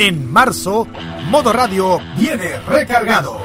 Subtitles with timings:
[0.00, 0.88] En marzo,
[1.28, 3.38] Modo Radio viene recargado.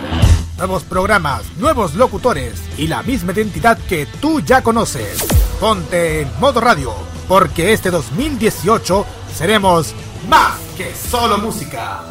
[0.58, 5.28] Nuevos programas, nuevos locutores y la misma identidad que tú ya conoces.
[5.60, 6.94] Ponte en Modo Radio,
[7.28, 9.94] porque este 2018 seremos
[10.30, 12.02] más que solo música.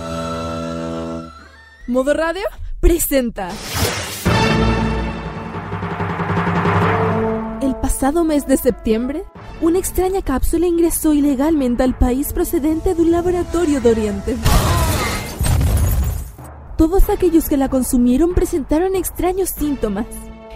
[1.86, 2.44] Modo Radio
[2.80, 3.48] presenta.
[7.62, 9.24] El pasado mes de septiembre,
[9.60, 14.36] una extraña cápsula ingresó ilegalmente al país procedente de un laboratorio de Oriente.
[16.76, 20.06] Todos aquellos que la consumieron presentaron extraños síntomas,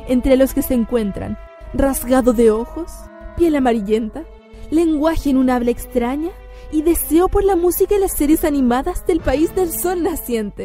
[0.09, 1.39] entre los que se encuentran
[1.75, 2.91] rasgado de ojos,
[3.37, 4.25] piel amarillenta,
[4.71, 6.31] lenguaje en un habla extraña
[6.73, 10.65] y deseo por la música y las series animadas del país del sol naciente.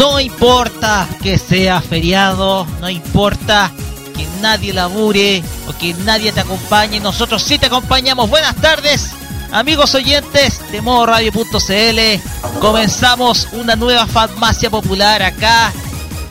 [0.00, 3.70] No importa que sea feriado, no importa
[4.16, 8.30] que nadie labure o que nadie te acompañe, nosotros sí te acompañamos.
[8.30, 9.10] Buenas tardes,
[9.52, 12.58] amigos oyentes de modoradio.cl.
[12.60, 15.70] Comenzamos una nueva farmacia popular acá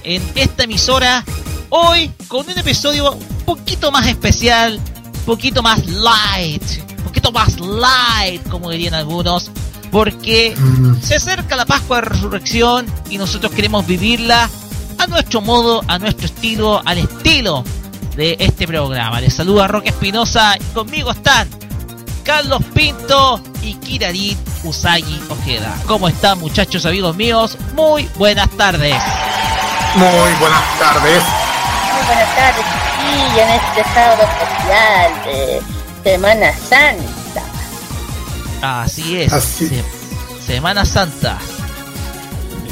[0.04, 1.24] en esta emisora.
[1.70, 6.64] Hoy con un episodio un poquito más especial, un poquito más light,
[6.98, 9.52] un poquito más light, como dirían algunos
[9.92, 10.56] porque
[11.02, 14.50] se acerca la Pascua de Resurrección y nosotros queremos vivirla
[14.98, 17.64] a nuestro modo, a nuestro estilo, al estilo
[18.16, 19.22] de este programa.
[19.22, 21.48] Les saluda Roque Espinosa y conmigo están
[22.24, 25.76] Carlos Pinto y Kirarit Usagi Ojeda.
[25.88, 27.58] ¿Cómo están muchachos, amigos míos?
[27.74, 28.96] Muy buenas tardes.
[29.96, 31.24] Muy buenas tardes.
[31.94, 32.66] Muy buenas tardes,
[33.36, 35.62] y en este sábado especial de
[36.04, 37.19] Semana Santa.
[38.62, 39.32] Así es.
[39.34, 39.68] Así.
[39.68, 39.84] Se-
[40.46, 41.38] Semana Santa.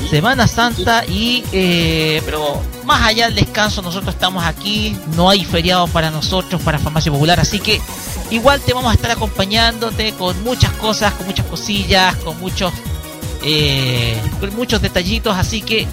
[0.09, 5.87] Semana Santa y eh, pero más allá del descanso nosotros estamos aquí, no hay feriado
[5.87, 7.81] para nosotros, para Farmacia Popular, así que
[8.31, 12.71] igual te vamos a estar acompañándote con muchas cosas, con muchas cosillas, con muchos
[13.43, 15.85] eh, con muchos detallitos, así que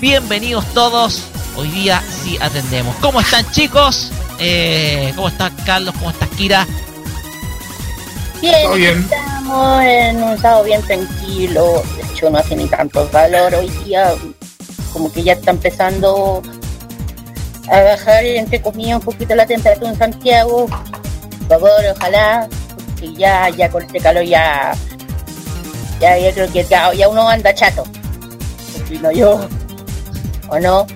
[0.00, 1.22] bienvenidos todos.
[1.56, 2.94] Hoy día sí atendemos.
[3.00, 4.12] ¿Cómo están chicos?
[4.38, 5.94] Eh, ¿Cómo está Carlos?
[5.98, 6.66] ¿Cómo estás Kira?
[8.40, 8.98] Bien, Todo bien.
[9.00, 11.82] estamos en un sábado bien tranquilo.
[11.96, 14.14] De hecho, no hace ni tanto calor hoy día.
[14.92, 16.42] Como que ya está empezando
[17.70, 20.66] a bajar, entre comillas, un poquito la temperatura en Santiago.
[20.66, 22.48] Por favor, ojalá.
[22.74, 24.72] Porque ya, ya con este calor ya.
[26.00, 27.84] Ya, yo creo que ya, ya uno anda chato.
[28.84, 29.48] Opino yo.
[30.48, 30.86] ¿O no?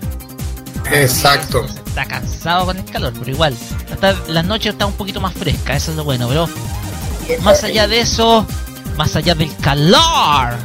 [0.93, 1.65] Exacto.
[1.87, 3.57] Está cansado con el calor, pero igual.
[3.93, 6.49] Hasta las noches está un poquito más fresca, eso es lo bueno, pero
[7.43, 8.47] más allá de eso,
[8.97, 10.59] más allá del calor,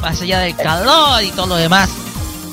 [0.00, 1.90] más allá del calor y todo lo demás,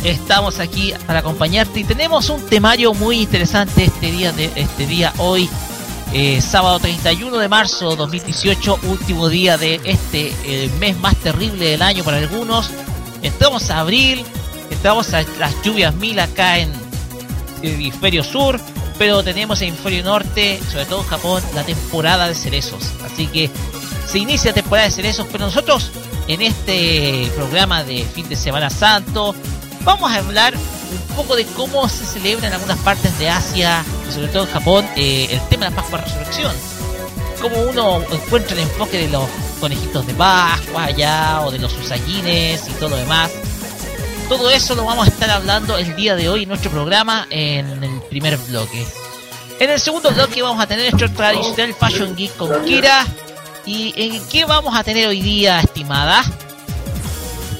[0.03, 5.13] estamos aquí para acompañarte y tenemos un temario muy interesante este día de este día
[5.17, 5.49] hoy.
[6.13, 11.81] eh, sábado 31 de marzo 2018, último día de este eh, mes más terrible del
[11.81, 12.69] año para algunos.
[13.21, 14.23] Entramos a abril,
[14.69, 16.71] entramos a las lluvias mil acá en
[17.63, 18.59] el hemisferio sur,
[18.97, 22.91] pero tenemos en hemisferio norte, sobre todo en Japón, la temporada de cerezos.
[23.03, 23.49] Así que
[24.07, 25.91] se inicia la temporada de cerezos, pero nosotros
[26.27, 29.35] en este programa de fin de semana santo
[29.83, 34.27] vamos a hablar un poco de cómo se celebra en algunas partes de Asia, sobre
[34.27, 36.55] todo en Japón, eh, el tema de la Pascua Resurrección.
[37.41, 39.27] Cómo uno encuentra el enfoque de los
[39.59, 43.31] conejitos de Pascua allá, o de los usagines y todo lo demás.
[44.29, 47.83] Todo eso lo vamos a estar hablando el día de hoy en nuestro programa en
[47.83, 48.83] el primer bloque.
[49.59, 53.05] En el segundo bloque vamos a tener nuestro tradicional Fashion Geek con Kira.
[53.67, 56.23] ¿Y en qué vamos a tener hoy día, estimada?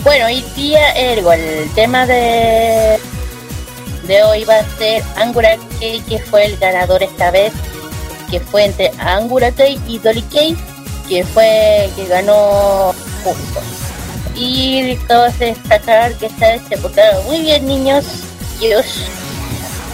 [0.04, 3.00] Bueno, hoy día, Ergo, el tema de,
[4.08, 7.54] de hoy va a ser Angura Kei, que fue el ganador esta vez,
[8.30, 10.58] que fue entre Angura Kei y Dolly Kei,
[11.08, 13.85] que fue que ganó puntos.
[14.36, 16.78] Y todos destacar que esta vez se
[17.26, 18.06] muy bien, niños.
[18.62, 18.86] Ellos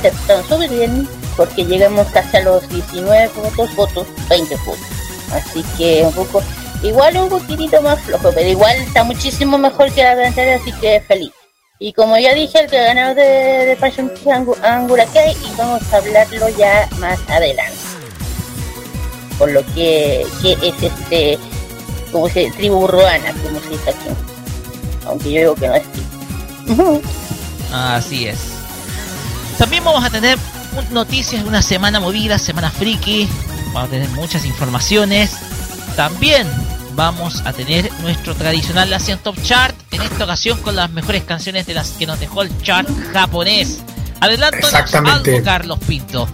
[0.01, 1.07] se portaron súper bien,
[1.37, 4.87] porque llegamos casi a los 19 puntos, votos 20 puntos.
[5.31, 6.41] Así que un poco
[6.83, 10.99] Igual un poquitito más flojo, pero igual está muchísimo mejor que la anterior, así que
[11.01, 11.31] feliz.
[11.77, 14.11] Y como ya dije, el ganador de, de Fashion
[14.63, 17.77] Angura Kei y vamos a hablarlo ya más adelante.
[19.37, 21.37] Por lo que, que es este,
[22.11, 24.30] como se tribu urbana, como se dice aquí.
[25.05, 27.01] Aunque yo digo que no es.
[27.73, 28.39] Así es.
[29.57, 30.37] También vamos a tener
[30.91, 33.27] noticias de una semana movida, semana friki.
[33.73, 35.35] Vamos a tener muchas informaciones.
[35.95, 36.47] También
[36.95, 41.65] vamos a tener nuestro tradicional Asian Top Chart, en esta ocasión con las mejores canciones
[41.65, 43.79] de las que nos dejó el chart japonés.
[44.19, 44.61] Adelante,
[44.93, 46.27] algo, Carlos Pinto.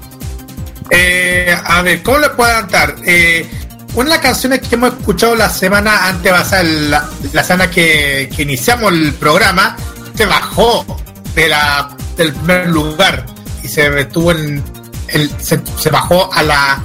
[0.89, 2.95] Eh, a ver, ¿cómo le puedo adelantar?
[3.05, 3.49] Eh,
[3.97, 8.93] una de las canciones que hemos escuchado la semana antes, la, la semana que, iniciamos
[8.93, 9.75] el programa,
[10.13, 10.85] se bajó
[11.33, 13.25] de la, del primer lugar
[13.63, 14.63] y se estuvo en
[15.07, 16.83] el, se, bajó a la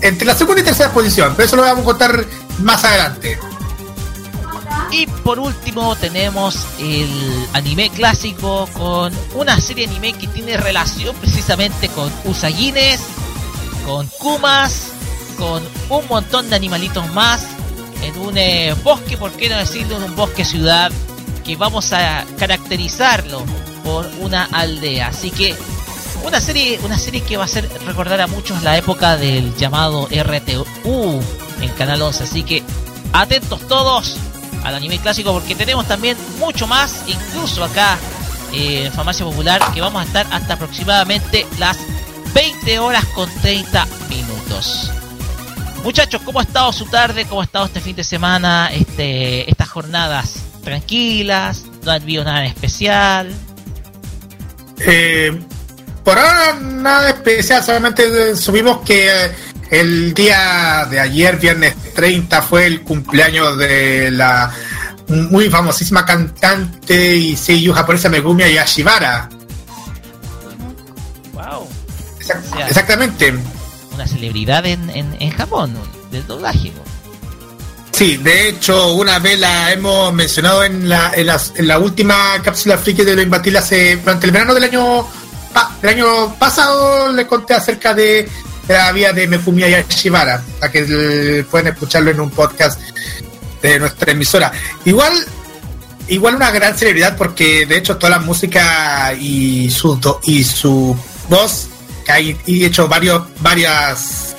[0.00, 2.24] entre la segunda y tercera posición, pero eso lo vamos a contar
[2.60, 3.36] más adelante.
[4.92, 7.10] Y por último tenemos el
[7.52, 13.00] anime clásico con una serie anime que tiene relación precisamente con Usagines,
[13.84, 14.92] con Kumas,
[15.38, 17.46] con un montón de animalitos más
[18.02, 20.90] en un eh, bosque, por qué no decirlo, en un bosque ciudad
[21.44, 23.42] que vamos a caracterizarlo
[23.84, 25.08] por una aldea.
[25.08, 25.54] Así que
[26.24, 30.08] una serie, una serie que va a hacer recordar a muchos la época del llamado
[30.08, 31.20] RTU
[31.60, 32.24] en Canal 11.
[32.24, 32.62] Así que
[33.12, 34.16] atentos todos
[34.64, 37.96] al anime clásico porque tenemos también mucho más, incluso acá
[38.52, 41.78] en Farmacia Popular, que vamos a estar hasta aproximadamente las
[42.34, 44.90] 20 horas con 30 minutos.
[45.82, 47.24] Muchachos, ¿cómo ha estado su tarde?
[47.26, 48.70] ¿Cómo ha estado este fin de semana?
[48.72, 53.32] Este, estas jornadas tranquilas, no ha habido nada especial.
[54.80, 55.38] Eh,
[56.04, 59.30] por ahora nada especial, solamente subimos que
[59.70, 64.52] el día de ayer, viernes 30, fue el cumpleaños de la
[65.08, 69.28] muy famosísima cantante y seiyuu japonesa Megumi Yashibara.
[71.32, 71.68] Wow.
[72.66, 73.34] exactamente.
[73.98, 75.74] Una celebridad en, en, Japón,
[76.12, 76.72] del doblaje.
[77.90, 83.02] Sí, de hecho, una vez la hemos mencionado en la, en la, última cápsula friki
[83.02, 85.04] de lo imbatible hace, durante el verano del año,
[85.82, 88.28] del año pasado, le conté acerca de
[88.68, 92.80] la vida de Mefumiya Yashibara, para que pueden escucharlo en un podcast
[93.60, 94.52] de nuestra emisora.
[94.84, 95.12] Igual,
[96.06, 100.96] igual una gran celebridad porque de hecho toda la música y su y su
[101.28, 101.70] voz
[102.08, 104.34] que ha hecho varios varias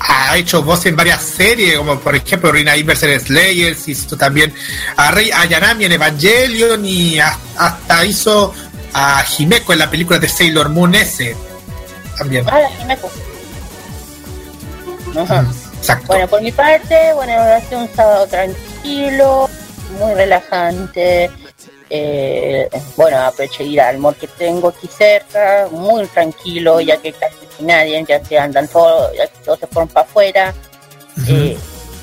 [0.00, 4.54] ha hecho voz en varias series como por ejemplo Rina Inverse Slayers hizo también
[4.96, 8.54] a Rey Ayanami en Evangelion y hasta hizo
[8.94, 11.36] a Himeko en la película de Sailor Moon S
[12.16, 12.44] también.
[12.48, 13.10] Ah, Himeko.
[16.06, 19.48] Bueno, por mi parte, bueno, ha sido un sábado tranquilo,
[19.98, 21.30] muy relajante.
[21.90, 27.36] Eh, bueno, aproveché ir al mall que tengo aquí cerca, muy tranquilo, ya que casi
[27.60, 30.54] nadie, ya se andan todos, ya que todos se fueron para afuera,
[31.26, 31.56] eh,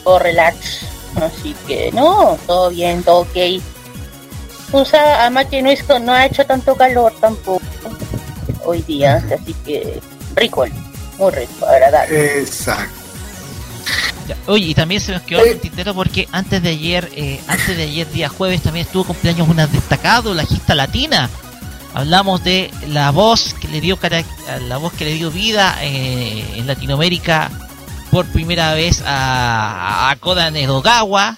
[0.04, 0.82] todo relax,
[1.22, 3.62] así que no, todo bien, todo ok.
[4.72, 7.62] Usa, además que no, no ha hecho tanto calor tampoco
[8.66, 10.02] hoy día, así que
[10.36, 10.66] rico,
[11.20, 12.40] muy rico, agradable.
[12.40, 13.05] Exacto.
[14.48, 17.83] Oye, y también se nos quedó el tintero porque antes de ayer, eh, antes de
[17.83, 21.30] ayer día jueves también estuvo cumpleaños una destacada doblajista latina.
[21.94, 23.97] Hablamos de la voz que le dio
[24.68, 27.50] la voz que le dio vida eh, en Latinoamérica
[28.11, 31.38] por primera vez a, a Koda Nedogawa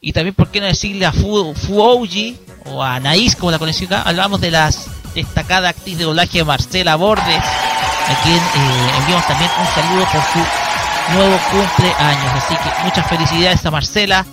[0.00, 3.86] y también por qué no decirle a Fu, Fuouji o a Naís como la conoció
[3.86, 4.02] acá.
[4.02, 4.70] Hablamos de la
[5.14, 10.63] destacada actriz de doblaje Marcela Bordes, a quien eh, enviamos también un saludo por su
[11.12, 12.32] nuevo cumpleaños.
[12.34, 14.26] Así que muchas felicidades a Marcela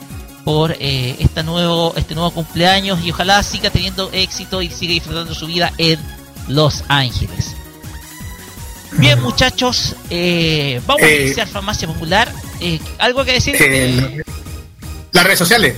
[0.43, 5.35] por eh, este, nuevo, este nuevo cumpleaños y ojalá siga teniendo éxito y siga disfrutando
[5.35, 5.99] su vida en
[6.47, 7.55] Los Ángeles.
[8.93, 12.31] Bien muchachos, eh, vamos a eh, iniciar Farmacia Popular.
[12.99, 13.55] ¿Algo que decir?
[15.11, 15.75] las redes sociales.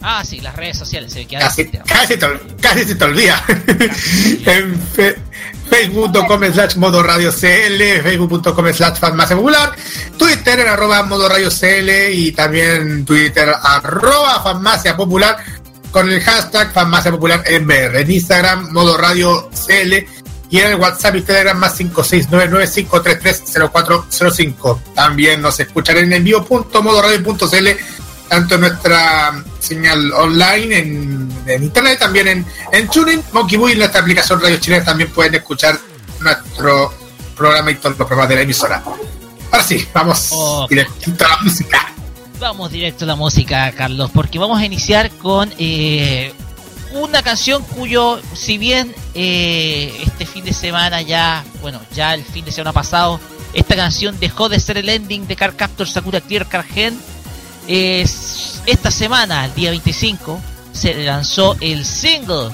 [0.00, 1.12] Ah, sí, las redes sociales.
[1.12, 2.26] Se casi, casi, te,
[2.60, 3.42] casi se te olvida.
[4.46, 4.80] en
[5.72, 9.72] facebook.com slash modo CL, facebook.com slash farmacia popular,
[10.18, 14.42] Twitter en arroba modo CL y también Twitter arroba
[14.94, 15.38] popular
[15.90, 18.00] con el hashtag farmacia popular BR.
[18.00, 20.06] En Instagram, modo radio CL
[20.50, 24.78] y en el WhatsApp y Telegram más 56995330405.
[24.94, 27.68] También nos escucharán en vivo.modoradio.cl
[28.28, 34.00] tanto en nuestra señal online, en, internet, también en, en TuneIn, Monkey Boy, en nuestra
[34.00, 35.78] aplicación Radio Chilena también pueden escuchar
[36.20, 36.92] nuestro
[37.36, 38.82] programa y todos los programas de la emisora.
[39.50, 40.30] Ahora sí, vamos
[40.68, 41.92] directo a la música.
[42.40, 46.32] Vamos directo a la música, Carlos, porque vamos a iniciar con eh,
[46.92, 52.44] una canción cuyo, si bien eh, este fin de semana ya, bueno, ya el fin
[52.44, 53.20] de semana pasado,
[53.52, 56.98] esta canción dejó de ser el ending de Car Captor Sakura Clear Cargen,
[57.68, 60.40] esta semana, el día 25,
[60.72, 62.50] se lanzó el single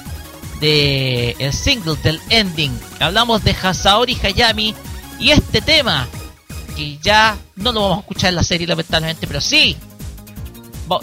[0.59, 2.77] de el single del ending.
[2.99, 4.75] Hablamos de Hasaori Hayami
[5.19, 6.07] y este tema
[6.75, 9.77] que ya no lo vamos a escuchar en la serie lamentablemente, pero sí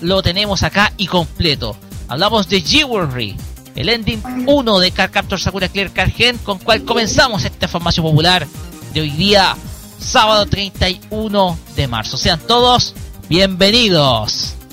[0.01, 1.77] lo tenemos acá y completo.
[2.09, 3.37] Hablamos de Jewelry,
[3.75, 8.47] el ending 1 de Car Captor Sakura Clear Cargen, con cual comenzamos esta formación popular
[8.93, 9.57] de hoy día,
[9.99, 12.17] sábado 31 de marzo.
[12.17, 12.95] Sean todos
[13.29, 14.66] bienvenidos.「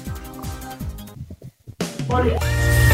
[2.10, 2.93] Y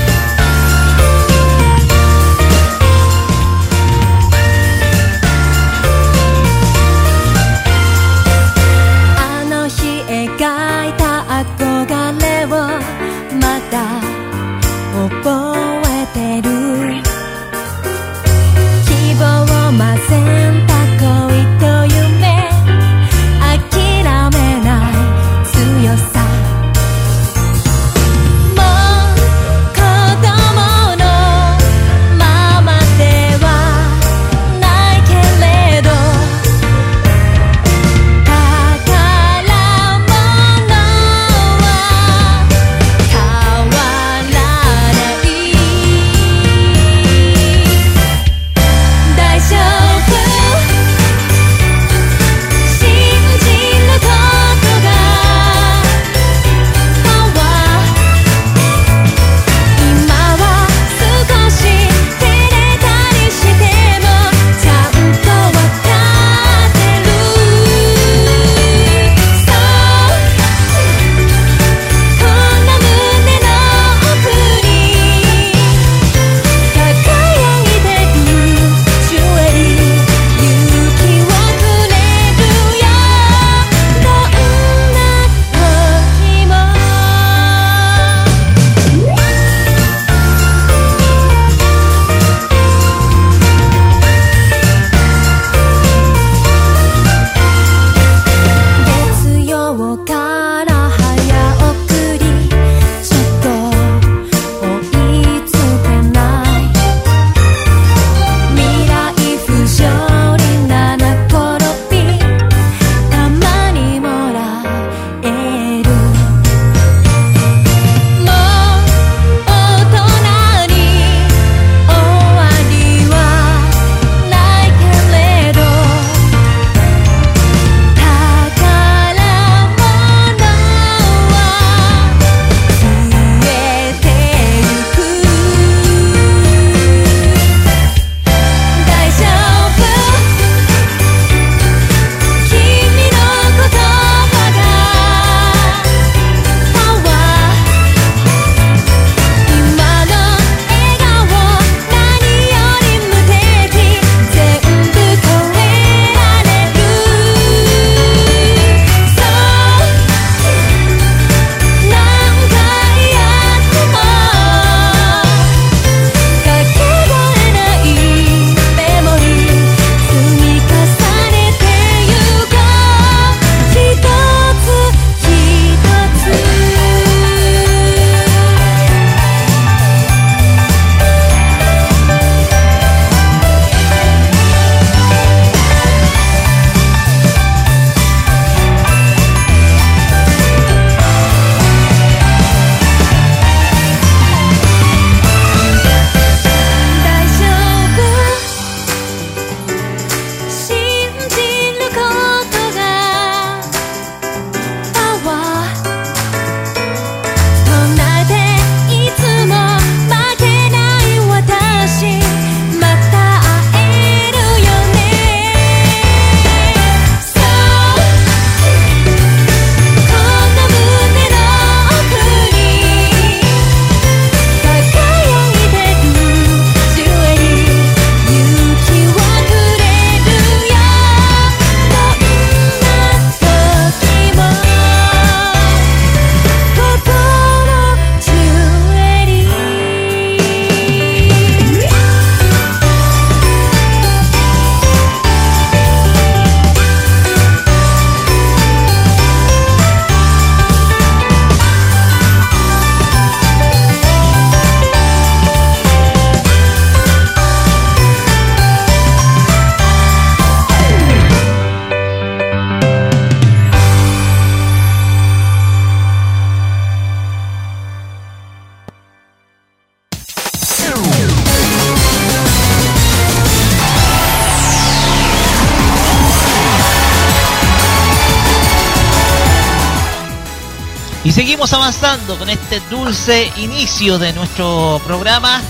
[281.59, 285.61] seguimos avanzando con este dulce inicio de nuestro programa,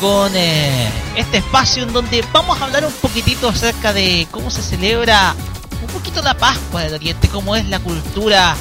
[0.00, 4.62] con eh, este espacio en donde vamos a hablar un poquitito acerca de cómo se
[4.62, 5.34] celebra
[5.80, 8.54] un poquito la Pascua del Oriente, cómo es la cultura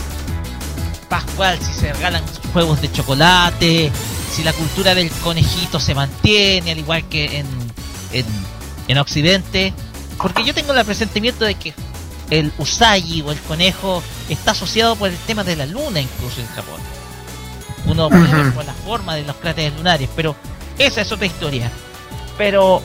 [1.10, 3.92] pascual, si se regalan juegos de chocolate,
[4.34, 7.46] si la cultura del conejito se mantiene, al igual que en,
[8.14, 8.26] en,
[8.88, 9.76] en Occidente.
[10.18, 11.76] Porque yo tengo el presentimiento de que
[12.32, 14.02] el usagi o el conejo
[14.34, 16.80] está asociado por el tema de la luna incluso en Japón.
[17.86, 20.36] Uno puede ver por la forma de los cráteres lunares, pero
[20.78, 21.72] esa es otra historia.
[22.38, 22.82] Pero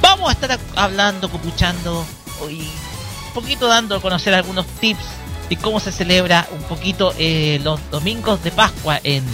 [0.00, 2.04] vamos a estar hablando, copuchando
[2.48, 5.04] y un poquito dando a conocer algunos tips
[5.48, 9.24] de cómo se celebra un poquito eh, los domingos de Pascua en,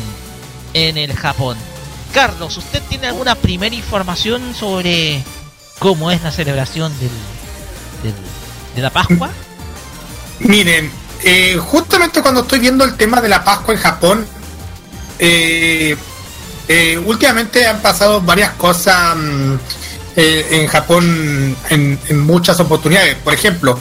[0.72, 1.56] en el Japón.
[2.12, 5.22] Carlos, ¿usted tiene alguna primera información sobre
[5.78, 7.10] cómo es la celebración del,
[8.02, 8.14] del
[8.74, 9.30] de la Pascua?
[10.38, 10.90] Miren,
[11.22, 14.26] eh, justamente cuando estoy viendo el tema de la Pascua en Japón,
[15.18, 15.96] eh,
[16.68, 19.54] eh, últimamente han pasado varias cosas mm,
[20.16, 23.16] en Japón en, muchas oportunidades.
[23.16, 23.78] Por ejemplo,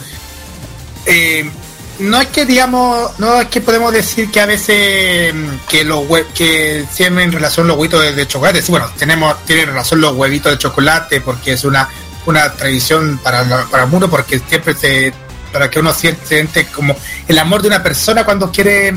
[1.98, 6.04] no es que digamos, no es que podemos decir que a veces mm, que los
[6.34, 8.62] que tienen relación los huevitos de, chocolate.
[8.68, 11.88] bueno, tenemos tienen relación los huevitos de chocolate porque es una
[12.26, 15.12] una tradición para, para el mundo porque siempre se
[15.56, 16.94] para que uno siente como
[17.26, 18.92] el amor de una persona cuando quiere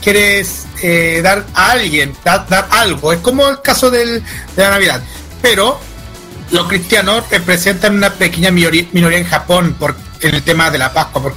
[0.00, 3.12] quieres eh, dar a alguien, dar, algo.
[3.12, 4.22] Es como el caso del,
[4.56, 5.02] de la Navidad.
[5.42, 5.78] Pero
[6.50, 11.20] los cristianos representan una pequeña minoría, en Japón por, en el tema de la Pascua,
[11.24, 11.34] por,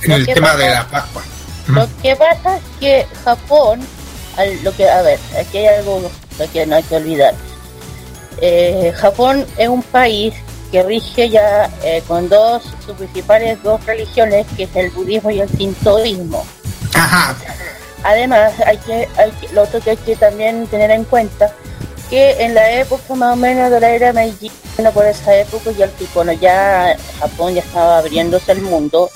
[0.00, 1.22] en el tema de la Pascua.
[1.66, 3.86] Lo que pasa es que Japón,
[4.62, 6.10] lo que, a ver, aquí hay algo
[6.50, 7.34] que no hay que olvidar.
[8.40, 10.32] Eh, Japón es un país
[10.70, 15.40] que rige ya eh, con dos, sus principales dos religiones, que es el budismo y
[15.40, 16.44] el sintoísmo.
[18.04, 21.52] Además, hay que, hay lo otro que hay que también tener en cuenta,
[22.10, 25.70] que en la época más o menos de la era Meiji, bueno, por esa época
[25.72, 29.10] ya, cuando ya Japón ya estaba abriéndose al mundo,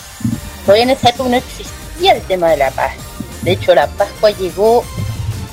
[0.65, 2.93] todavía en esa época no existía el tema de la paz.
[3.43, 4.85] De hecho, la Pascua llegó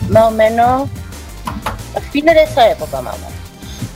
[0.09, 0.89] más o menos
[1.95, 3.28] a fines de esa época, más o menos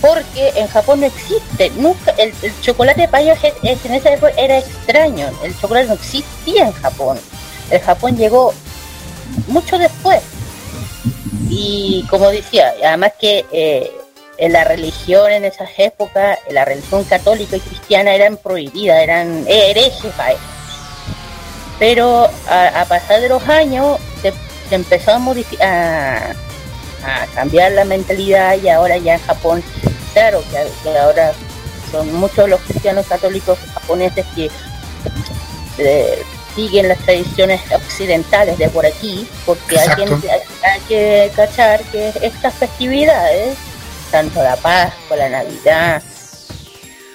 [0.04, 5.32] porque en Japón no existe, nunca, el, chocolate de ellos en esa época era extraño,
[5.42, 7.18] el chocolate no existía en Japón,
[7.72, 8.54] el Japón llegó
[9.48, 10.22] mucho después.
[11.50, 13.94] Y como decía, además que eh,
[14.38, 20.12] en la religión en esas épocas, la religión católica y cristiana eran prohibidas, eran herejes
[20.16, 20.36] para
[21.80, 24.34] Pero a, pasar de los años se,
[24.76, 25.22] empezó a,
[25.62, 26.36] a,
[27.04, 29.64] a cambiar la mentalidad y ahora ya en Japón
[30.14, 31.34] claro que, ahora
[31.92, 34.50] son muchos los cristianos católicos japoneses que
[35.78, 36.24] eh,
[36.56, 40.32] siguen las tradiciones occidentales de por aquí, porque hay que,
[40.64, 43.58] hay que cachar que estas festividades,
[44.12, 46.02] tanto la Pascua, la Navidad,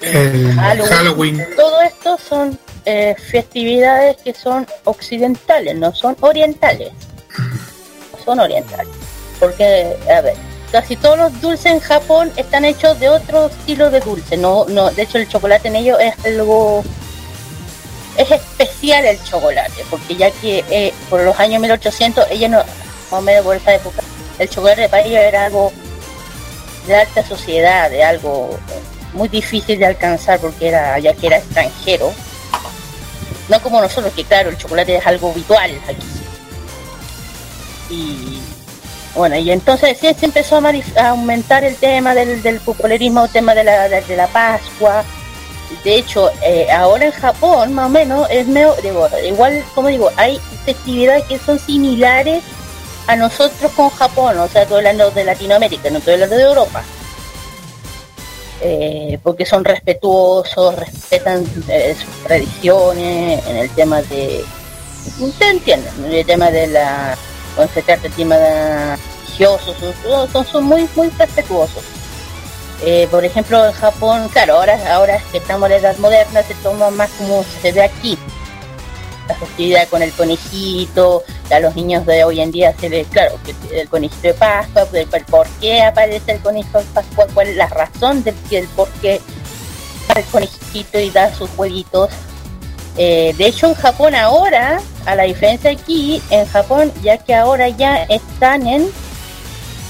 [0.01, 6.91] Halloween, todo esto son eh, festividades que son occidentales, no son orientales.
[8.25, 8.89] son orientales.
[9.39, 10.35] Porque, a ver,
[10.73, 14.37] casi todos los dulces en Japón están hechos de otro estilo de dulce.
[14.37, 16.85] No, no, de hecho el chocolate en ellos es algo
[18.19, 22.67] es especial el chocolate, porque ya que eh, por los años 1800 ella no, más
[23.13, 24.03] o menos por esa época,
[24.41, 25.73] el chocolate para ellos era algo
[26.87, 28.59] de alta sociedad, de algo
[29.13, 32.13] muy difícil de alcanzar porque era ya que era extranjero.
[33.49, 36.07] No como nosotros, que claro, el chocolate es algo habitual aquí.
[37.91, 38.38] Y
[39.19, 43.53] bueno, y entonces sí se empezó a, aumentar el tema del, del popularismo, el tema
[43.53, 45.05] de la, de, la Pascua.
[45.83, 48.77] De hecho, eh, ahora en Japón, más o menos, es medio,
[49.27, 52.45] igual, como digo, hay festividades que son similares
[53.09, 56.85] a nosotros con Japón, o sea, estoy hablando de Latinoamérica, no estoy hablando de Europa.
[58.61, 64.45] Eh, porque son respetuosos, respetan eh, sus tradiciones, en el tema de...
[65.19, 67.17] Usted entiende, en el tema de la
[67.59, 68.39] cuando se trata de temas
[69.27, 69.77] religiosos,
[70.33, 71.83] son, son muy, muy respetuosos.
[72.85, 76.55] Eh, por ejemplo, en Japón, claro, ahora, ahora que estamos en la edad moderna, se
[76.55, 78.17] toma más como se ve aquí.
[79.27, 83.37] La festividad con el conejito, a los niños de hoy en día se ve, claro,
[83.45, 87.57] que el conejito de Pascua, el, por qué aparece el conejo de Pascua, cuál es
[87.57, 89.21] la razón del, del por qué
[90.15, 92.11] el conejito y da sus huevitos
[92.99, 97.69] eh, de hecho, en Japón ahora, a la diferencia aquí, en Japón, ya que ahora
[97.69, 98.91] ya están en,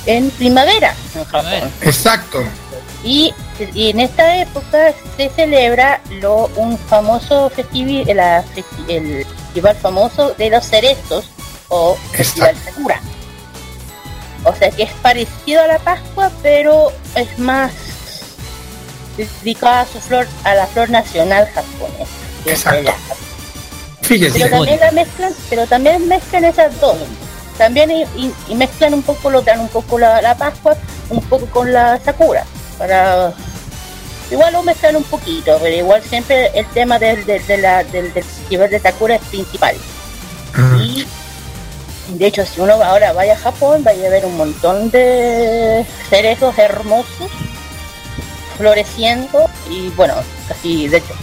[0.04, 1.72] en primavera en Japón.
[1.80, 2.44] Exacto.
[3.02, 8.08] Y, en esta época se celebra lo un famoso festival,
[8.88, 11.30] el festival famoso de los cerezos,
[11.68, 13.00] o Festival Sakura.
[14.44, 17.72] O sea que es parecido a la Pascua, pero es más
[19.16, 22.27] dedicada a su flor, a la flor nacional japonesa.
[22.48, 22.92] Exacto.
[24.08, 26.96] Pero también la mezclan, pero también mezclan esas dos.
[27.58, 30.76] También y, mezclan un poco, lo dan un poco la, la, Pascua,
[31.10, 32.44] un poco con la Sakura.
[32.78, 33.32] Para
[34.30, 38.12] igual lo mezclan un poquito, pero igual siempre el tema del, del, de la, del,
[38.12, 39.76] del festival de Sakura es principal.
[40.80, 41.06] Y
[42.08, 46.56] de hecho, si uno ahora vaya a Japón, vaya a ver un montón de cerezos
[46.58, 47.30] hermosos
[48.56, 50.14] floreciendo y bueno,
[50.48, 51.14] casi de hecho,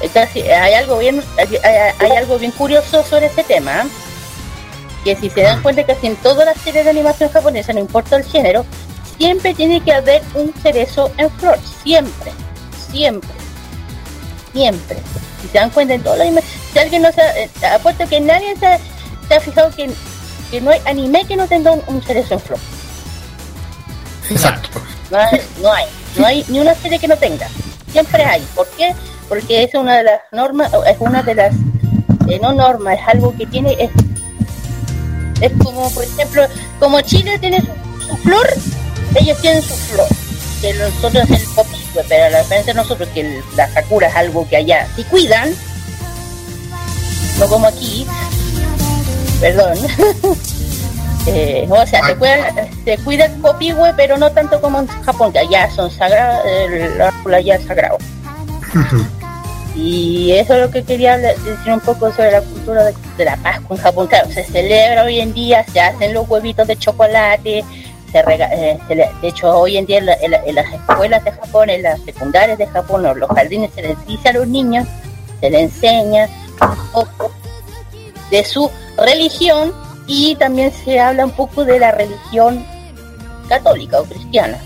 [0.00, 3.86] hay algo bien hay, algo bien curioso sobre este tema,
[5.04, 8.16] que si se dan cuenta que en todas las series de animación japonesa, no importa
[8.16, 8.64] el género,
[9.18, 12.32] siempre tiene que haber un cerezo en flor, siempre,
[12.90, 13.30] siempre,
[14.52, 14.98] siempre.
[15.40, 18.20] Si se dan cuenta en todas las si alguien no se ha, eh, apuesto que
[18.20, 18.78] nadie se
[19.28, 19.90] ¿Te has fijado que,
[20.50, 22.58] que no hay anime que no tenga un, cerezo en flor?
[24.28, 24.68] Exacto.
[25.10, 27.48] No hay, no hay, no hay ni una serie que no tenga.
[27.90, 28.42] Siempre hay.
[28.54, 28.94] ¿Por qué?
[29.32, 31.54] Porque es una de las normas, es una de las,
[32.28, 33.90] eh, no normas, es algo que tiene, es,
[35.40, 36.42] es como, por ejemplo,
[36.78, 38.46] como Chile tiene su, flor,
[39.14, 40.06] ellos tienen su flor.
[40.60, 44.56] Que nosotros el popito, pero la diferencia de nosotros que la sakura es algo que
[44.58, 45.54] allá si cuidan,
[47.38, 48.06] no como aquí,
[49.40, 49.78] perdón.
[51.26, 55.32] eh, o sea, se cuida, se cuida el popihue, pero no tanto como en Japón,
[55.32, 57.96] que allá son sagrados, el árbol allá es sagrado.
[59.74, 62.84] y eso es lo que quería decir un poco sobre la cultura
[63.16, 64.06] de, la Pascua en Japón.
[64.06, 67.64] Claro, se celebra hoy en día, se hacen los huevitos de chocolate,
[68.10, 72.58] se, eh, de hecho hoy en día en, las escuelas de Japón, en las secundarias
[72.58, 74.86] de Japón, o los jardines se les dice a los niños,
[75.40, 76.28] se les enseña
[76.60, 77.32] un poco
[78.30, 79.72] de su religión
[80.06, 82.66] y también se habla un poco de la religión
[83.48, 84.58] católica o cristiana,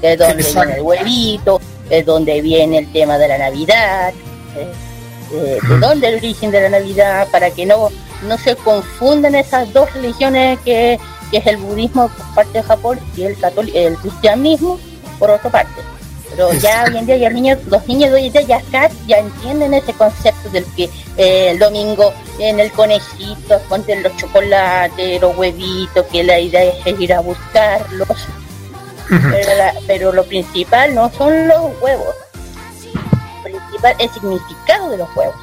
[0.00, 4.14] es donde viene el huevito, es donde viene el tema de la Navidad,
[4.56, 7.88] eh, de dónde el origen de la Navidad, para que no,
[8.26, 10.98] no se confundan esas dos religiones que,
[11.30, 13.36] que es el budismo por parte de Japón y el,
[13.74, 14.78] el cristianismo
[15.18, 15.82] por otra parte.
[16.30, 18.90] Pero ya hoy en día ya los niños, los niños de hoy en día ya,
[19.06, 25.20] ya entienden ese concepto del que eh, el domingo en el conejito, ponte los chocolates,
[25.20, 28.08] los huevitos, que la idea es ir a buscarlos.
[29.86, 32.14] pero, lo principal no son los huevos.
[33.98, 35.34] El significado de los huevos.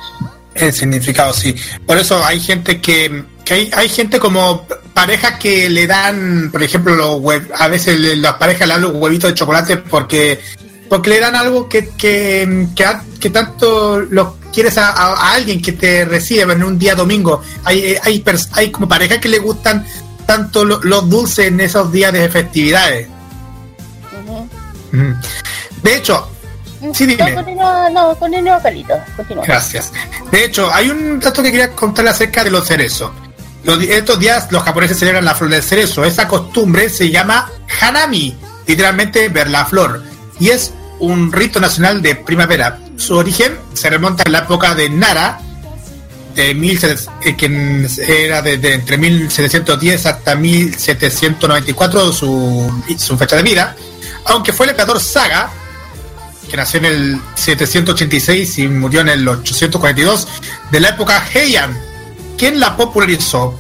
[0.53, 1.55] El significado, sí.
[1.85, 6.61] Por eso hay gente que, que hay, hay gente como parejas que le dan, por
[6.61, 7.21] ejemplo, los
[7.57, 10.39] a veces las parejas le dan los huevitos de chocolate porque
[10.89, 12.67] porque le dan algo que, que,
[13.21, 17.41] que, tanto lo quieres a, alguien que te recibe en un día domingo.
[17.63, 19.85] Hay, hay, hay como parejas que le gustan
[20.25, 23.07] tanto los dulces en esos días de festividades.
[25.81, 26.29] De hecho,
[26.93, 27.29] sí, dime.
[27.29, 28.17] No, continúa, no,
[29.43, 29.91] Gracias.
[30.31, 33.11] De hecho, hay un dato que quería contarle acerca de los cerezos.
[33.63, 36.03] Los, estos días los japoneses celebran la flor del cerezo.
[36.03, 37.49] Esa costumbre se llama
[37.81, 40.03] hanami, literalmente ver la flor.
[40.39, 42.79] Y es un rito nacional de primavera.
[42.97, 45.39] Su origen se remonta a la época de Nara,
[46.35, 53.75] de eh, que era desde entre 1710 hasta 1794 su, su fecha de vida,
[54.25, 55.49] aunque fue el emperador Saga,
[56.51, 60.27] que nació en el 786 y murió en el 842,
[60.69, 61.79] de la época Heian,
[62.37, 63.57] quien la popularizó.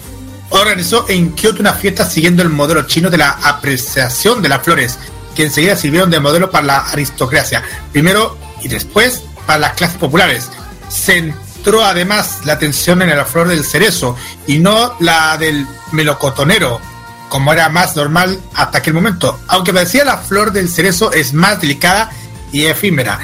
[0.49, 4.99] Organizó en Kioto una fiesta siguiendo el modelo chino de la apreciación de las flores,
[5.33, 10.49] que enseguida sirvieron de modelo para la aristocracia, primero y después para las clases populares.
[10.89, 16.81] Centró además la atención en la flor del cerezo y no la del melocotonero,
[17.29, 21.61] como era más normal hasta aquel momento, aunque parecía la flor del cerezo es más
[21.61, 22.11] delicada
[22.51, 23.19] y efímera.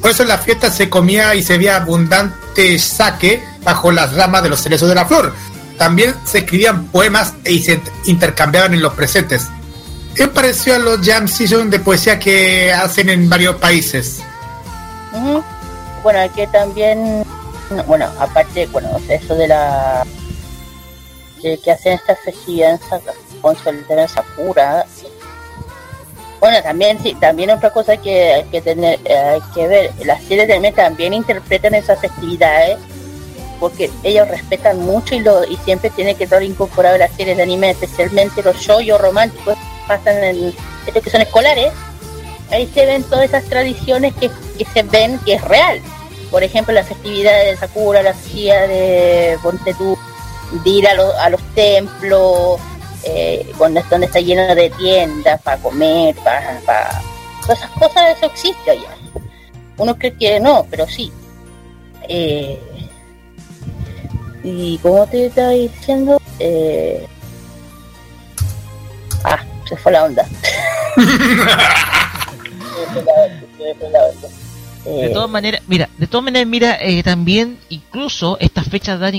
[0.00, 4.42] Por eso en la fiesta se comía y se veía abundante saque bajo las ramas
[4.42, 5.32] de los cerezos de la flor.
[5.78, 9.48] También se escribían poemas y se intercambiaban en los presentes.
[10.14, 14.22] ¿Qué pareció a los jam sessions de poesía que hacen en varios países?
[16.02, 17.24] Bueno, que también,
[17.86, 20.04] bueno, aparte, bueno, eso de la
[21.40, 22.80] que, hacen estas festividades
[23.40, 23.56] con
[23.88, 24.86] de Sakura.
[26.40, 30.50] Bueno, también sí, también otra cosa que hay que tener, hay que ver, las series
[30.50, 32.78] anime también interpretan esas festividades
[33.60, 37.44] porque ellos respetan mucho y lo y siempre tienen que estar incorporado las series de
[37.44, 40.54] anime, especialmente los shows románticos pasan en
[40.86, 41.72] estos que son escolares,
[42.50, 44.30] ahí se ven todas esas tradiciones que,
[44.72, 45.80] se ven que es real.
[46.30, 49.96] Por ejemplo, la festividad de Sakura, la festividad de Pontetú,
[50.62, 50.92] de ir a,
[51.22, 52.60] a los templos,
[53.06, 57.02] eh, cuando donde está lleno de tiendas para comer, para, para
[57.42, 58.96] todas esas cosas, eso existe allá.
[59.76, 61.12] Uno cree que no, pero sí.
[62.08, 62.58] Eh,
[64.42, 67.06] y como te estaba diciendo, eh,
[69.24, 70.26] ah, se fue la onda.
[74.84, 79.14] de todas maneras, mira, de todas maneras, mira, eh, también incluso estas fechas dan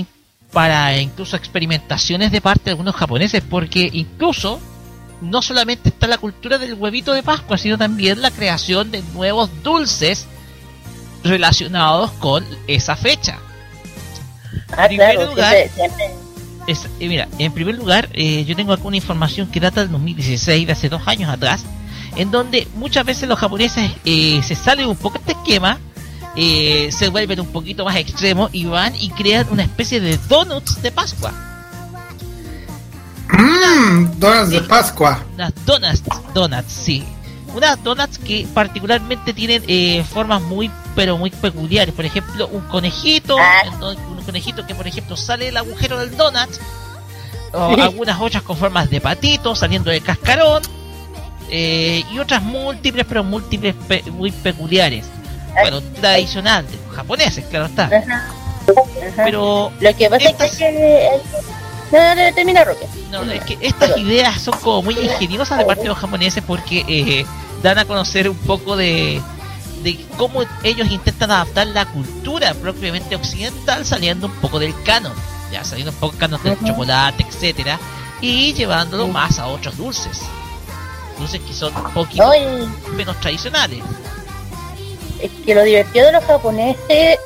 [0.56, 4.58] para incluso experimentaciones de parte de algunos japoneses, porque incluso
[5.20, 9.50] no solamente está la cultura del huevito de Pascua, sino también la creación de nuevos
[9.62, 10.26] dulces
[11.22, 13.38] relacionados con esa fecha.
[14.74, 15.54] Ah, en primer lugar,
[16.66, 20.66] Es, eh, mira, en primer lugar, eh, yo tengo alguna información que data del 2016,
[20.66, 21.66] de hace dos años atrás,
[22.16, 25.78] en donde muchas veces los japoneses eh, se salen un poco de este esquema,
[26.36, 30.92] se vuelven un poquito más extremos y van y crean una especie de donuts de
[30.92, 31.32] Pascua.
[33.28, 35.24] Mmm, donuts de Pascua.
[35.36, 36.02] Las donuts,
[36.34, 37.04] donuts, sí.
[37.54, 41.94] Unas donuts que particularmente tienen eh, formas muy, pero muy peculiares.
[41.94, 43.62] Por ejemplo, un conejito, ah.
[43.80, 46.50] un conejito que, por ejemplo, sale del agujero del donut.
[47.52, 50.62] O algunas otras con formas de patito saliendo del cascarón.
[51.48, 53.74] Eh, y otras múltiples, pero múltiples
[54.12, 55.06] muy peculiares.
[55.62, 56.64] Bueno, tradicional
[56.96, 57.88] japoneses, claro está.
[59.16, 61.20] Pero lo que pasa es que
[61.92, 62.86] no, no, termina Roque.
[63.12, 66.84] No, es que estas ideas son como muy ingeniosas de parte de los japoneses porque
[66.88, 67.26] eh,
[67.62, 69.22] dan a conocer un poco de,
[69.84, 75.12] de cómo ellos intentan adaptar la cultura propiamente occidental saliendo un poco del canon,
[75.52, 77.78] ya saliendo un poco del canon del chocolate, etcétera,
[78.20, 80.22] y llevándolo más a otros dulces.
[81.18, 82.30] Dulces que son un poquito
[82.96, 83.82] menos tradicionales.
[85.20, 87.18] Es que lo divertido de los japoneses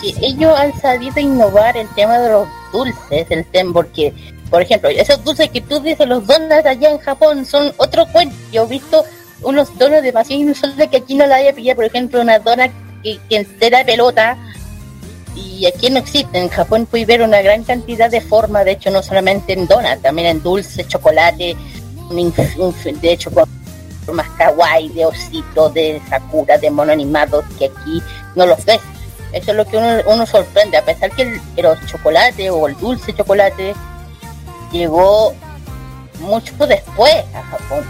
[0.00, 4.12] que ellos han sabido innovar el tema de los dulces, el tema, porque,
[4.50, 8.34] por ejemplo, esos dulces que tú dices, los donuts allá en Japón son otro cuento.
[8.52, 9.04] Yo he visto
[9.42, 12.68] unos donuts demasiado inusuales que aquí no la haya pillado, por ejemplo, una dona
[13.02, 14.36] que, que entera pelota,
[15.34, 16.38] y aquí no existe.
[16.38, 20.02] En Japón puedes ver una gran cantidad de formas, de hecho, no solamente en donuts,
[20.02, 21.56] también en dulce, chocolate,
[23.00, 23.48] de hecho, con
[24.04, 28.02] formas kawaii, de osito, de sakura, de mono animado, que aquí
[28.34, 28.80] no los ves.
[29.32, 31.40] Eso es lo que uno, sorprende, a pesar que el,
[31.86, 33.74] chocolate o el dulce chocolate
[34.70, 35.32] llegó
[36.20, 37.84] mucho después a Japón.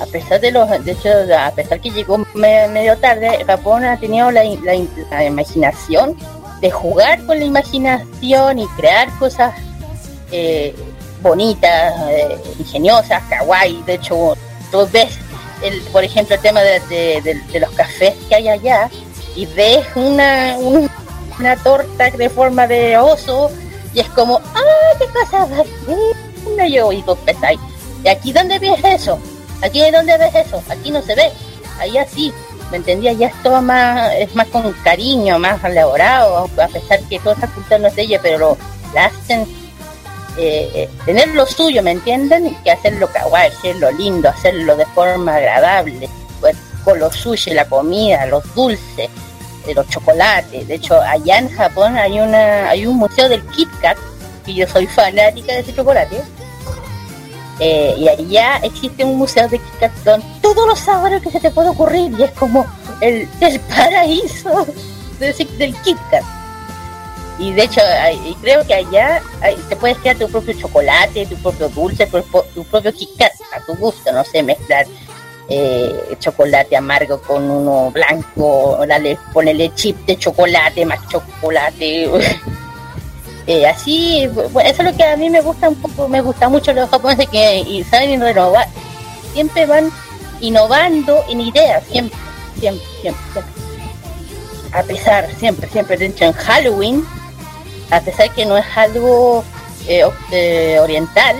[0.00, 4.32] A pesar de los, de hecho, a pesar que llegó medio tarde, Japón ha tenido
[4.32, 4.44] la,
[5.24, 6.16] imaginación
[6.60, 9.54] de jugar con la imaginación y crear cosas
[10.32, 10.74] eh,
[11.22, 13.82] bonitas, eh, ingeniosas, kawaii.
[13.82, 14.36] De hecho,
[14.72, 15.18] tú ves,
[15.62, 18.90] el, por ejemplo, el tema de los cafés que hay allá,
[19.36, 20.56] y ves una,
[21.38, 23.50] una torta de forma de oso
[23.92, 27.60] y es como, ¡ah, qué cosa más Yo, y tú pensáis,
[28.04, 29.18] ¿y aquí dónde ves eso?
[29.62, 30.62] ¿Aquí dónde ves eso?
[30.68, 31.30] Aquí no se ve.
[31.78, 32.32] Ahí así,
[32.70, 33.12] ¿me entendía?
[33.12, 37.48] Ya es todo más, es más con cariño, más elaborado, a pesar que toda esa
[37.48, 38.58] cultura no es de ella, pero lo,
[38.92, 39.46] la hacen
[40.36, 42.56] eh, eh, tener lo suyo, ¿me entienden?
[42.64, 46.08] Que hacerlo kawaii, hacerlo lindo, hacerlo de forma agradable,
[46.40, 49.10] pues con lo suyo, la comida, los dulces,
[49.66, 50.66] de los chocolates.
[50.66, 53.96] De hecho, allá en Japón hay una hay un museo del Kit Kat,
[54.46, 56.20] y yo soy fanática de ese chocolate.
[57.60, 61.40] Eh, y allá existe un museo de Kit Kat con todos los sabores que se
[61.40, 62.66] te puede ocurrir y es como
[63.00, 64.66] el, el paraíso
[65.20, 66.24] del Kit Kat.
[67.38, 67.80] Y de hecho,
[68.40, 69.20] creo que allá
[69.68, 73.74] te puedes crear tu propio chocolate, tu propio dulce, tu, propio Kit Kat a tu
[73.74, 74.86] gusto, no sé, mezclar
[75.48, 82.04] eh, chocolate amargo con uno blanco, dale, ponele chip de chocolate, más chocolate.
[83.46, 86.72] eh, así, eso es lo que a mí me gusta un poco, me gusta mucho
[86.72, 88.66] los japoneses que saben renovar,
[89.32, 89.90] siempre van
[90.40, 92.18] innovando en ideas, siempre,
[92.58, 93.42] siempre, siempre,
[94.72, 97.04] A pesar, siempre, siempre, de hecho en Halloween,
[97.90, 99.44] a pesar que no es algo
[99.86, 101.36] eh, eh, oriental,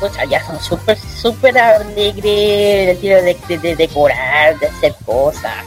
[0.00, 5.64] pues allá son súper, súper alegres, el tiro de, decorar, de hacer cosas.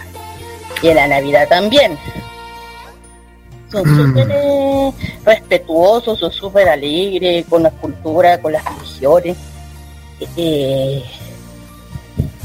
[0.82, 1.98] Y en la Navidad también.
[3.72, 3.98] Son mm.
[3.98, 4.92] súper eh,
[5.26, 9.38] respetuosos, son súper alegres con la cultura, con las religiones.
[10.36, 11.04] Eh,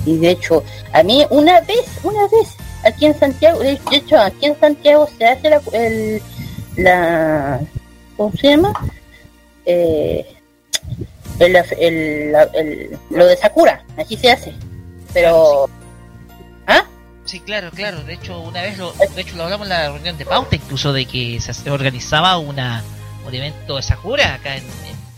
[0.04, 4.46] y de hecho, a mí una vez, una vez, aquí en Santiago, de hecho, aquí
[4.46, 6.22] en Santiago se hace la, el,
[6.76, 7.60] la
[8.16, 8.72] ¿cómo se llama?
[9.66, 10.26] Eh,
[11.38, 12.32] el,
[13.10, 14.52] lo de Sakura, aquí se hace.
[15.12, 15.68] Pero...
[16.66, 16.84] ¿Ah?
[17.24, 18.02] Sí, claro, claro.
[18.04, 20.92] De hecho, una vez lo, de hecho, lo hablamos en la reunión de pauta, incluso
[20.92, 22.82] de que se organizaba una,
[23.26, 24.64] un evento de Sakura acá en,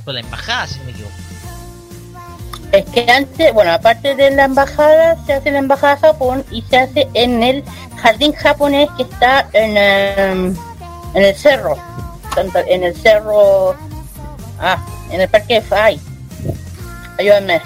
[0.05, 1.15] con la embajada, si no me equivoco.
[2.73, 6.45] Es que antes, bueno, aparte de la embajada, se hace en la embajada de Japón
[6.51, 7.65] y se hace en el
[7.97, 10.57] jardín japonés que está en, em,
[11.15, 11.77] en el cerro,
[12.67, 13.75] en el cerro,
[14.61, 16.01] ah, en el parque de Fay.
[17.19, 17.63] Ayúdame.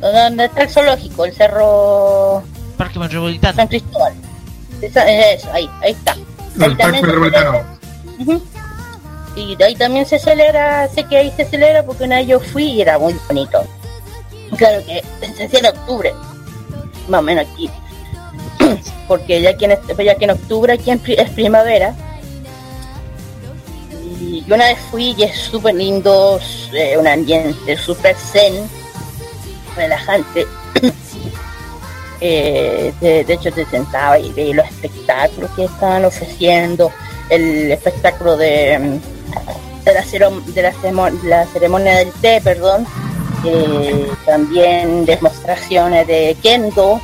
[0.00, 1.24] ¿Dónde está el zoológico?
[1.24, 2.42] El cerro...
[2.76, 3.54] Parque Metropolitano.
[3.54, 4.14] San Cristóbal.
[4.80, 5.00] Eso,
[5.52, 6.16] ahí, ahí está.
[6.60, 7.60] El Parque Metropolitano.
[9.36, 12.40] Y de ahí también se celebra, sé que ahí se celebra porque una vez yo
[12.40, 13.62] fui y era muy bonito.
[14.56, 15.04] Claro que
[15.36, 16.12] se hacía en octubre,
[17.08, 17.70] más o menos aquí.
[19.08, 21.94] porque ya que en, este, ya en octubre aquí es primavera.
[24.20, 26.38] Y yo una vez fui y es súper lindo,
[26.72, 28.68] eh, un ambiente súper zen,
[29.76, 30.46] relajante.
[32.22, 36.92] Eh, de, hecho te sentaba y veía los espectáculos que estaban ofreciendo,
[37.30, 39.00] el espectáculo de
[39.86, 40.62] la, de
[41.22, 42.86] la, ceremonia del té, perdón,
[43.46, 47.00] eh, también demostraciones de kendo,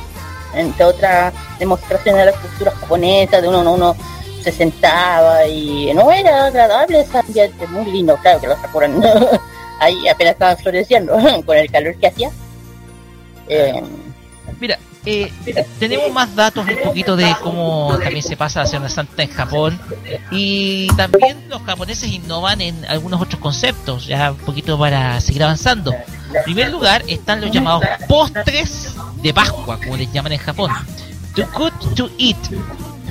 [0.59, 3.95] entre otras demostraciones de la cultura japonesa, de uno uno, uno
[4.41, 9.01] se sentaba y no era agradable ese ambiente, muy lindo, claro que los sakuran
[9.79, 12.31] ahí apenas estaban floreciendo con el calor que hacía.
[13.47, 13.81] Eh,
[14.59, 15.31] Mira, eh,
[15.79, 19.29] tenemos más datos un poquito de cómo también se pasa a hacer una santa en
[19.29, 19.79] Japón
[20.31, 25.93] y también los japoneses innovan en algunos otros conceptos, ya un poquito para seguir avanzando.
[26.37, 30.71] En primer lugar están los llamados postres de Pascua, como les llaman en Japón.
[31.35, 32.37] To cook to eat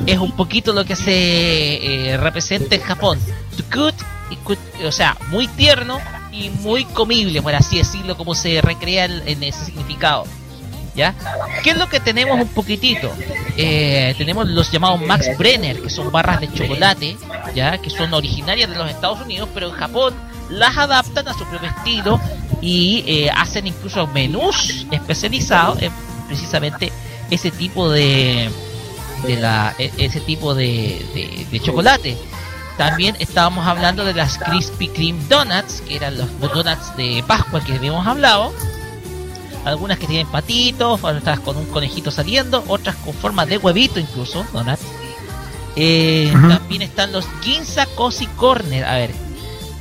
[0.06, 3.18] es un poquito lo que se eh, representa en Japón.
[3.56, 5.98] To cook, o sea, muy tierno
[6.32, 10.24] y muy comible, por así decirlo, como se recrea en ese significado.
[11.62, 13.12] ¿Qué es lo que tenemos un poquitito?
[13.56, 17.16] Eh, tenemos los llamados Max Brenner, que son barras de chocolate,
[17.54, 17.78] ¿ya?
[17.78, 20.14] Que son originarias de los Estados Unidos, pero en Japón
[20.48, 22.20] las adaptan a su propio estilo
[22.60, 25.92] y eh, hacen incluso menús especializados en
[26.28, 26.92] precisamente
[27.30, 28.50] ese tipo de,
[29.26, 32.16] e, ese tipo de, de, chocolate.
[32.78, 37.72] También estábamos hablando de las Krispy Kreme Donuts, que eran los donuts de Pascua que
[37.72, 38.52] habíamos hablado
[39.66, 44.46] algunas que tienen patitos, otras con un conejito saliendo, otras con forma de huevito incluso,
[45.74, 48.84] eh, También están los Ginza Cozy Corner.
[48.84, 49.10] A ver,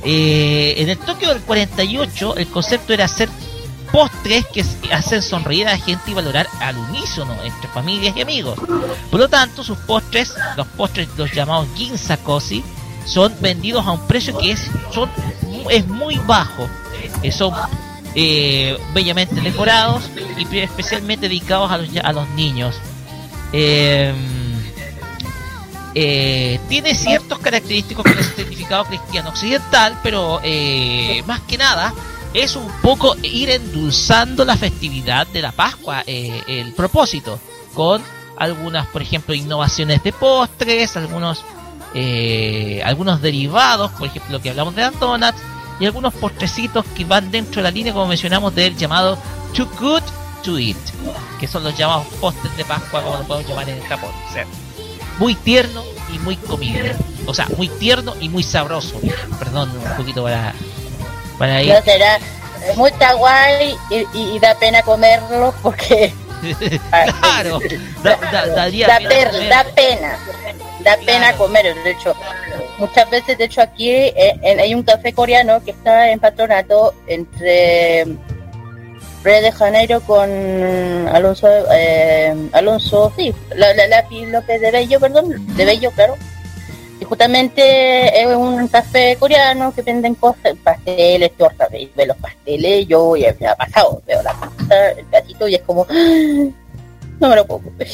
[0.04, 3.30] eh, en el Tokio del 48 el concepto era hacer
[3.92, 8.58] postres que hacen sonreír a la gente y valorar al unísono entre familias y amigos.
[9.10, 12.62] Por lo tanto, sus postres, los postres los llamados Ginza Cozy,
[13.06, 15.08] son vendidos a un precio que es, son,
[15.70, 16.68] es muy bajo.
[17.22, 17.54] Eh, son
[18.18, 20.04] eh, bellamente decorados
[20.38, 22.74] y especialmente dedicados a los, a los niños.
[23.52, 24.10] Eh,
[25.94, 30.40] eh, tiene ciertos característicos con el certificado cristiano occidental, pero
[31.26, 31.92] más que nada
[32.32, 37.38] es un poco ir endulzando la festividad de la Pascua, el propósito,
[37.74, 38.02] con
[38.38, 41.44] algunas, por ejemplo, innovaciones de postres, algunos
[42.82, 45.38] algunos derivados, por ejemplo, lo que hablamos de donuts,
[45.78, 49.18] y algunos postrecitos que van dentro de la línea, como mencionamos, del llamado
[49.54, 50.02] Too Good
[50.42, 50.76] to Eat,
[51.38, 54.10] que son los llamados postres de Pascua, como lo podemos llamar en Japón.
[54.28, 54.46] O sea,
[55.18, 55.84] muy tierno
[56.14, 56.94] y muy comible.
[57.26, 59.00] O sea, muy tierno y muy sabroso.
[59.38, 60.54] Perdón, un poquito para,
[61.38, 61.72] para ir.
[61.72, 62.18] No será
[62.76, 63.76] muy kawaii
[64.14, 66.14] y, da pena comerlo porque.
[67.20, 67.60] claro,
[68.02, 70.18] da, da, daría da, da pena
[70.86, 72.14] da pena comer, de hecho,
[72.78, 78.04] muchas veces, de hecho, aquí eh, hay un café coreano que está en patronato entre
[79.24, 80.30] Río de Janeiro con
[81.08, 86.14] Alonso, eh, Alonso, sí, la, la, López de Bello, perdón, de Bello, claro.
[87.00, 93.16] Y justamente es un café coreano que venden cosas, pasteles, tortas, ve los pasteles, yo
[93.16, 96.48] ya me ha pasado, veo la pasta, el gatito y es como, ¡ah!
[97.18, 97.88] no me lo puedo comer.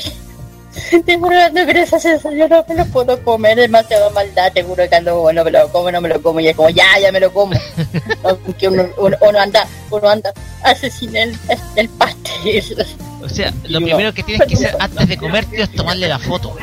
[1.05, 4.89] Tengo no que esa sensación yo no me lo puedo comer, demasiado maldad, seguro que
[4.89, 7.21] cuando bueno me lo como, no me lo como, y es como ya, ya me
[7.21, 7.55] lo como.
[8.25, 11.37] Aunque uno, uno, anda, uno anda asesina el,
[11.77, 12.87] el pastel.
[13.23, 16.57] O sea, lo primero que tienes que hacer antes de comerte es tomarle la foto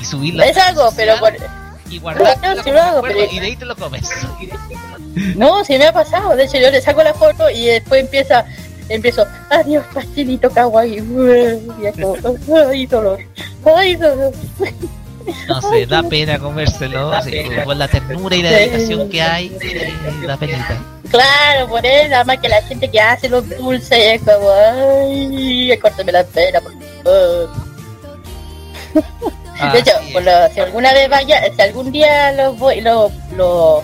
[0.00, 0.46] y subirla.
[0.46, 1.34] Es algo, pero por...
[1.90, 3.18] y guardarla no, si lo hago, pero...
[3.30, 4.08] y de ahí te lo comes.
[5.34, 8.44] No, si me ha pasado, de hecho yo le saco la foto y después empieza
[8.88, 13.20] empiezo, adiós pastelito kawaii, y ay dolor,
[13.76, 14.32] ay dolor.
[15.48, 17.10] No sé, da pena comérselo,
[17.64, 19.48] con la ternura y la dedicación que hay,
[20.26, 20.80] da penita.
[21.10, 25.76] Claro, por eso, nada más que la gente que hace los dulces es como, ay,
[25.80, 27.50] córteme la pena, por favor.
[29.72, 29.92] de hecho,
[30.54, 33.82] si alguna vez vaya, si algún día los voy, los, los,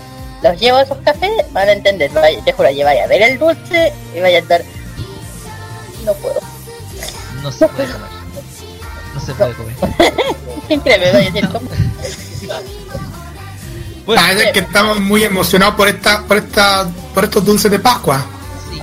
[0.61, 2.11] llevo a esos cafés, van a entender.
[2.44, 4.62] Te juro, vaya a ver el dulce y vaya a estar.
[6.05, 6.40] No puedo.
[7.42, 8.09] No se puede comer.
[9.14, 9.76] No se puede comer.
[10.68, 11.48] Increíble, vaya a decir
[14.07, 18.24] Parece que estamos muy emocionados por esta, por esta, por estos dulces de Pascua.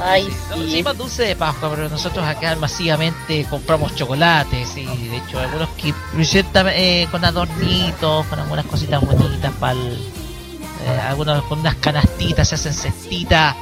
[0.01, 0.29] Ay,
[0.69, 0.81] sí.
[0.81, 5.93] más dulce de Pascua, pero nosotros acá masivamente compramos chocolates y de hecho algunos que
[6.73, 9.75] eh, con adornitos, con algunas cositas bonitas para
[10.85, 13.55] eh, algunos con unas canastitas se hacen cestitas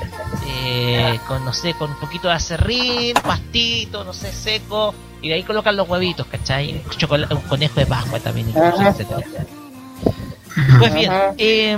[0.48, 5.36] eh, con no sé con un poquito de acerrín pastito no sé seco y de
[5.36, 6.84] ahí colocan los huevitos ¿cachai?
[7.32, 8.54] un conejo de Pascua también
[10.80, 11.78] pues bien, eh,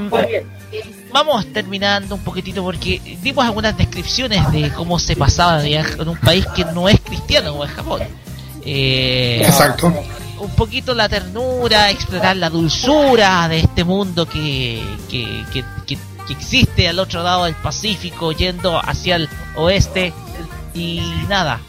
[1.12, 6.46] vamos terminando un poquitito porque dimos algunas descripciones de cómo se pasaba en un país
[6.56, 8.02] que no es cristiano como es Japón.
[8.66, 9.94] Eh, Exacto.
[10.40, 15.98] Un poquito la ternura, explorar la dulzura de este mundo que, que, que, que,
[16.30, 20.14] existe al otro lado del Pacífico, yendo hacia el oeste.
[20.74, 21.60] Y nada,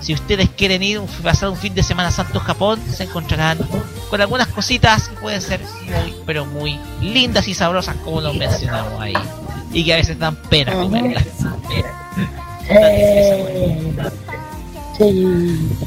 [0.00, 3.58] si ustedes quieren ir a pasar un fin de semana santo en Japón, se encontrarán
[4.08, 9.00] con algunas cositas que pueden ser muy, pero muy lindas y sabrosas como lo mencionamos
[9.00, 9.14] ahí.
[9.72, 11.24] Y que a veces dan pena comerlas.
[14.96, 15.86] sí.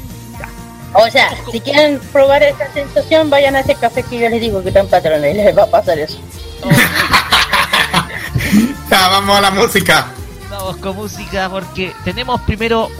[0.92, 4.62] O sea, si quieren probar esa sensación, vayan a ese café que yo les digo
[4.62, 6.18] que están patrones y les va a pasar eso.
[8.90, 10.08] ya, vamos a la música.
[10.50, 12.90] Vamos con música porque tenemos primero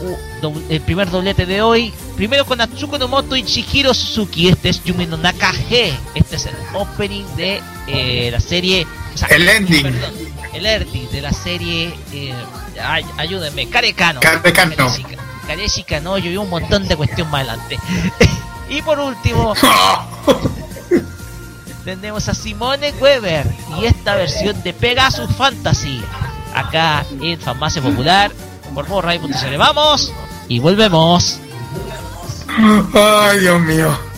[0.69, 1.93] el primer doblete de hoy.
[2.15, 4.47] Primero con Atsuko no Moto y Chihiro Suzuki.
[4.47, 5.51] Este es Yumi no Naka
[6.15, 8.87] Este es el opening de eh, la serie.
[9.29, 9.93] el ending.
[10.53, 11.93] el ending de la serie.
[12.13, 12.33] Eh,
[13.17, 13.69] ayúdenme.
[13.69, 14.21] Karekano.
[14.21, 14.75] Karekano.
[15.47, 17.79] Kareshika no, yo vi un montón de cuestión más adelante.
[18.69, 19.53] y por último.
[21.83, 23.47] tenemos a Simone Weber
[23.79, 26.01] y esta versión de Pegasus Fantasy
[26.53, 28.31] acá en Farmacia Popular.
[28.73, 29.57] Por favor, Radio.cl.
[29.57, 30.13] Vamos
[30.47, 31.39] y volvemos.
[32.93, 34.10] Ay, Dios mío.「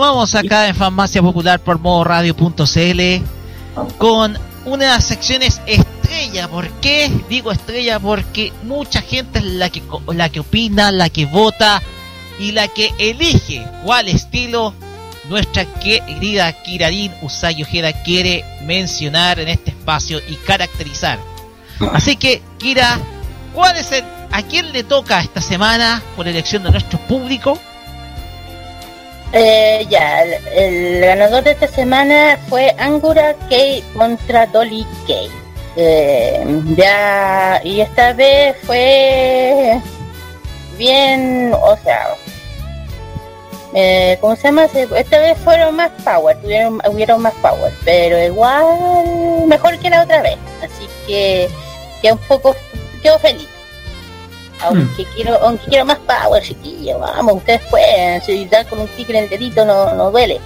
[0.00, 3.22] continuamos acá en Farmacia Popular por modo radio.cl
[3.98, 6.48] con unas secciones estrella.
[6.48, 8.00] ¿Por qué digo estrella?
[8.00, 9.82] Porque mucha gente es la que,
[10.14, 11.82] la que opina, la que vota
[12.38, 14.72] y la que elige cuál estilo
[15.28, 21.18] nuestra querida Kirarin Usagi Ojeda quiere mencionar en este espacio y caracterizar.
[21.92, 22.98] Así que, Kira,
[23.52, 27.60] ¿cuál es el, ¿a quién le toca esta semana por elección de nuestro público?
[29.32, 35.30] Eh, ya, el, ganador de esta semana fue Angura Kei contra Dolly Kei.
[35.76, 36.44] Eh,
[36.76, 39.80] ya, y esta vez fue
[40.76, 42.16] bien, o sea,
[43.72, 44.64] eh, ¿cómo se llama?
[44.64, 50.22] Esta vez fueron más power, tuvieron, hubieron más power, pero igual mejor que la otra
[50.22, 50.38] vez.
[50.60, 51.48] Así que
[52.02, 52.56] quedé un poco,
[53.00, 53.49] quedo feliz.
[54.62, 59.08] Aunque quiero, aunque quiero más power, chiquillo, vamos, ustedes pueden, si dar con un clic
[59.10, 60.38] en el dedito no, no duele.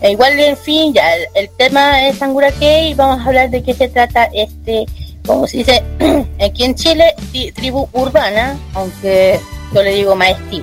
[0.00, 3.62] E igual, en fin, ya, el, el tema es Angura Kei, vamos a hablar de
[3.62, 4.86] qué se trata este,
[5.26, 5.82] como se dice,
[6.42, 9.38] aquí en Chile, tri- tribu urbana, aunque
[9.74, 10.62] yo le digo maestro.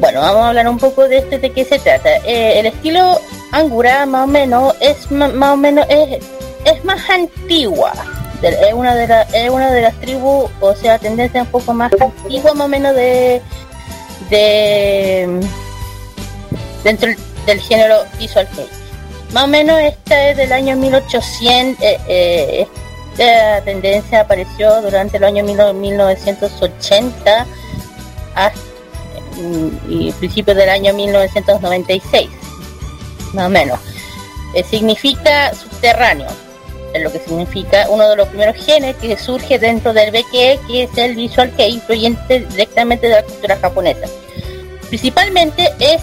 [0.00, 2.16] Bueno, vamos a hablar un poco de este, de qué se trata.
[2.26, 3.20] Eh, el estilo
[3.52, 6.18] Angura, más o menos, es más o menos, es,
[6.64, 7.92] es más antigua.
[8.42, 11.90] Es una, de la- es una de las tribus, o sea, tendencia un poco más
[11.98, 13.40] antigua, más o menos, de,
[14.30, 15.40] de
[16.82, 17.10] dentro
[17.46, 18.66] del género visual kei.
[19.32, 22.68] Más o menos esta es del año 1800, eh, eh,
[23.16, 27.46] esta tendencia apareció durante el año 19- 1980
[28.34, 28.58] hasta
[29.36, 32.28] mm, y principios del año 1996,
[33.32, 33.78] más o menos.
[34.54, 36.28] Eh, significa subterráneo,
[37.02, 40.96] lo que significa uno de los primeros genes que surge dentro del BKE, que es
[40.96, 44.06] el visual kei, influyente directamente de la cultura japonesa.
[44.88, 46.00] Principalmente es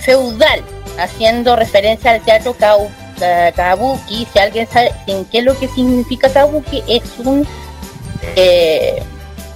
[0.00, 0.62] feudal,
[0.98, 2.76] haciendo referencia al teatro ka-
[3.54, 4.26] kabuki.
[4.32, 7.46] Si alguien sabe en qué es lo que significa kabuki, es un
[8.36, 9.02] eh,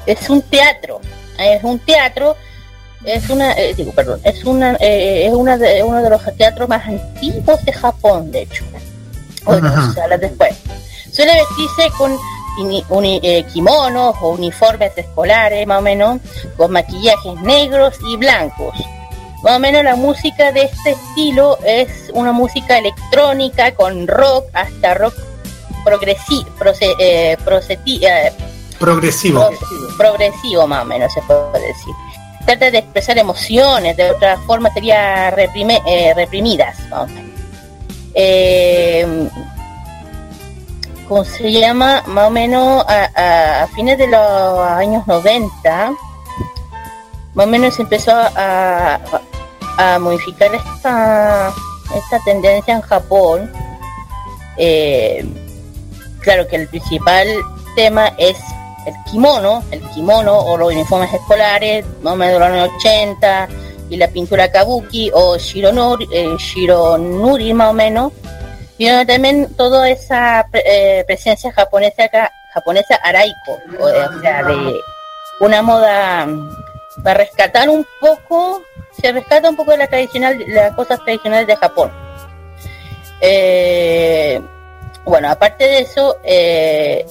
[0.06, 1.00] es un teatro
[1.38, 2.36] es un teatro,
[3.04, 6.86] es una, eh, perdón, es una, eh, es una de, uno de los teatros más
[6.86, 8.64] antiguos de Japón, de hecho.
[9.46, 10.56] Habla después.
[11.12, 12.16] Suele vestirse con
[13.22, 16.20] eh, kimonos o uniformes escolares, más o menos,
[16.56, 18.74] con maquillajes negros y blancos.
[19.42, 24.94] Más o menos la música de este estilo es una música electrónica con rock hasta
[24.94, 25.14] rock
[25.84, 26.46] progresivo,
[26.80, 29.50] eh, eh, progresivo.
[29.98, 31.94] progresivo más o menos se puede decir.
[32.46, 35.32] Trata de expresar emociones, de otra forma sería
[38.14, 39.28] eh.
[41.08, 42.02] ¿Cómo se llama?
[42.06, 45.92] Más o menos a, fines de los años 90,
[47.34, 48.98] más o menos se empezó a,
[49.76, 51.52] a modificar esta,
[51.94, 53.52] esta tendencia en Japón.
[54.56, 55.24] Eh,
[56.20, 57.26] claro que el principal
[57.74, 58.38] tema es
[58.86, 63.48] el kimono, el kimono o los uniformes escolares, más o menos de los años 80,
[63.92, 68.12] y la pintura kabuki o shironuri, eh, shironuri más o menos,
[68.78, 72.08] y también toda esa eh, presencia japonesa
[72.54, 74.80] japonesa araiko, o, sea, de
[75.40, 76.26] una moda
[77.04, 78.62] para rescatar un poco,
[78.98, 81.92] se rescata un poco de la tradicional, las cosas tradicionales de Japón.
[83.20, 84.40] Eh,
[85.04, 87.04] bueno, aparte de eso, eh,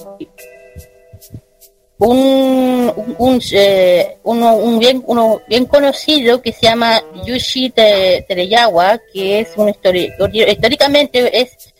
[2.06, 5.04] un, un, eh, un bien,
[5.48, 11.72] bien conocido que se llama Yushi Tereyawa, que es un histórico, históricamente es,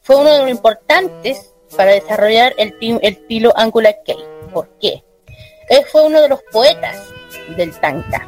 [0.00, 4.16] fue uno de los importantes para desarrollar el, el estilo Angular Kei.
[4.52, 5.02] ¿Por qué?
[5.68, 6.96] Él fue uno de los poetas
[7.56, 8.26] del tanka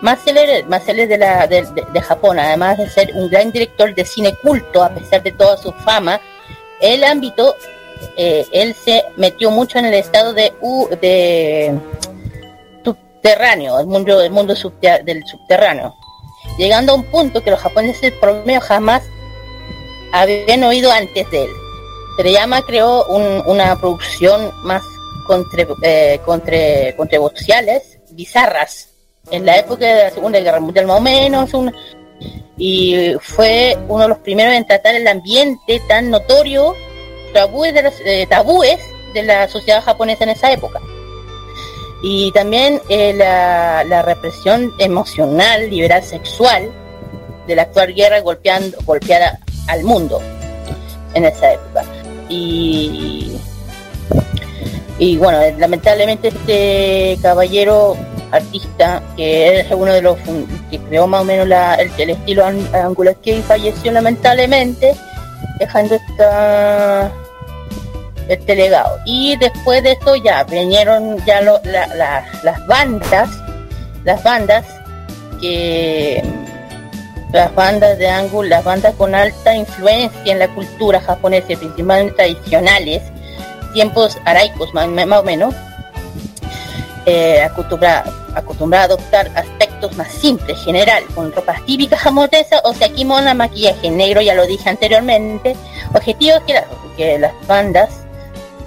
[0.00, 4.34] más célebre, más de, la, de, Japón, además de ser un gran director de cine
[4.42, 6.20] culto, a pesar de toda su fama,
[6.80, 7.56] el ámbito,
[8.16, 10.52] eh, él se metió mucho en el estado de,
[11.00, 11.78] de
[12.84, 15.94] subterráneo, el mundo, el mundo del subterráneo,
[16.58, 19.02] llegando a un punto que los japoneses por medio jamás
[20.12, 21.50] habían oído antes de él.
[22.16, 24.82] Tereyama creó una producción más
[25.26, 26.20] contra, eh,
[28.10, 28.88] bizarras
[29.30, 31.50] en la época de la Segunda Guerra Mundial más o menos,
[32.56, 36.74] y fue uno de los primeros en tratar el ambiente tan notorio,
[37.38, 38.80] tabúes de, eh, tabúes
[39.14, 40.80] de la sociedad japonesa en esa época.
[42.02, 46.68] Y también eh, la, represión emocional, liberal sexual
[47.46, 50.20] de la actual guerra golpeando, golpeada al mundo
[51.14, 51.84] en esa época.
[52.28, 53.38] Y,
[54.98, 57.96] y bueno, lamentablemente este caballero
[58.32, 60.18] artista que es uno de los
[60.70, 61.46] que creó más o menos
[61.96, 64.94] el, estilo Angular que falleció lamentablemente
[65.58, 67.10] dejando esta
[68.28, 73.30] este legado y después de esto ya vinieron ya las bandas
[74.04, 74.66] las bandas
[75.40, 76.22] que
[77.32, 83.02] las bandas de Angular las bandas con alta influencia en la cultura japonesa principalmente tradicionales
[83.72, 85.54] tiempos araicos más o menos
[87.06, 88.04] eh, acostumbrada,
[88.34, 94.20] a adoptar aspectos más simples, general, con ropas típicas japonesas, o sea, kimono, maquillaje negro,
[94.20, 95.56] ya lo dije anteriormente.
[95.94, 96.62] Objetivo que,
[96.98, 97.88] que las bandas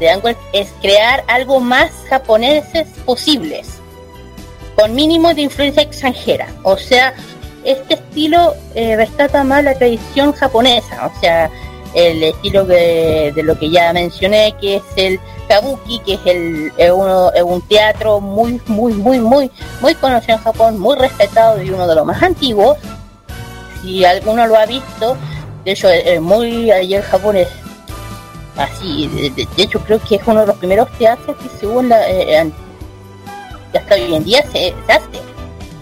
[0.02, 3.68] de es crear algo más japoneses posibles,
[4.76, 6.48] con mínimo de influencia extranjera.
[6.64, 7.14] O sea,
[7.64, 8.98] este estilo eh,
[9.46, 11.52] más la tradición japonesa, o sea,
[11.94, 17.32] el estilo de, lo que ya mencioné, que es el kabuki, que es, el, uno,
[17.46, 21.94] un teatro muy, muy, muy, muy, muy conocido en Japón, muy respetado y uno de
[21.94, 22.76] los más antiguos.
[23.84, 25.16] Si alguno lo ha visto,
[25.64, 27.61] de hecho, es muy ayer japonés.
[28.56, 32.52] Así, de, hecho, creo que es uno de los primeros teatros que según la, eh,
[33.74, 35.22] hasta hoy en día se, hace.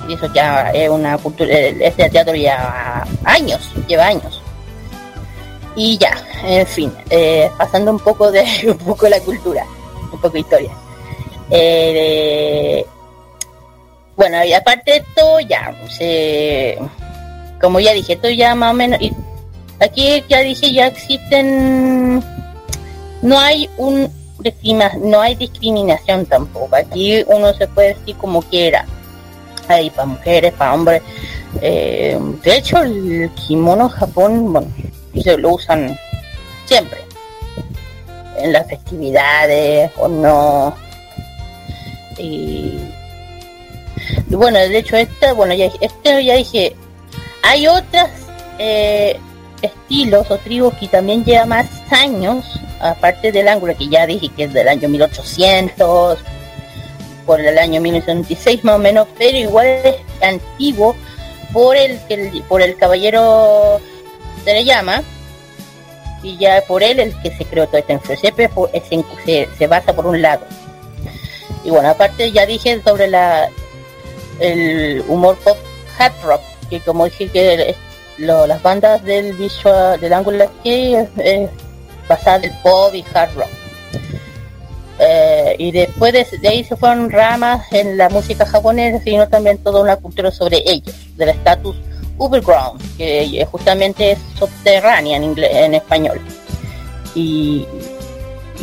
[0.07, 4.41] Y eso ya es una cultura, este teatro ya años, lleva años
[5.75, 6.11] y ya,
[6.43, 9.65] en fin, eh, pasando un poco de un poco la cultura,
[10.11, 10.71] un poco de historia.
[11.49, 12.85] Eh,
[14.15, 15.73] bueno, y aparte de esto, ya,
[17.61, 19.13] como ya dije, esto ya más o menos, y
[19.79, 22.21] aquí ya dije, ya existen,
[23.21, 24.09] no hay un
[25.03, 26.75] no hay discriminación tampoco.
[26.75, 28.85] Aquí uno se puede decir como quiera.
[29.67, 31.01] Hay para mujeres, para hombres.
[31.61, 34.67] Eh, de hecho, el kimono Japón, bueno,
[35.21, 35.97] se lo usan
[36.65, 36.99] siempre
[38.37, 40.73] en las festividades o no
[42.17, 42.79] y,
[44.29, 46.75] bueno de hecho este bueno ya este ya dije
[47.41, 48.09] hay otras
[48.59, 49.19] eh,
[49.61, 52.45] estilos o tribus que también llevan más años
[52.79, 56.19] aparte del ángulo que ya dije que es del año 1800
[57.25, 60.95] por el año 1996 más o menos, pero igual es antiguo
[61.53, 63.79] por el, el por el caballero
[64.43, 65.03] se le llama
[66.23, 68.33] y ya por él el que se creó toda esta influencia
[69.25, 70.45] se, se, basa por un lado.
[71.63, 73.49] Y bueno aparte ya dije sobre la
[74.39, 75.57] el humor pop
[75.97, 77.75] hard rock que como dije que
[78.19, 81.49] las bandas del visual del ángulo que es,
[82.07, 83.49] basada en pop y hard rock
[84.99, 89.81] eh, y después de, ahí se fueron ramas en la música japonesa, sino también toda
[89.81, 91.77] una cultura sobre ellos, del estatus
[92.17, 96.19] Overground, que justamente es subterránea en, en español.
[97.15, 97.65] Y,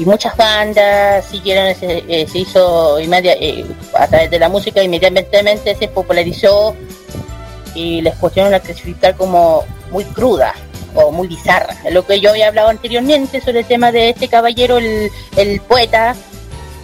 [0.04, 6.76] muchas bandas siguieron, eh, se hizo eh, a través de la música, inmediatamente se popularizó
[7.76, 10.54] y les pusieron a clasificar como muy cruda
[10.94, 11.76] o muy bizarra.
[11.90, 16.16] Lo que yo había hablado anteriormente sobre el tema de este caballero, el, el poeta,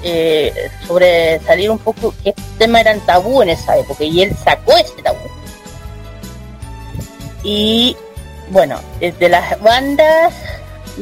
[0.05, 0.53] eh,
[0.86, 5.01] sobre salir un poco qué tema eran tabú en esa época y él sacó ese
[5.03, 5.18] tabú
[7.43, 7.97] y
[8.51, 10.34] bueno, desde las bandas,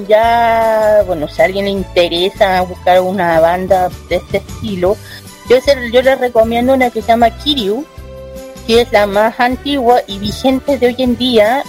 [0.08, 4.96] ya, bueno, si a alguien le interesa buscar una banda de este estilo,
[5.48, 5.58] yo,
[5.92, 7.84] yo les recomiendo una que se llama Kiryu,
[8.70, 11.64] que es la más antigua y vigente de hoy en día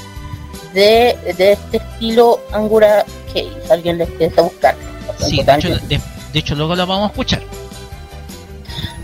[0.72, 3.50] de, este estilo Angura Case.
[3.72, 4.76] Alguien les interesa buscar.
[5.18, 6.00] Sí, de hecho, de,
[6.32, 7.42] hecho, luego lo vamos a escuchar.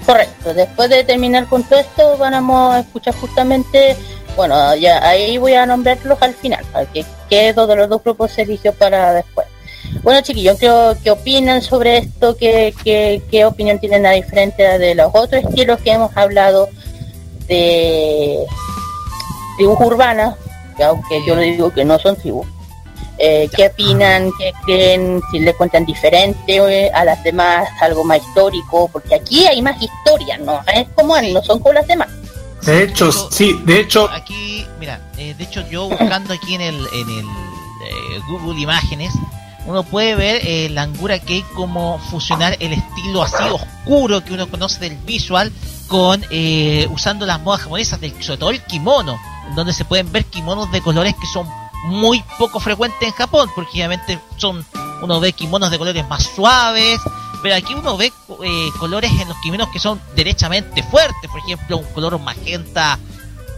[0.06, 3.98] Correcto, después de terminar con todo esto, vamos a escuchar justamente
[4.36, 8.32] bueno, ya ahí voy a nombrarlos al final, para que quedo de los dos grupos
[8.32, 9.48] se eligió para después.
[10.04, 12.38] Bueno, chiquillos, ¿qué, opinan sobre esto?
[12.38, 16.70] ¿Qué, qué, opinión tienen a diferente de los otros estilos que hemos hablado
[17.48, 18.46] de
[19.58, 20.36] tribus urbanas?
[20.76, 22.48] Que aunque yo le digo que no son tribus.
[23.20, 24.32] Eh, ¿Qué opinan?
[24.38, 25.22] ¿Qué creen?
[25.32, 29.82] Si le cuentan diferente eh, a las demás, algo más histórico, porque aquí hay más
[29.82, 30.62] historia, ¿no?
[30.74, 32.10] Es como no son como las demás.
[32.64, 34.10] De hecho, sí, de hecho.
[34.12, 39.14] Aquí, mira, eh, de hecho, yo buscando aquí en el, en el eh, Google Imágenes,
[39.68, 44.48] uno puede ver eh, la Angura Cake como fusionar el estilo así oscuro que uno
[44.48, 45.52] conoce del visual
[45.88, 46.22] con
[46.90, 49.18] usando las modas japonesas, del, sobre todo el kimono,
[49.56, 51.48] donde se pueden ver kimonos de colores que son
[51.86, 54.66] muy poco frecuentes en Japón, porque obviamente son
[55.02, 57.00] uno ve kimonos de colores más suaves,
[57.42, 58.12] pero aquí uno ve
[58.44, 62.98] eh, colores en los kimonos que son derechamente fuertes, por ejemplo, un color magenta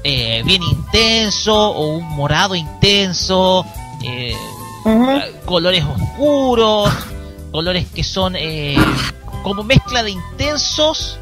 [0.04, 3.66] eh, bien intenso o un morado intenso,
[4.04, 4.36] eh,
[5.46, 6.92] colores oscuros,
[7.52, 8.36] colores que son
[9.44, 11.20] como mezcla de intensos,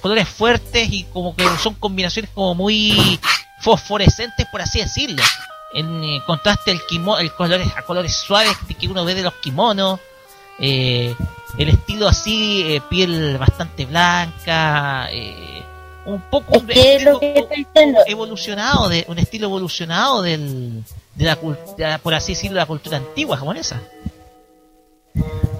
[0.00, 3.18] colores fuertes y como que son combinaciones como muy
[3.60, 5.22] fosforescentes, por así decirlo.
[5.72, 9.98] En contraste el kimono, el colores a colores suaves que uno ve de los kimonos.
[10.58, 11.14] Eh,
[11.58, 15.62] el estilo así, eh, piel bastante blanca, eh,
[16.06, 16.62] un poco
[18.06, 20.84] evolucionado, de un estilo evolucionado del,
[21.16, 23.80] de, la, por así decirlo, la cultura antigua japonesa.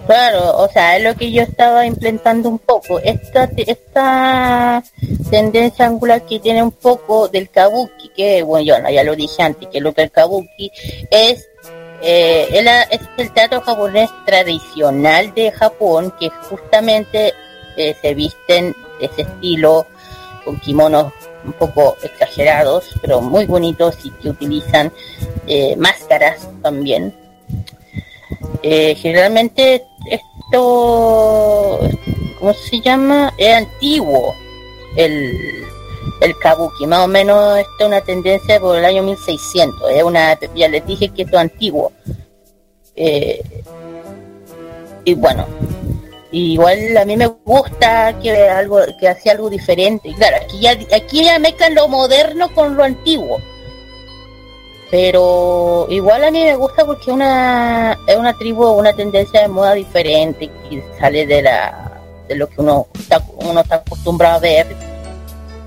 [0.06, 2.98] Claro, o sea, es lo que yo estaba implementando un poco.
[2.98, 4.82] Esta, esta
[5.30, 9.68] tendencia angular que tiene un poco del kabuki, que bueno, yo ya lo dije antes,
[9.68, 10.70] que lo que el kabuki
[11.10, 11.48] es
[12.06, 12.48] eh,
[12.90, 17.32] es el teatro japonés tradicional de Japón que justamente
[17.78, 19.86] eh, se visten de ese estilo
[20.44, 21.14] con kimonos
[21.44, 24.92] un poco exagerados pero muy bonitos y que utilizan
[25.46, 27.14] eh, máscaras también
[28.62, 31.80] generalmente esto
[32.38, 33.32] ¿cómo se llama?
[33.36, 34.34] es antiguo
[34.96, 35.64] el
[36.20, 36.86] el kabuki.
[36.86, 39.90] Más o menos esta es una tendencia por el año 1600.
[39.90, 41.92] Es una, ya les dije que esto es antiguo.
[42.96, 43.42] Eh,
[45.04, 45.46] y bueno,
[46.38, 50.12] igual a mí me gusta que algo que hacía algo diferente.
[50.14, 53.40] Claro, aquí ya aquí ya mezclan lo moderno con lo antiguo.
[54.90, 59.74] Pero igual a mí me gusta porque una es una tribu, una tendencia de moda
[59.74, 64.94] diferente que sale de la de lo que uno está, uno está acostumbrado a ver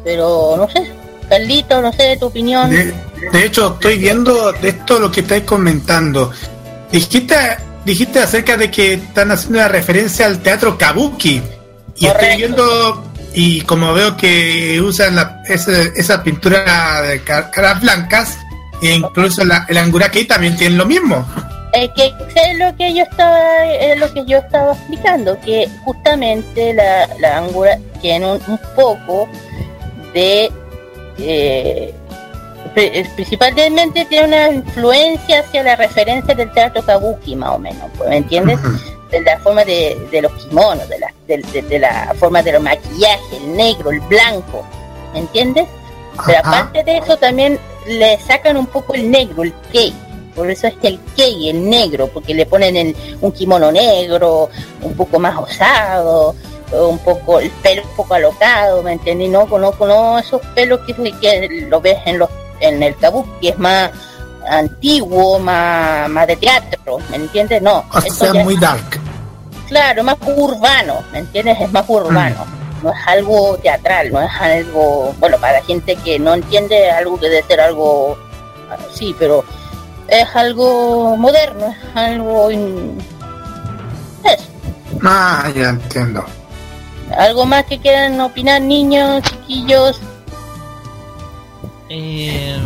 [0.07, 0.89] pero no sé,
[1.27, 2.69] Carlito, no sé, tu opinión.
[2.69, 6.31] De, hecho, estoy viendo de esto lo que estáis comentando.
[6.89, 7.35] Dijiste,
[7.87, 11.41] dijiste acerca de que están haciendo una referencia al teatro kabuki.
[11.95, 18.37] Y estoy viendo, y como veo que usan la, esa, pintura de caras blancas,
[18.81, 21.25] e incluso la, el anguraki también tienen lo mismo.
[21.73, 26.73] Es que es lo que yo estaba es lo que yo estaba explicando que justamente
[26.73, 29.27] la, la angura tiene un poco
[30.13, 30.51] de
[31.19, 31.93] eh,
[33.15, 38.17] principalmente tiene una influencia hacia la referencia del teatro kabuki más o menos pues, ¿me
[38.17, 38.59] entiendes?
[39.11, 43.41] de la forma de, de los kimonos, de la, de, la forma de los maquillajes,
[43.41, 44.65] el negro, el blanco,
[45.13, 45.67] ¿me entiendes?
[46.25, 49.93] Pero aparte de eso también le sacan un poco el negro, el kei.
[50.35, 54.49] Por eso es que el kei, el negro, porque le ponen un kimono negro,
[54.81, 56.35] un poco más osado,
[56.71, 59.29] un poco el pelo un poco alocado, ¿me entiendes?
[59.29, 62.29] No conozco no, esos pelos que, que lo ves en los
[62.59, 63.91] en el kabuki es más
[64.49, 67.61] antiguo, más, más de teatro, ¿me entiendes?
[67.61, 67.83] No.
[67.91, 68.99] O muy dark.
[69.67, 71.57] Claro, más urbano, ¿me entiendes?
[71.59, 72.45] Es más urbano.
[72.45, 72.85] Mm.
[72.85, 77.19] No es algo teatral, no es algo, bueno, para la gente que no entiende, algo
[77.19, 78.17] que debe ser algo
[78.69, 79.43] así, pero
[80.07, 82.49] es algo moderno, es algo...
[85.03, 86.23] Ah, ya entiendo.
[87.17, 90.01] ¿Algo más que quieran opinar, niños, chiquillos?
[91.89, 92.57] Eh,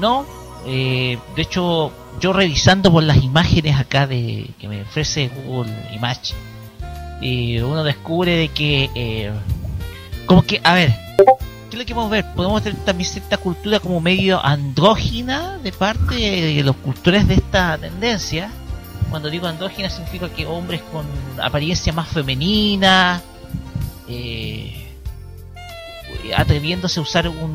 [0.00, 0.24] no,
[0.66, 6.34] eh, de hecho, yo revisando por las imágenes acá de que me ofrece Google Image,
[7.20, 9.32] y uno descubre de que, eh,
[10.26, 10.94] como que, a ver,
[11.70, 12.26] ¿qué es lo que podemos ver?
[12.34, 17.78] Podemos tener también cierta cultura como medio andrógina de parte de los cultores de esta
[17.78, 18.50] tendencia.
[19.10, 21.06] Cuando digo andrógina significa que hombres con
[21.40, 23.22] apariencia más femenina,
[24.08, 24.92] eh,
[26.36, 27.54] atreviéndose a usar un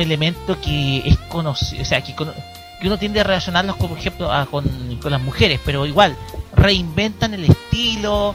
[0.00, 4.64] elemento que es conocido, o sea, que, que uno tiende a relacionarlos, por ejemplo, con,
[5.04, 6.16] las mujeres, pero igual
[6.54, 8.34] reinventan el estilo,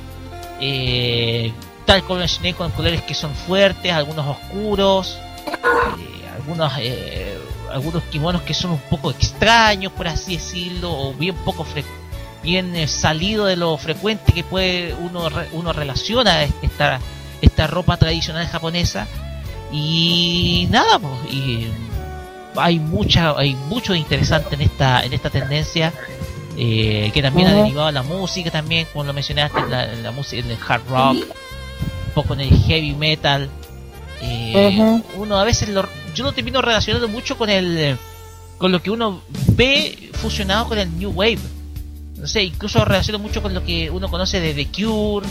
[0.61, 1.51] eh,
[1.85, 2.21] tal como
[2.57, 7.37] con colores que son fuertes, algunos oscuros, eh, algunos eh,
[7.71, 11.65] algunos kimonos que son un poco extraños, por así decirlo, o bien poco
[12.43, 16.99] bien eh, salido de lo frecuente que puede uno uno relaciona esta
[17.41, 19.07] esta ropa tradicional japonesa
[19.71, 21.67] y nada, pues, y
[22.55, 25.93] hay mucha, hay mucho interesante en esta, en esta tendencia.
[26.61, 30.57] Eh, que también ha derivado la música también, como lo mencionaste, la, la música, el
[30.67, 33.49] hard rock, un poco en el heavy metal.
[34.21, 37.97] Eh, uno a veces lo, yo lo termino relacionando mucho con el
[38.57, 39.21] con lo que uno
[39.53, 41.39] ve fusionado con el new wave.
[42.17, 45.25] No sé, incluso relaciono mucho con lo que uno conoce de The Cure,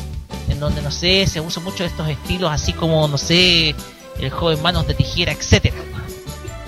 [0.49, 3.75] en donde no sé, se usa mucho de estos estilos así como no sé,
[4.21, 5.77] el joven manos de tijera, etcétera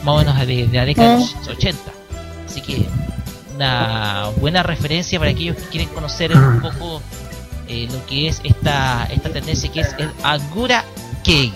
[0.03, 1.79] Más o menos de, la década de los 80.
[2.47, 2.87] Así que
[3.55, 7.03] una buena referencia para aquellos que quieren conocer un poco
[7.69, 10.85] eh, lo que es esta, esta tendencia que es el Agura
[11.23, 11.53] Kei.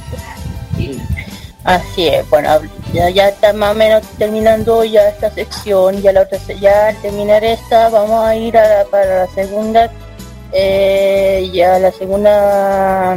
[1.64, 2.60] Así es, bueno,
[2.92, 6.96] ya, ya está más o menos terminando ya esta sección, ya la otra, ya al
[7.00, 9.90] terminar esta vamos a ir a para la segunda,
[10.52, 13.16] eh, ya la segunda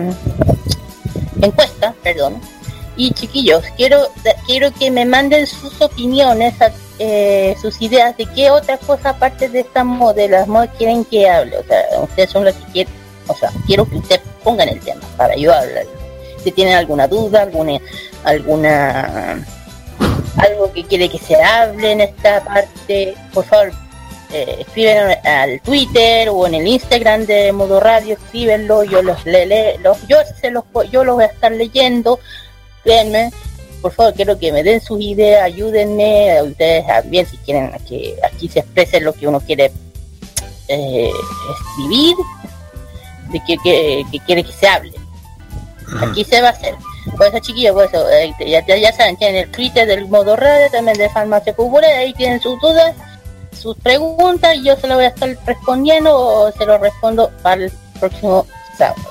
[1.41, 2.39] encuesta, perdón,
[2.97, 4.09] y chiquillos, quiero,
[4.45, 6.55] quiero que me manden sus opiniones,
[6.97, 11.57] eh, sus ideas de qué otra cosa aparte de estas modelos quieren que hable.
[11.57, 12.93] O sea, ustedes son los que quieren,
[13.27, 15.85] o sea, quiero que ustedes pongan el tema para yo hablar.
[16.43, 17.79] Si tienen alguna duda, alguna,
[18.23, 19.45] alguna,
[20.37, 23.71] algo que quiere que se hable en esta parte, por favor,
[24.33, 29.77] eh, escriben al Twitter o en el Instagram de Modo Radio, escríbenlo, yo los le,
[29.79, 32.19] los, yo se los yo los voy a estar leyendo
[32.87, 33.31] créanme,
[33.81, 38.47] por favor, quiero que me den sus ideas, ayúdenme, ustedes también si quieren que aquí
[38.47, 39.73] se exprese lo que uno quiere
[40.69, 41.11] eh,
[41.51, 42.15] escribir,
[43.29, 44.93] de que, quiere que se hable.
[46.01, 46.75] Aquí se va a hacer.
[47.17, 50.71] Por eso, chiquillos, por eso, eh, ya, ya, saben, tienen el Twitter del modo radio,
[50.71, 52.95] también de Farmacia Popular, ahí tienen sus dudas,
[53.51, 57.65] sus preguntas, y yo se lo voy a estar respondiendo o se lo respondo para
[57.65, 58.45] el próximo
[58.77, 59.01] sábado.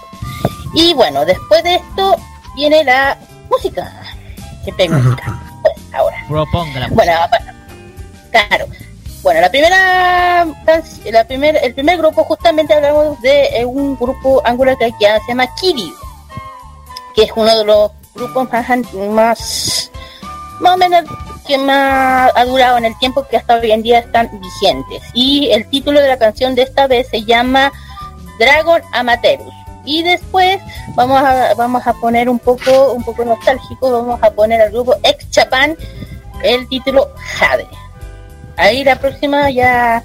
[0.75, 2.17] Y bueno, después de esto
[2.57, 3.19] viene la
[3.51, 3.93] música.
[4.65, 5.41] Siempre música.
[5.93, 6.17] ahora.
[6.91, 7.13] Bueno,
[8.31, 8.67] claro.
[9.23, 10.47] Bueno, la primera,
[11.11, 15.49] la primer, el primer grupo justamente hablamos de eh, un grupo angular que se llama
[15.61, 15.93] Kiri,
[17.13, 19.91] que es uno de los grupos más, más,
[20.61, 21.05] más o menos
[21.45, 25.03] que más ha durado en el tiempo que hasta hoy en día están vigentes.
[25.13, 27.73] Y el título de la canción de esta vez se llama
[28.39, 29.56] Dragon Amateurus.
[29.87, 30.61] Y después
[30.95, 34.95] vamos a, vamos a poner un poco, un poco nostálgico, vamos a poner al grupo
[35.03, 35.77] Ex Japan
[36.43, 37.69] el título Jade.
[38.57, 40.03] Ahí la próxima ya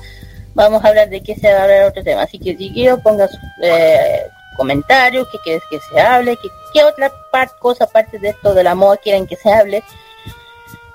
[0.54, 2.22] vamos a hablar de qué se va a hablar otro tema.
[2.22, 6.84] Así que si quiero ponga sus eh, comentarios, qué quieres que se hable, qué, qué
[6.84, 9.84] otra part, cosa aparte de esto de la moda quieren que se hable.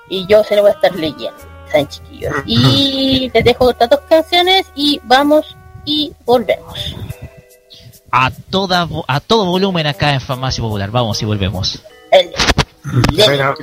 [0.09, 1.37] Y yo se lo voy a estar leyendo,
[1.71, 2.33] ¿saben chiquillos?
[2.47, 6.95] Y les dejo estas dos canciones y vamos y volvemos
[8.11, 10.91] a toda a todo volumen acá en Farmacia Popular.
[10.91, 11.83] Vamos y volvemos.
[13.13, 13.55] shadow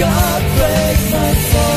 [0.00, 1.69] God break my fall?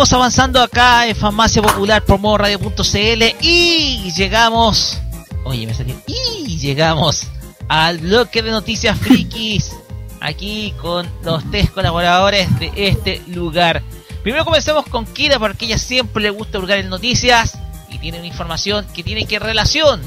[0.00, 4.98] Seguimos avanzando acá en Farmacia Popular radio.cl y llegamos.
[5.44, 5.94] Oye, me salió.
[6.06, 7.26] Y llegamos
[7.68, 9.76] al bloque de noticias frikis.
[10.22, 13.82] Aquí con los tres colaboradores de este lugar.
[14.22, 17.58] Primero comencemos con Kira porque ella siempre le gusta hurgar en noticias
[17.90, 20.00] y tiene una información que tiene que relación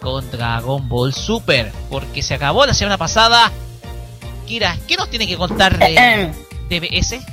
[0.00, 1.72] con Dragon Ball Super.
[1.90, 3.50] Porque se acabó la semana pasada.
[4.46, 6.32] Kira, ¿qué nos tiene que contar de
[6.70, 7.31] DBS?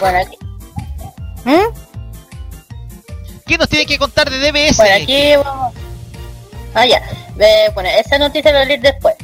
[0.00, 0.38] Bueno, aquí,
[1.44, 1.74] ¿Mm?
[3.46, 4.76] ¿Qué nos tiene que contar de DBS?
[4.76, 5.74] bueno, aquí vamos.
[6.74, 7.02] Ah, ya.
[7.74, 9.14] Bueno, esa noticia va a salir después.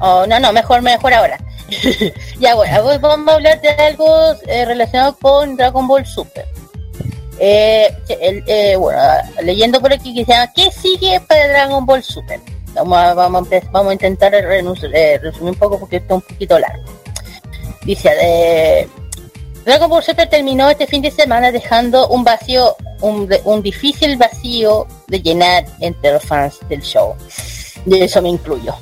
[0.00, 1.38] Oh, no, no, mejor, mejor ahora.
[2.40, 6.46] ya, bueno, hoy vamos a hablar de algo eh, relacionado con Dragon Ball Super.
[7.38, 9.00] Eh, el- eh, bueno,
[9.42, 12.40] leyendo por aquí que se llama ¿Qué sigue para Dragon Ball Super?
[12.74, 16.58] Vamos a, vamos a, vamos a intentar eh, resumir un poco porque está un poquito
[16.58, 16.84] largo.
[17.82, 18.88] Dice, eh,
[19.70, 25.22] Dragon Ball Super terminó este fin de semana dejando un vacío, un, difícil vacío de
[25.22, 27.14] llenar entre los fans del show.
[27.84, 28.74] De eso me incluyo.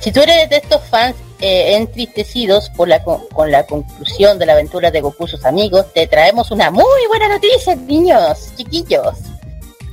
[0.00, 4.52] Si tú eres de estos fans eh, entristecidos por la, con, la conclusión de la
[4.52, 9.16] aventura de Goku y sus amigos, te traemos una muy buena noticia, niños, chiquillos.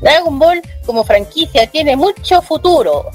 [0.02, 3.10] Dragon Ball como franquicia tiene mucho futuro.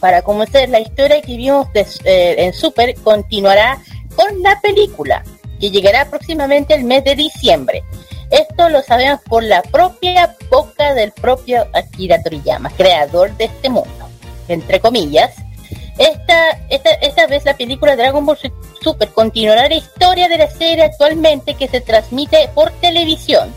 [0.00, 1.68] Para conocer la historia que vimos
[2.04, 3.78] eh, en Super, continuará
[4.14, 5.22] con la película,
[5.60, 7.82] que llegará próximamente el mes de diciembre.
[8.30, 14.08] Esto lo sabemos por la propia boca del propio Akira Toriyama, creador de este mundo.
[14.48, 15.34] Entre comillas,
[15.98, 18.38] esta, esta, esta vez la película Dragon Ball
[18.82, 23.52] Super continuará la historia de la serie actualmente que se transmite por televisión.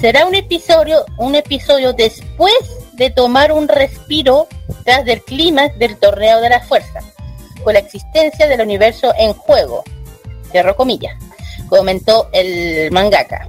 [0.00, 2.54] Será un episodio, un episodio después
[2.92, 4.48] de tomar un respiro
[4.84, 7.00] tras del clímax del torneo de la fuerza,
[7.64, 9.84] con la existencia del universo en juego.
[10.52, 11.14] Cierro comillas.
[11.68, 13.48] Comentó el mangaka.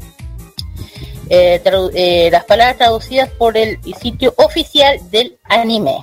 [1.30, 1.62] Eh,
[1.94, 5.98] eh, las palabras traducidas por el sitio oficial del anime.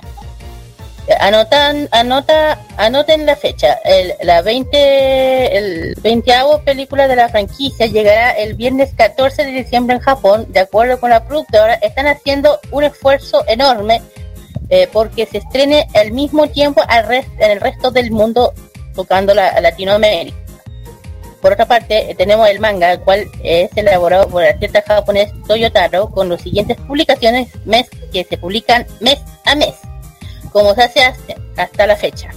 [1.07, 3.79] Eh, Anotan, anota, anoten la fecha.
[4.23, 6.33] La 20, el 20
[6.65, 10.45] película de la franquicia llegará el viernes 14 de diciembre en Japón.
[10.49, 14.01] De acuerdo con la productora, están haciendo un esfuerzo enorme
[14.93, 18.53] porque se estrene al mismo tiempo al res- en el resto del mundo
[18.95, 20.37] tocando la, Latinoamérica.
[21.41, 26.09] Por otra parte, tenemos el manga, el cual es elaborado por el artista japonés Toyotaro,
[26.09, 29.73] con las siguientes publicaciones mes que se publican mes a mes,
[30.51, 31.01] como se hace
[31.57, 32.29] hasta- la fecha.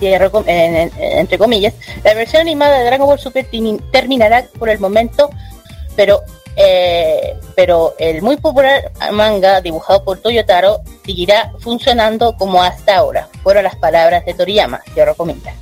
[0.00, 1.74] Entre comillas,
[2.04, 3.46] la versión animada de Dragon Ball Super
[3.92, 5.30] terminará por el momento,
[5.96, 6.20] pero
[6.56, 13.28] eh, pero el muy popular manga dibujado por Toyotaro seguirá funcionando como hasta ahora.
[13.42, 15.54] Fueron las palabras de Toriyama, cierro comillas.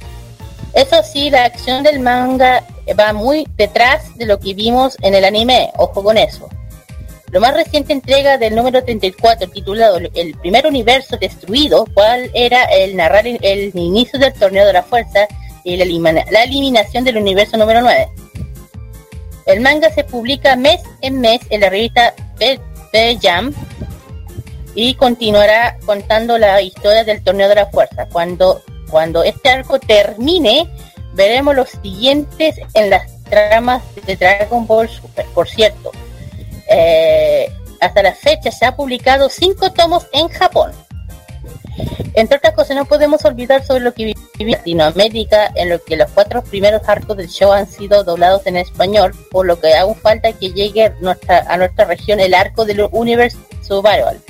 [0.74, 2.64] Eso sí, la acción del manga
[2.98, 6.48] va muy detrás de lo que vimos en el anime, ojo con eso.
[7.32, 12.96] Lo más reciente entrega del número 34, titulado El primer universo destruido, cual era el
[12.96, 15.28] narrar el, inicio del torneo de la fuerza
[15.62, 18.08] y la, elimina- la eliminación del universo número 9.
[19.46, 23.52] El manga se publica mes en mes en la revista Be Jam
[24.74, 28.06] y continuará contando la historia del torneo de la fuerza.
[28.06, 30.68] Cuando, cuando este arco termine,
[31.14, 35.24] veremos los siguientes en las tramas de Dragon Ball Super.
[35.26, 35.92] Por cierto,
[36.68, 40.72] eh, hasta la fecha se ha publicado cinco tomos en Japón.
[42.14, 45.96] Entre otras cosas, no podemos olvidar sobre lo que vive en Latinoamérica, en lo que
[45.96, 49.94] los cuatro primeros arcos del show han sido doblados en español, por lo que aún
[49.94, 54.20] falta que llegue a nuestra región el arco del Universe Survival,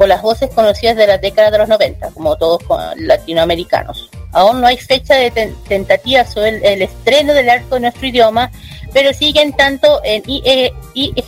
[0.00, 2.62] con las voces conocidas de la década de los 90, como todos
[2.96, 4.08] latinoamericanos.
[4.32, 8.50] Aún no hay fecha de ten- tentativa sobre el, estreno del arco en nuestro idioma,
[8.94, 11.22] pero siguen tanto en IGN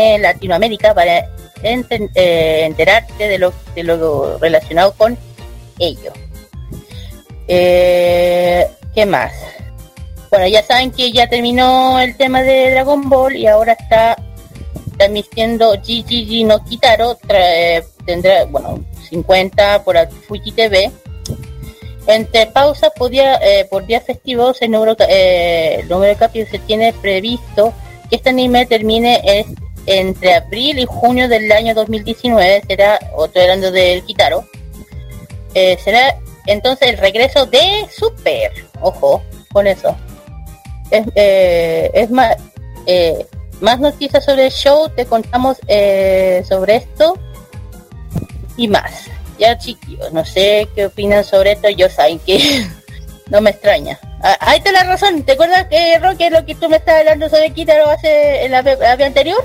[0.00, 1.18] en Latinoamérica para
[1.62, 5.16] eh, enterarte de lo, de lo relacionado con
[5.78, 6.12] ello.
[7.46, 9.32] Eh, ¿Qué más?
[10.32, 14.16] Bueno, ya saben que ya terminó el tema de Dragon Ball y ahora está
[14.96, 17.18] transmitiendo GGG no Kitaro.
[17.18, 19.96] tra- tendrá, bueno, 50 por
[20.28, 20.90] Fuji TV.
[22.06, 26.16] Entre pausas por, día, eh, por días festivos, el número, ca- eh, el número de
[26.16, 27.72] capítulos se tiene previsto
[28.08, 29.46] que este anime termine es-
[29.86, 32.62] entre abril y junio del año 2019.
[32.66, 34.44] Será, otro hablando del Kitaro,
[35.54, 36.16] eh, será
[36.46, 38.52] entonces el regreso de Super.
[38.80, 39.96] Ojo con eso.
[40.92, 42.36] Es, eh, es más,
[42.86, 43.26] eh,
[43.60, 47.18] más noticias sobre el show, te contamos eh, sobre esto
[48.56, 49.10] y más.
[49.38, 52.66] Ya chiquillos, no sé qué opinan sobre esto, yo saben que
[53.30, 53.98] No me extraña.
[54.22, 55.22] Ah, ahí está la razón.
[55.24, 58.62] ¿Te acuerdas que Roque lo que tú me estabas hablando sobre Kitaro hace en la
[58.62, 59.44] vez anterior?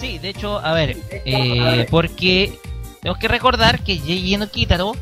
[0.00, 2.58] Sí, de hecho, a ver, eh, porque
[3.00, 4.96] tenemos que recordar que Yeji no Kitaro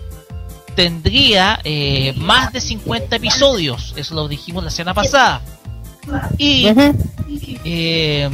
[0.74, 5.40] tendría eh, más de 50 episodios, eso lo dijimos la semana pasada.
[6.38, 6.66] Y
[7.64, 8.28] eh,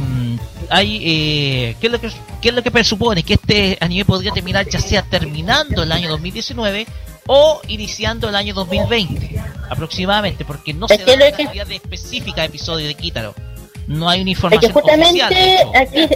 [0.69, 2.09] hay, eh, ¿qué, es lo que,
[2.41, 3.23] ¿qué es lo que presupone?
[3.23, 6.87] Que este anime podría terminar ya sea terminando el año 2019
[7.27, 9.39] o iniciando el año 2020
[9.69, 13.35] aproximadamente, porque no Es se da que- cantidad de específica de episodios de Kitaro.
[13.87, 15.71] No hay una Es información que justamente oficial de eso.
[15.75, 16.07] aquí,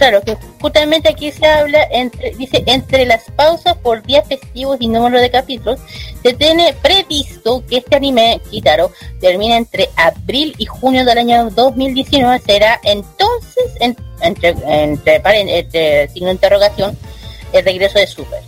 [0.00, 4.88] claro, que justamente aquí se habla entre, dice, entre las pausas por días festivos y
[4.88, 5.78] número de capítulos,
[6.22, 8.90] se tiene previsto que este anime, Kitaro,
[9.20, 12.40] termine entre abril y junio del año 2019.
[12.44, 16.96] Será entonces, en- entre, entre, paren- entre signo de interrogación,
[17.52, 18.40] el regreso de Super.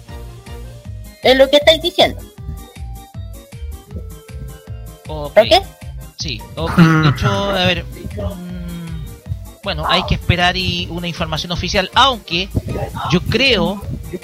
[1.22, 2.18] Es lo que estáis diciendo.
[5.08, 5.36] Ok.
[5.38, 5.64] ¿Ok?
[6.18, 6.76] Sí, ok.
[6.76, 7.84] De hecho, a ver.
[9.62, 12.48] Bueno, hay que esperar y una información oficial, aunque
[13.10, 13.82] yo creo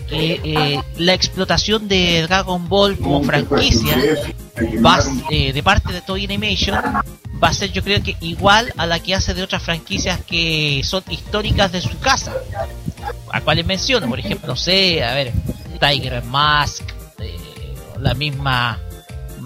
[0.08, 3.96] que eh, la explotación de Dragon Ball como franquicia
[4.84, 4.98] va
[5.30, 6.78] eh, de parte de Toy Animation
[7.42, 10.80] va a ser yo creo que igual a la que hace de otras franquicias que
[10.84, 12.34] son históricas de su casa
[13.32, 15.32] a cuales menciono por ejemplo no sé a ver
[15.80, 16.82] Tiger Mask
[17.20, 17.36] eh,
[18.00, 18.78] la misma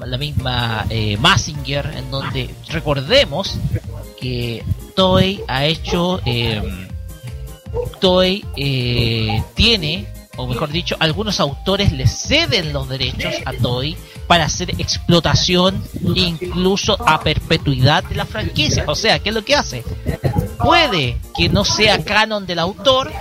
[0.04, 3.56] la misma eh, Massinger en donde recordemos
[4.20, 4.64] que
[4.94, 6.62] Toei ha hecho eh,
[8.56, 10.06] eh, tiene
[10.36, 13.96] o mejor dicho algunos autores le ceden los derechos a Toei
[14.26, 15.82] para hacer explotación
[16.14, 19.84] incluso a perpetuidad de la franquicia o sea ¿qué es lo que hace?
[20.58, 23.12] puede que no sea canon del autor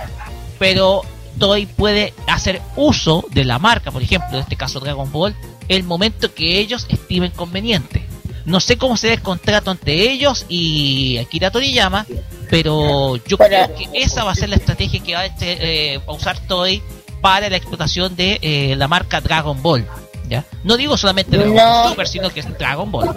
[0.58, 1.02] pero
[1.38, 5.34] Toei puede hacer uso de la marca, por ejemplo, en este caso Dragon Ball,
[5.68, 8.01] el momento que ellos estimen conveniente.
[8.44, 12.06] No sé cómo será el contrato entre ellos y Akira Toriyama,
[12.50, 15.94] pero yo Para- creo que esa va a ser la estrategia que va a, este,
[15.94, 16.82] eh, a usar Toei
[17.20, 19.86] para la explotación de eh, la marca Dragon Ball.
[20.28, 20.44] ¿ya?
[20.64, 21.62] No digo solamente Dragon No.
[21.82, 23.10] Ball Super, sino que es Dragon Ball.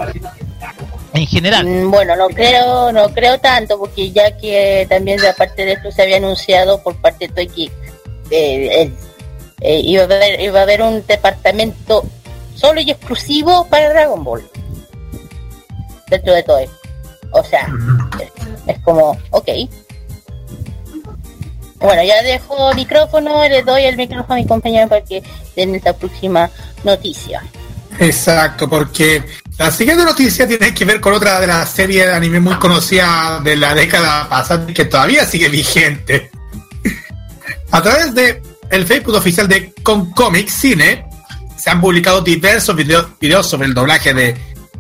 [1.13, 1.65] En general.
[1.65, 5.91] Mm, Bueno, no creo, no creo tanto, porque ya que también de aparte de esto
[5.91, 7.63] se había anunciado por parte de Toei que
[8.31, 8.93] eh, el-
[9.61, 12.03] eh, iba, a haber, iba a haber un departamento
[12.55, 14.43] solo y exclusivo para Dragon Ball
[16.09, 16.69] dentro de Toei.
[17.31, 17.67] O sea,
[18.67, 19.49] es, como, ok.
[21.79, 25.21] Bueno, ya dejo micrófono, le doy el micrófono a mi compañero para que
[25.55, 26.49] den esta próxima
[26.83, 27.43] noticia.
[27.99, 29.23] Exacto, porque
[29.57, 33.39] la siguiente noticia tiene que ver con otra de las series de anime muy conocida
[33.43, 36.31] de la década pasada que todavía sigue vigente.
[37.71, 41.07] A través de el Facebook oficial de Concomic Cine
[41.57, 44.35] se han publicado diversos video- videos sobre el doblaje de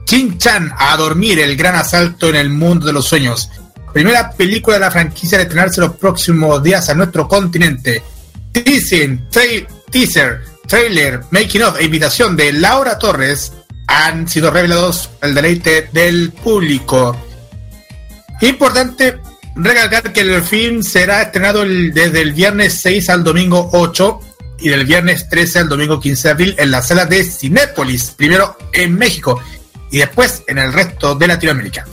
[0.05, 3.49] Chin Chan a dormir, el gran asalto en el mundo de los sueños.
[3.93, 8.03] Primera película de la franquicia de estrenarse los próximos días a nuestro continente.
[8.51, 13.51] Teasing, tra- teaser, trailer, making of e invitación de Laura Torres
[13.87, 17.15] han sido revelados al deleite del público.
[18.41, 19.17] Importante
[19.55, 24.19] recalcar que el film será estrenado el- desde el viernes 6 al domingo 8
[24.59, 28.57] y del viernes 13 al domingo 15 de abril en la sala de Cinépolis, primero
[28.73, 29.39] en México
[29.91, 31.85] y después en el resto de Latinoamérica.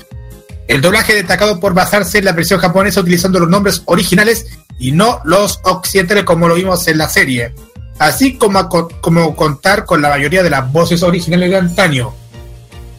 [0.69, 4.47] El doblaje destacado por basarse en la versión japonesa utilizando los nombres originales
[4.79, 7.55] y no los occidentales como lo vimos en la serie,
[7.99, 8.69] así como,
[9.01, 12.15] como contar con la mayoría de las voces originales de antaño.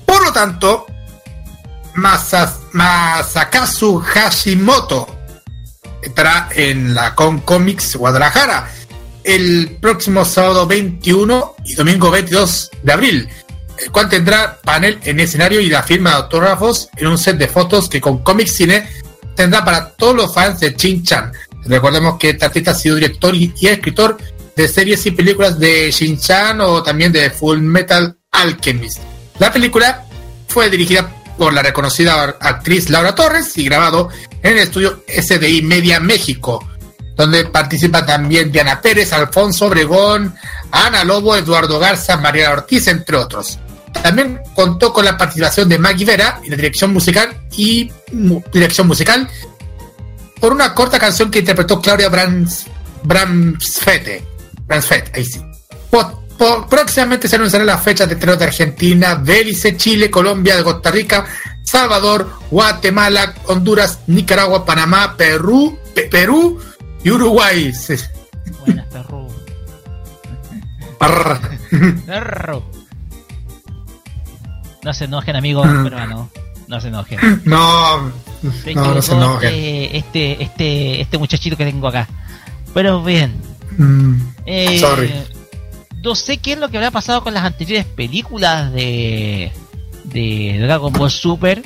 [0.05, 0.85] Por lo tanto,
[1.95, 5.07] Masa- Masakazu Hashimoto
[6.01, 8.69] estará en la Con Comics Guadalajara
[9.23, 13.29] el próximo sábado 21 y domingo 22 de abril,
[13.83, 17.47] el cual tendrá panel en escenario y la firma de autógrafos en un set de
[17.47, 18.87] fotos que con Comics Cine
[19.35, 21.31] tendrá para todos los fans de Shin Chan.
[21.65, 24.17] Recordemos que este artista ha sido director y, escritor
[24.55, 28.99] de series y películas de Shin Chan o también de Full Metal Alchemist.
[29.39, 30.05] La película
[30.47, 34.09] fue dirigida por la reconocida actriz Laura Torres y grabado
[34.41, 36.65] en el estudio SDI Media México,
[37.15, 40.35] donde participa también Diana Pérez, Alfonso Obregón,
[40.71, 43.59] Ana Lobo, Eduardo Garza, María Ortiz, entre otros.
[44.01, 48.87] También contó con la participación de Maggie Vera en la dirección musical y mu- dirección
[48.87, 49.29] musical
[50.39, 52.65] por una corta canción que interpretó Claudia Brans,
[53.03, 54.25] Bramsfete.
[54.67, 55.41] Bransfete, ahí sí.
[56.69, 61.25] Próximamente se anunciarán las fechas de estreno de Argentina, Belice, Chile, Colombia, Costa Rica,
[61.63, 66.59] Salvador, Guatemala, Honduras, Nicaragua, Panamá, Perú, Pe- Perú
[67.03, 67.71] y Uruguay.
[68.65, 68.87] Buenas.
[70.99, 72.63] Perro.
[74.83, 75.83] No se enojen, amigos Mm.
[75.83, 76.29] peruanos.
[76.67, 77.19] No se enojen.
[77.45, 78.11] No,
[78.63, 79.49] Se no, no se enojen.
[79.53, 82.07] eh, este, este, este muchachito que tengo acá.
[82.73, 83.35] Pero bien.
[83.77, 84.15] Mm,
[84.45, 85.13] eh, Sorry.
[86.03, 89.51] No sé qué es lo que habrá pasado con las anteriores películas de,
[90.05, 91.61] de Dragon Ball Super.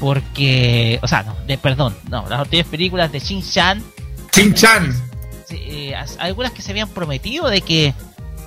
[0.00, 3.82] Porque, o sea, no, de, perdón, no, las anteriores películas de Shin-Chan
[4.30, 4.94] Chin-chan.
[5.46, 7.94] se- eh, as- algunas que se habían prometido de que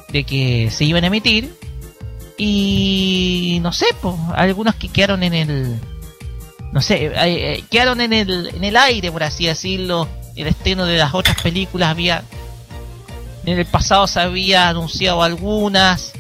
[0.10, 1.54] de que se iban a emitir
[2.38, 5.80] y no sé pues algunas que quedaron en el
[6.72, 10.98] no sé eh, quedaron en el en el aire por así decirlo el estreno de
[10.98, 12.24] las otras películas había
[13.46, 16.14] en el pasado se había anunciado algunas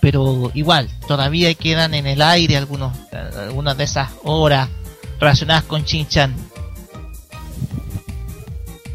[0.00, 4.68] pero igual todavía quedan en el aire algunos algunas de esas obras
[5.22, 6.34] relacionadas con Chinchan.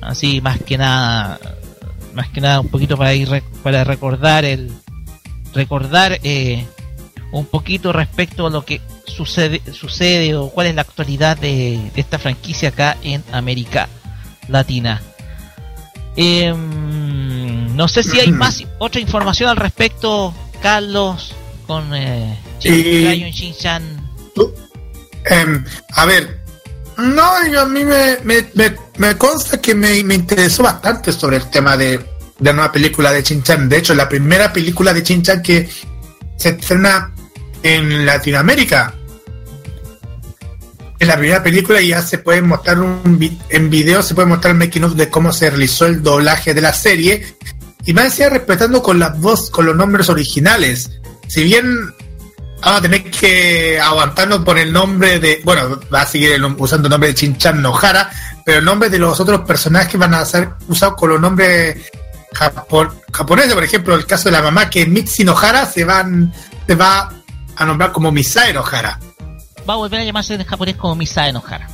[0.01, 1.39] Así más que nada
[2.13, 4.73] más que nada un poquito para ir para recordar el
[5.57, 6.65] recordar eh,
[7.31, 12.01] un poquito respecto a lo que sucede sucede o cuál es la actualidad de, de
[12.01, 13.89] esta franquicia acá en América
[14.47, 15.01] Latina.
[16.15, 21.33] Em, no sé si hay más otra información al respecto Carlos
[21.65, 24.07] con eh, Shin-chan
[25.29, 26.39] Em, a ver,
[26.97, 31.37] no, yo a mí me, me, me, me consta que me, me interesó bastante sobre
[31.37, 33.69] el tema de la nueva película de Chin-Chan.
[33.69, 35.69] De hecho, la primera película de Chin-Chan que
[36.35, 37.11] se estrena
[37.63, 38.93] en Latinoamérica.
[40.99, 44.57] En la primera película ya se puede mostrar un en video, se puede mostrar el
[44.57, 47.35] making of de cómo se realizó el doblaje de la serie.
[47.85, 50.91] Y más decía respetando con la voz, con los nombres originales.
[51.27, 51.93] Si bien
[52.61, 55.41] vamos a tener que aguantarnos por el nombre de.
[55.43, 58.09] Bueno, va a seguir usando el nombre de Chinchan Nohara,
[58.43, 61.77] pero el nombre de los otros personajes van a ser usados con los nombres
[62.37, 63.53] japo- japoneses.
[63.53, 66.31] Por ejemplo, el caso de la mamá, que es Mitzi Nohara, se, van,
[66.67, 67.11] se va
[67.55, 68.99] a nombrar como Misae Nohara.
[69.67, 71.67] va a volver a llamarse en japonés como Misae Nohara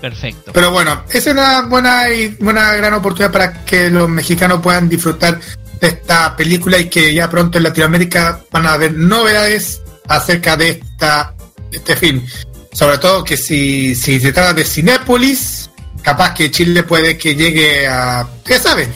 [0.00, 4.88] perfecto Pero bueno, es una buena y una gran oportunidad para que los mexicanos puedan
[4.88, 5.38] disfrutar
[5.80, 10.70] de esta película y que ya pronto en Latinoamérica van a haber novedades acerca de
[10.70, 11.34] esta
[11.72, 12.24] este film.
[12.72, 15.69] Sobre todo que si, si se trata de Cinépolis,
[16.02, 18.26] capaz que Chile puede que llegue a...
[18.44, 18.92] ¿Qué saben?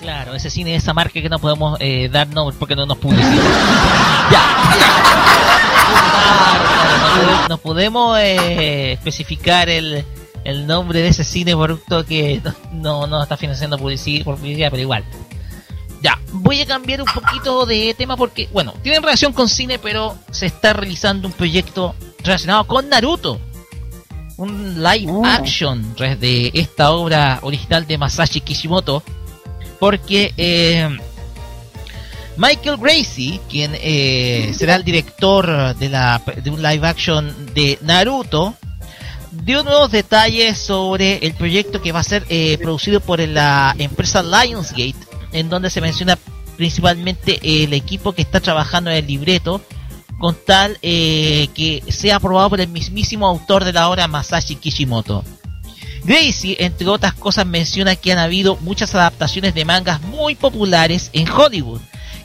[0.00, 3.36] Claro, ese cine, esa marca que no podemos eh, dar nombre porque no nos publicitan.
[4.30, 4.42] ya.
[7.08, 10.04] No, pode- no podemos eh, especificar el,
[10.44, 12.40] el nombre de ese cine producto que
[12.72, 15.04] no, no, está financiando publici- por publicidad, pero igual.
[16.02, 20.16] Ya, voy a cambiar un poquito de tema porque, bueno, tiene relación con cine, pero
[20.30, 23.40] se está realizando un proyecto relacionado con Naruto.
[24.38, 25.24] Un live Oh.
[25.24, 29.02] action de esta obra original de Masashi Kishimoto.
[29.78, 30.88] Porque eh,
[32.36, 38.54] Michael Gracie, quien eh, será el director de, la, de un live action de Naruto,
[39.30, 44.22] dio nuevos detalles sobre el proyecto que va a ser eh, producido por la empresa
[44.22, 44.96] Lionsgate,
[45.32, 46.18] en donde se menciona
[46.56, 49.60] principalmente el equipo que está trabajando en el libreto,
[50.18, 55.24] con tal eh, que sea aprobado por el mismísimo autor de la obra Masashi Kishimoto.
[56.04, 61.28] Gracie, entre otras cosas, menciona que han habido muchas adaptaciones de mangas muy populares en
[61.28, 61.80] Hollywood,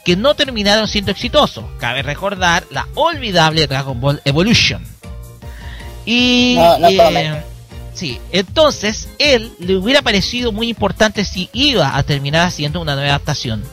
[0.05, 1.65] que no terminaron siendo exitosos.
[1.79, 4.83] Cabe recordar la olvidable Dragon Ball Evolution.
[6.05, 7.43] Y No, no eh,
[7.93, 13.09] sí, entonces él le hubiera parecido muy importante si iba a terminar haciendo una nueva
[13.09, 13.63] adaptación.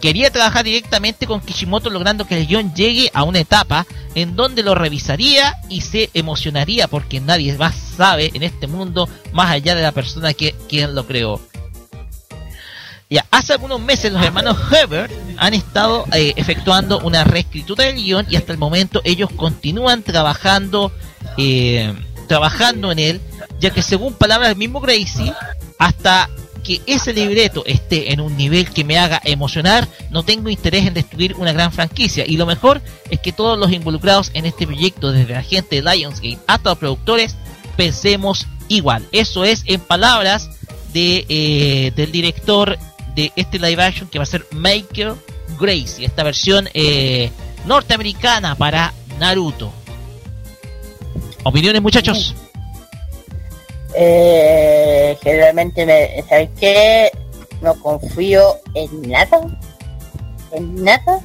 [0.00, 4.62] Quería trabajar directamente con Kishimoto logrando que el guion llegue a una etapa en donde
[4.62, 9.82] lo revisaría y se emocionaría porque nadie más sabe en este mundo más allá de
[9.82, 11.40] la persona que quien lo creó.
[13.10, 18.26] Ya, hace algunos meses los hermanos Herbert han estado eh, efectuando una reescritura del guion
[18.28, 20.92] y hasta el momento ellos continúan trabajando
[21.38, 21.94] eh,
[22.28, 23.20] trabajando en él,
[23.58, 25.32] ya que según palabras del mismo Gracie,
[25.78, 26.28] hasta
[26.62, 30.94] que ese libreto esté en un nivel que me haga emocionar, no tengo interés en
[30.94, 32.24] destruir una gran franquicia.
[32.26, 32.80] Y lo mejor
[33.10, 36.78] es que todos los involucrados en este proyecto, desde la gente de Lionsgate hasta los
[36.78, 37.36] productores,
[37.76, 39.06] pensemos igual.
[39.12, 40.50] Eso es en palabras
[40.92, 42.78] de, eh, del director
[43.14, 45.14] de este live action que va a ser Michael
[45.58, 47.30] Gracie, esta versión eh,
[47.66, 49.72] norteamericana para Naruto.
[51.42, 52.34] ¿Opiniones, muchachos?
[53.94, 57.10] Eh, generalmente, me, ¿sabes qué?
[57.60, 59.40] No confío en nada,
[60.52, 61.20] en nada,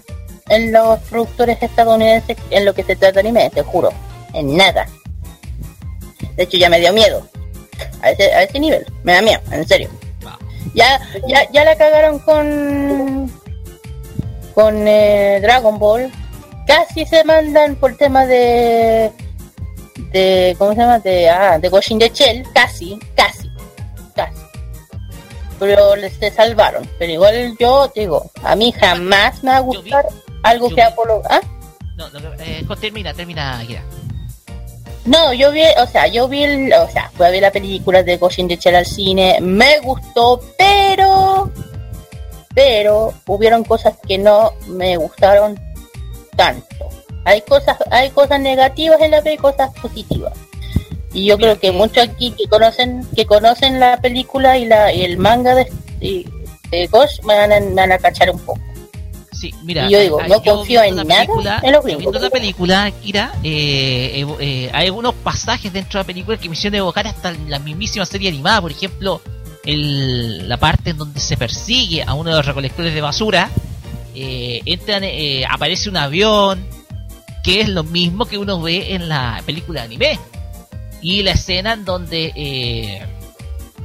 [0.49, 3.91] en los productores estadounidenses en lo que se trata de anime, te juro,
[4.33, 4.87] en nada.
[6.35, 7.27] De hecho, ya me dio miedo.
[8.01, 9.89] A ese, a ese nivel, me da miedo, en serio.
[10.73, 13.31] Ya, ya, ya la cagaron con
[14.53, 16.11] con eh, Dragon Ball,
[16.67, 19.11] casi se mandan por tema de
[20.13, 20.99] de ¿cómo se llama?
[20.99, 23.51] de ah, de Goshin de Shell, casi, casi,
[24.15, 24.39] casi.
[25.59, 26.87] Pero les se salvaron.
[26.99, 30.05] Pero igual yo digo, a mí jamás me va a vi- gustar
[30.43, 31.41] algo que vi- apolo ¿ah?
[31.95, 33.83] No, no, eh, termina, termina, Akira.
[35.05, 38.03] No, yo vi, o sea, yo vi, el- o sea, fui a ver la película
[38.03, 41.51] de Goshin de Shell al cine, me gustó, pero,
[42.55, 45.59] pero hubieron cosas que no me gustaron
[46.37, 46.89] tanto.
[47.25, 50.33] Hay cosas, hay cosas negativas en la película y cosas positivas.
[51.13, 55.03] Y yo creo que muchos aquí que conocen, que conocen la película y la y
[55.03, 56.27] el manga de, de,
[56.71, 58.59] de Gosh me van, a, me van a cachar un poco.
[59.31, 61.83] Sí, mira, Y yo digo, eh, no yo confío en nada película- en los.
[61.85, 66.53] Viendo la película, Kira, eh, eh, hay algunos pasajes dentro de la película que me
[66.55, 68.61] hicieron evocar hasta la mismísima serie animada.
[68.61, 69.21] Por ejemplo,
[69.65, 73.49] el, la parte en donde se persigue a uno de los recolectores de basura.
[74.15, 76.65] eh, entran, eh, aparece un avión,
[77.43, 80.19] que es lo mismo que uno ve en la película de anime.
[81.01, 82.31] Y la escena en donde...
[82.35, 83.05] eh,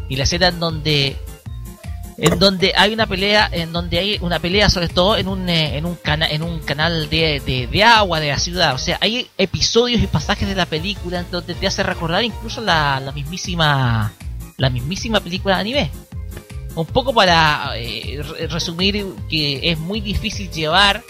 [0.09, 1.17] y la escena en donde
[2.17, 5.77] en donde hay una pelea en donde hay una pelea sobre todo en un eh,
[5.77, 7.41] en un canal en un canal de,
[7.71, 11.31] de, agua de la ciudad o sea hay episodios y pasajes de la película en
[11.31, 14.13] donde te hace recordar incluso la, la mismísima
[14.57, 15.91] la mismísima película de anime
[16.75, 21.05] un poco para eh, re- resumir que es muy difícil llevar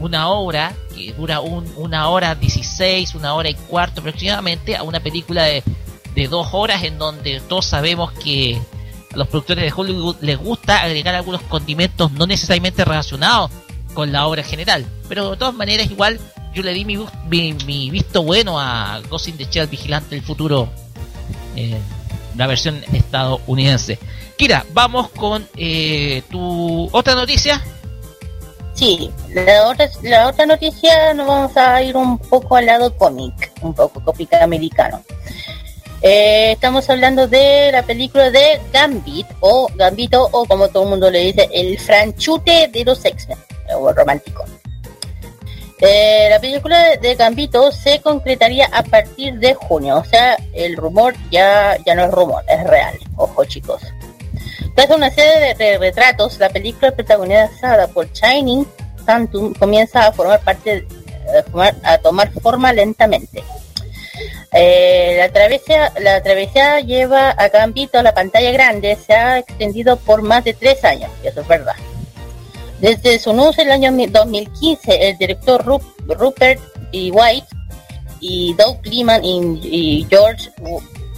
[0.00, 5.00] una obra que dura un, una hora 16 una hora y cuarto aproximadamente a una
[5.00, 5.62] película de,
[6.14, 8.60] de dos horas en donde todos sabemos que
[9.12, 13.50] a los productores de Hollywood les gusta agregar algunos condimentos no necesariamente relacionados
[13.94, 14.86] con la obra en general.
[15.08, 16.20] Pero de todas maneras, igual
[16.54, 16.98] yo le di mi,
[17.28, 20.68] mi visto bueno a Ghost in the Shell Vigilante del Futuro,
[21.56, 21.78] eh,
[22.36, 23.98] la versión estadounidense.
[24.36, 27.62] Kira, vamos con eh, tu otra noticia.
[28.80, 34.02] Sí, la otra, noticia nos vamos a ir un poco al lado cómic, un poco
[34.02, 35.04] cómic americano.
[36.00, 41.10] Eh, estamos hablando de la película de Gambit o Gambito o como todo el mundo
[41.10, 43.36] le dice, el franchute de los X-Men,
[43.76, 44.46] o romántico.
[45.78, 51.14] Eh, la película de Gambito se concretaría a partir de junio, o sea, el rumor
[51.30, 52.98] ya, ya no es rumor, es real.
[53.16, 53.82] Ojo chicos.
[54.86, 58.66] Tras una serie de, retratos, la película protagonizada por Shining
[59.04, 63.44] Tatum comienza a formar parte, eh, a tomar forma lentamente.
[64.54, 69.98] Eh, la travesía, la travesía lleva a Gambito a la pantalla grande, se ha extendido
[69.98, 71.76] por más de tres años, y eso es verdad.
[72.80, 76.58] Desde su anuncio en el año 2015, el director Ru- Rupert
[76.92, 77.10] E.
[77.10, 77.48] White
[78.20, 80.48] y Doug Liman y, y George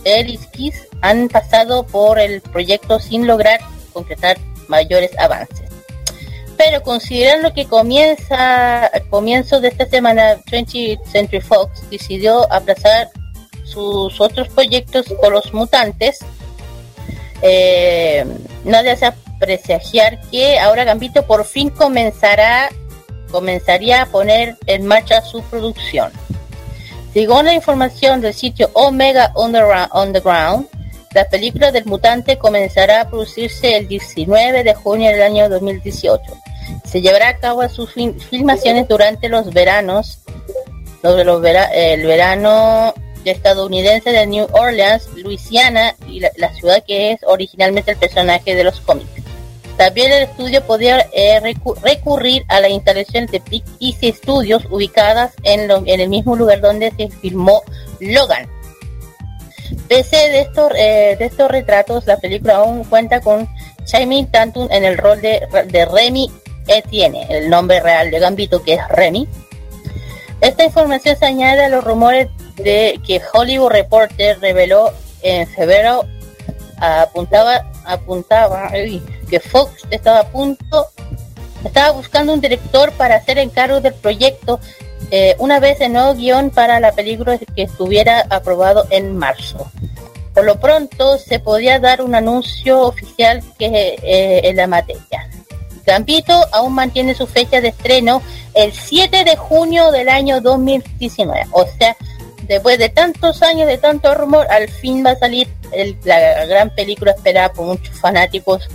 [0.05, 3.61] Eliskis han pasado por el proyecto sin lograr
[3.93, 4.39] concretar
[4.69, 5.71] mayores avances.
[6.57, 13.11] Pero considerando que comienza a comienzo de esta semana 20th Century Fox decidió aplazar
[13.65, 16.19] sus otros proyectos con los mutantes,
[17.43, 18.25] eh,
[18.65, 22.71] nadie hace presagiar que ahora Gambito por fin comenzará
[23.33, 26.13] comenzaría a poner en marcha su producción.
[27.13, 30.67] Según la información del sitio Omega Underground,
[31.13, 36.23] la película del mutante comenzará a producirse el 19 de junio del año 2018.
[36.87, 40.21] Se llevará a cabo sus filmaciones durante los veranos,
[41.03, 42.95] sobre los el verano
[43.27, 48.81] estadounidense de New Orleans, Luisiana y la ciudad que es originalmente el personaje de los
[48.81, 49.22] cómics.
[49.77, 55.33] También el estudio podía eh, recu- recurrir a las instalaciones de Big Easy Studios ubicadas
[55.43, 57.63] en, el mismo lugar donde se filmó
[58.01, 58.49] Logan.
[59.89, 60.47] Pese
[60.77, 63.49] eh, de estos retratos, la película aún cuenta con
[63.87, 66.31] Shining Tatum en el rol de, de Remy
[66.69, 69.27] Etienne, el nombre real de Gambito que es Remy.
[70.41, 74.93] Esta información se añade a los rumores de que Hollywood Reporter reveló
[75.23, 76.05] en febrero
[76.79, 78.71] apuntaba apuntaba
[79.33, 80.89] que Fox estaba a punto
[81.65, 84.61] estaba buscando un director para hacer encargo del proyecto
[85.11, 89.71] eh, una vez el nuevo guion para la película que estuviera aprobado en marzo.
[90.35, 95.31] Por lo pronto se podía dar un anuncio oficial que eh, en la materia.
[95.87, 98.21] Gambito aún mantiene su fecha de estreno
[98.53, 101.47] el 7 de junio del año 2019.
[101.53, 101.97] O sea,
[102.43, 106.69] después de tantos años, de tanto rumor, al fin va a salir el- la gran
[106.75, 108.69] película esperada por muchos fanáticos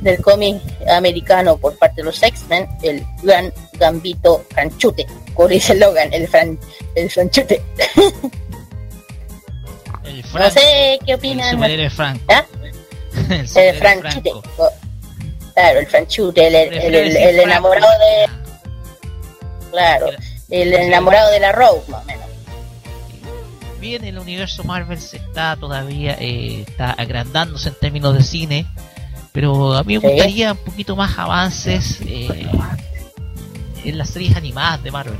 [0.00, 6.12] del cómic americano por parte de los X-Men, el gran Gambito Franchute, como dice Logan,
[6.12, 6.58] el, fran,
[6.94, 7.62] el Franchute.
[10.04, 11.50] El No sé qué el opinan.
[11.54, 12.20] superhéroe Frank.
[12.28, 12.44] ¿Ah?
[13.30, 14.30] el El Franchute.
[14.30, 14.70] Franco.
[15.54, 18.28] Claro, el franchute, el, el, el- el- el enamorado de.
[19.72, 20.06] Claro,
[20.50, 22.24] el enamorado de la Rose, más o menos.
[23.80, 28.66] Bien, el universo Marvel se está todavía eh, está agrandándose en términos de cine,
[29.32, 32.46] pero a mí me gustaría un poquito más avances eh,
[33.84, 35.18] en las series animadas de Marvel.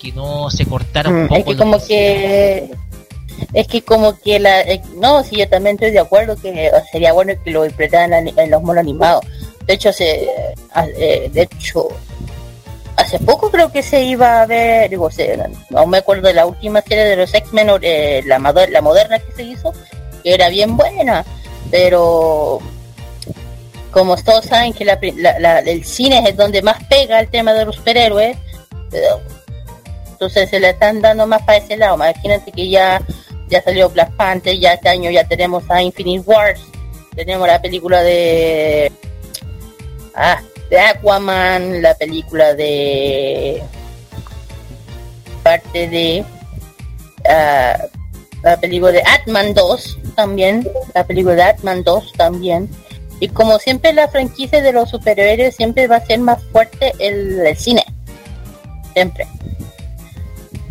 [0.00, 2.70] Que no se cortara un Mm, poco es que los- como que
[3.54, 7.12] es que como que la eh, no sí yo también estoy de acuerdo que sería
[7.12, 9.24] bueno que lo interpretaran en, los monos animados.
[9.66, 10.26] De hecho se
[10.96, 11.86] eh, de hecho
[12.96, 15.38] hace poco creo que se iba a ver digo se,
[15.70, 19.42] no me acuerdo de la última serie de los X-Men eh, la moderna que se
[19.44, 19.72] hizo
[20.24, 21.24] que era bien buena
[21.72, 22.60] pero
[23.90, 28.36] como todos saben que el cine es donde más pega el tema de los superhéroes
[28.92, 29.00] eh,
[30.22, 31.96] entonces se le están dando más para ese lado.
[31.96, 33.02] Imagínate que ya,
[33.48, 36.60] ya salió Black Panther, ya este año ya tenemos a Infinite Wars,
[37.16, 38.92] tenemos la película de
[40.14, 40.40] ah,
[40.70, 43.64] de Aquaman, la película de
[45.42, 46.24] parte de
[47.28, 47.78] ah,
[48.42, 52.68] la película de Atman 2 también, la película de Atman 2 también.
[53.20, 57.38] Y como siempre la franquicia de los superhéroes siempre va a ser más fuerte el,
[57.46, 57.84] el cine.
[58.94, 59.26] Siempre.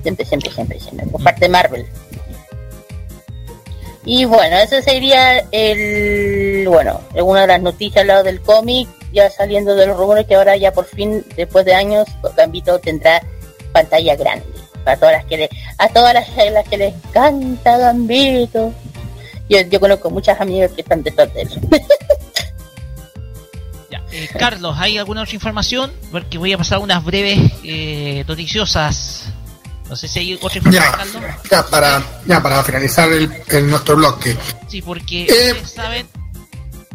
[0.04, 1.08] Siempre, siempre, siempre, siempre.
[1.08, 1.86] Por parte de Marvel.
[4.04, 9.30] Y bueno, eso sería el, bueno, alguna de las noticias al lado del cómic, ya
[9.30, 13.22] saliendo de los rumores que ahora ya por fin, después de años, Gambito tendrá
[13.72, 14.46] pantalla grande.
[14.84, 18.74] Para todas las que le, a todas las, las que les encanta Gambito.
[19.50, 21.60] Yo, yo conozco muchas amigas que están detrás de eso.
[23.90, 25.92] Ya, eh, Carlos, ¿hay alguna otra información?
[26.12, 29.26] Porque voy a pasar unas breves eh, noticiosas.
[29.90, 31.24] No sé si hay otra información, Ya, Carlos.
[31.52, 34.38] ya para, ya para finalizar el, el nuestro bloque.
[34.70, 35.52] Sí, porque Eh.
[35.52, 36.08] ustedes saben,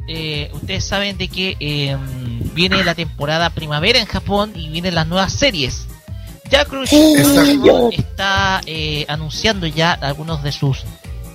[0.09, 1.95] eh, ustedes saben de que eh,
[2.55, 5.87] viene la temporada primavera en Japón y vienen las nuevas series.
[6.51, 10.85] Ya Crunchyroll está eh, anunciando ya algunos de sus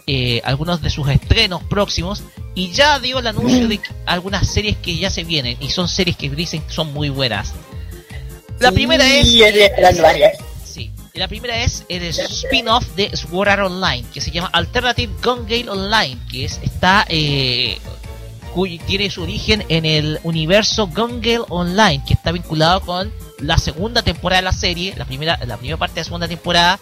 [0.07, 2.23] eh, algunos de sus estrenos próximos
[2.55, 6.17] y ya dio el anuncio de algunas series que ya se vienen y son series
[6.17, 7.53] que dicen que son muy buenas.
[8.59, 9.27] La primera es.
[10.65, 10.91] Sí.
[11.13, 15.69] La primera es el spin-off de Sword Art Online, que se llama Alternative Gun Gale
[15.69, 17.77] Online, que es, está eh,
[18.53, 23.11] cuyo tiene su origen en el universo Gun Gale Online, que está vinculado con
[23.41, 26.79] la segunda temporada de la serie, la primera, la primera parte de la segunda temporada,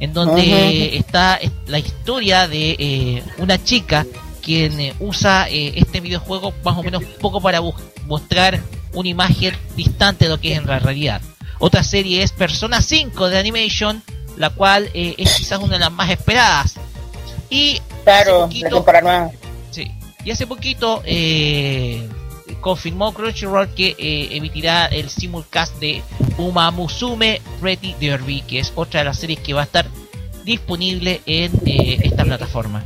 [0.00, 4.06] en donde está la historia de eh, una chica
[4.42, 7.60] quien eh, usa eh, este videojuego más o menos un poco para
[8.06, 8.60] mostrar
[8.92, 11.20] una imagen distante de lo que es en la realidad.
[11.58, 14.02] Otra serie es Persona 5 de Animation,
[14.36, 16.74] la cual eh, es quizás una de las más esperadas.
[17.48, 19.32] Y Claro, hace poquito-.
[19.70, 19.90] Sí.
[20.24, 22.08] Y hace poquito eh,
[22.66, 26.02] confirmó Crunchyroll que eh, emitirá el simulcast de
[26.36, 29.86] Uma Musume Pretty Derby, que es otra de las series que va a estar
[30.42, 32.84] disponible en eh, esta plataforma.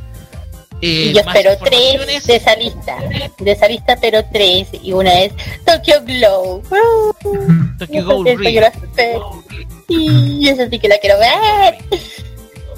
[0.82, 2.98] Eh, Y yo espero tres de esa lista.
[3.38, 4.68] De esa lista, pero tres.
[4.82, 5.32] Y una es
[5.64, 6.62] Tokyo Glow.
[7.78, 9.42] Tokyo espero.
[9.88, 11.78] Y esa sí que la quiero ver.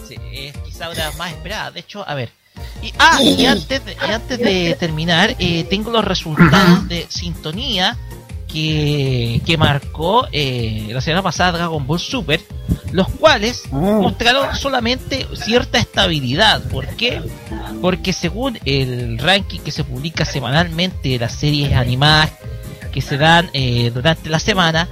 [0.06, 1.74] Sí, es quizá una más esperadas.
[1.74, 2.30] De hecho, a ver.
[2.82, 7.96] Y, ah, y antes de, y antes de terminar, eh, tengo los resultados de sintonía
[8.52, 12.40] que, que marcó eh, la semana pasada Dragon Ball Super,
[12.92, 16.62] los cuales mostraron solamente cierta estabilidad.
[16.68, 17.22] ¿Por qué?
[17.80, 22.32] Porque según el ranking que se publica semanalmente de las series animadas
[22.92, 24.88] que se dan eh, durante la semana,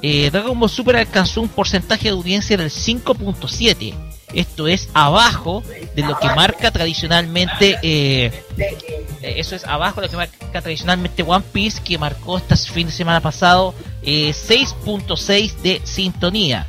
[0.00, 4.11] eh, Dragon Ball Super alcanzó un porcentaje de audiencia del 5.7.
[4.32, 5.62] Esto es abajo
[5.94, 11.22] de lo que marca tradicionalmente, eh, eh, eso es abajo de lo que marca tradicionalmente
[11.22, 16.66] One Piece, que marcó este fin de semana pasado eh, 6.6 de sintonía.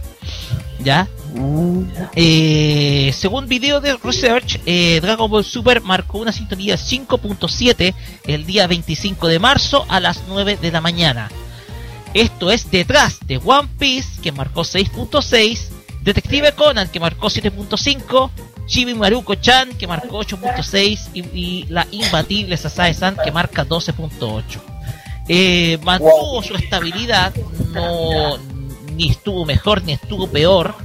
[0.80, 1.08] ¿Ya?
[2.16, 7.94] Eh, según video de research, eh, Dragon Ball Super marcó una sintonía 5.7
[8.26, 11.30] el día 25 de marzo a las 9 de la mañana.
[12.14, 15.70] Esto es detrás de One Piece, que marcó 6.6,
[16.04, 18.30] Detective Conan, que marcó 7.5,
[18.66, 24.44] Chibi Maruko-chan, que marcó 8.6, y, y la imbatible Sasae-san, que marca 12.8.
[25.30, 27.34] Eh, mantuvo su estabilidad,
[27.72, 28.38] no
[28.94, 30.76] ni estuvo mejor ni estuvo peor,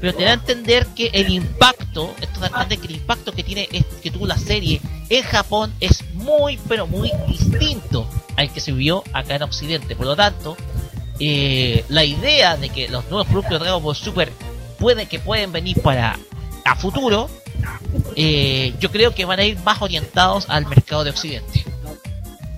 [0.00, 3.32] pero te da a entender que el impacto, esto da a entender que el impacto
[3.32, 3.68] que tiene
[4.02, 8.06] que tuvo la serie en Japón es muy pero muy distinto
[8.36, 9.94] al que se vio acá en Occidente.
[9.94, 10.56] Por lo tanto,
[11.20, 14.32] eh, la idea de que los nuevos productos de Dragon Ball Super
[14.84, 16.18] pueden que pueden venir para
[16.66, 17.30] a futuro,
[18.16, 21.64] eh, yo creo que van a ir más orientados al mercado de Occidente.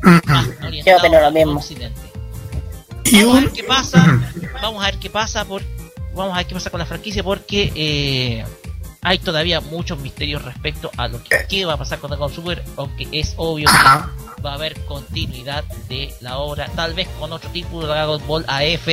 [0.03, 1.53] más orientado opino lo mismo.
[1.53, 2.01] occidente.
[3.05, 4.21] Y vamos a ver qué pasa.
[4.61, 5.63] Vamos a ver qué pasa por,
[6.17, 8.45] vamos a ver qué pasa con la franquicia porque eh,
[9.03, 12.65] hay todavía muchos misterios respecto a lo que qué va a pasar con Dragon Super,
[12.77, 14.11] aunque es obvio Ajá.
[14.35, 18.21] que va a haber continuidad de la obra, tal vez con otro tipo de Dragon
[18.27, 18.89] Ball AF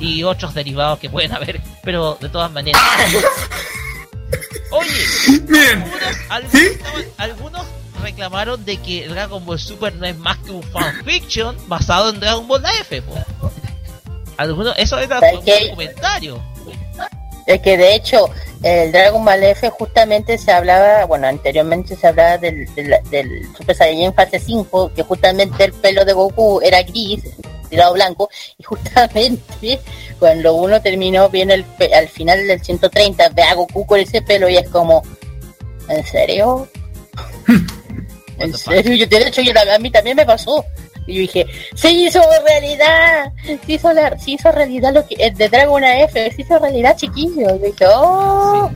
[0.00, 2.80] y otros derivados que pueden haber, pero de todas maneras.
[4.70, 4.90] Oye,
[5.42, 5.82] Bien.
[5.82, 6.66] algunos, algunos, ¿Sí?
[6.66, 7.66] estaban- algunos
[8.02, 12.46] reclamaron de que Dragon Ball Super no es más que un fanfiction basado en Dragon
[12.48, 13.00] Ball AF.
[13.02, 13.50] po.
[14.36, 16.42] Algunos, eso era ¿Sabes un comentario.
[17.46, 18.28] Es que de hecho,
[18.62, 23.76] el Dragon Ball F justamente se hablaba, bueno, anteriormente se hablaba del, del, del Super
[23.76, 27.22] Saiyan fase 5, que justamente el pelo de Goku era gris,
[27.64, 28.28] tirado blanco,
[28.58, 29.80] y justamente
[30.18, 34.22] cuando uno terminó bien el, pe- al final del 130, ve a Goku con ese
[34.22, 35.02] pelo y es como,
[35.88, 36.68] ¿en serio?
[38.38, 38.94] ¿En serio?
[38.94, 40.64] Yo, de hecho, yo, a mí también me pasó.
[41.06, 45.34] Y yo dije, se hizo realidad, se hizo, la, se hizo realidad lo que el
[45.34, 47.54] de Dragon AF, se hizo realidad chiquillo.
[47.56, 48.70] Y dije, oh,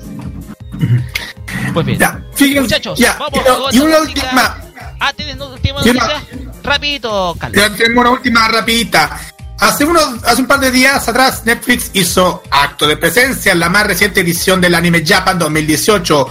[1.73, 1.99] Pues bien.
[1.99, 2.61] Ya, fíjense.
[2.61, 3.17] Muchachos, ya.
[3.19, 4.21] vamos y- con y la una música.
[4.27, 4.65] última.
[5.01, 6.23] Ah, ¿tienes última noticia?
[6.63, 7.77] Rapidito, Carlos.
[7.77, 9.21] Tenemos una última rapidita.
[9.61, 13.69] Hace, unos, hace un par de días atrás, Netflix hizo acto de presencia en la
[13.69, 16.29] más reciente edición del Anime Japan 2018,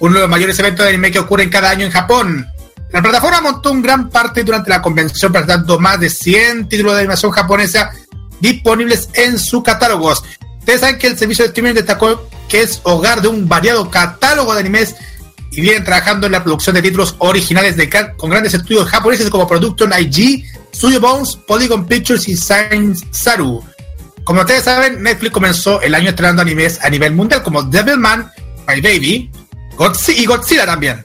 [0.00, 2.46] uno de los mayores eventos de anime que ocurren cada año en Japón.
[2.90, 7.00] La plataforma montó un gran parte durante la convención, presentando más de 100 títulos de
[7.00, 7.92] animación japonesa
[8.40, 10.24] disponibles en sus catálogos.
[10.60, 14.54] Ustedes saben que el servicio de streaming destacó que es hogar de un variado catálogo
[14.54, 14.94] de animes
[15.56, 19.46] y vienen trabajando en la producción de títulos originales de con grandes estudios japoneses como
[19.46, 20.44] Production IG,
[20.74, 23.62] Studio Bones, Polygon Pictures y Science Saru.
[24.24, 28.30] Como ustedes saben, Netflix comenzó el año estrenando animes a nivel mundial como Devilman,
[28.66, 29.30] My Baby,
[29.76, 31.02] Godzi- y Godzilla también.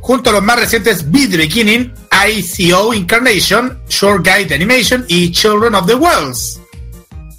[0.00, 1.92] Junto a los más recientes Be the Beginning,
[2.28, 6.60] ICO Incarnation, Short Guide Animation y Children of the Worlds.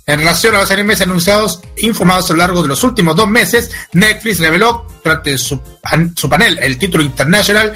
[0.07, 3.71] En relación a los animes anunciados informados a lo largo de los últimos dos meses,
[3.91, 5.61] Netflix reveló durante su,
[6.15, 7.73] su panel el título internacional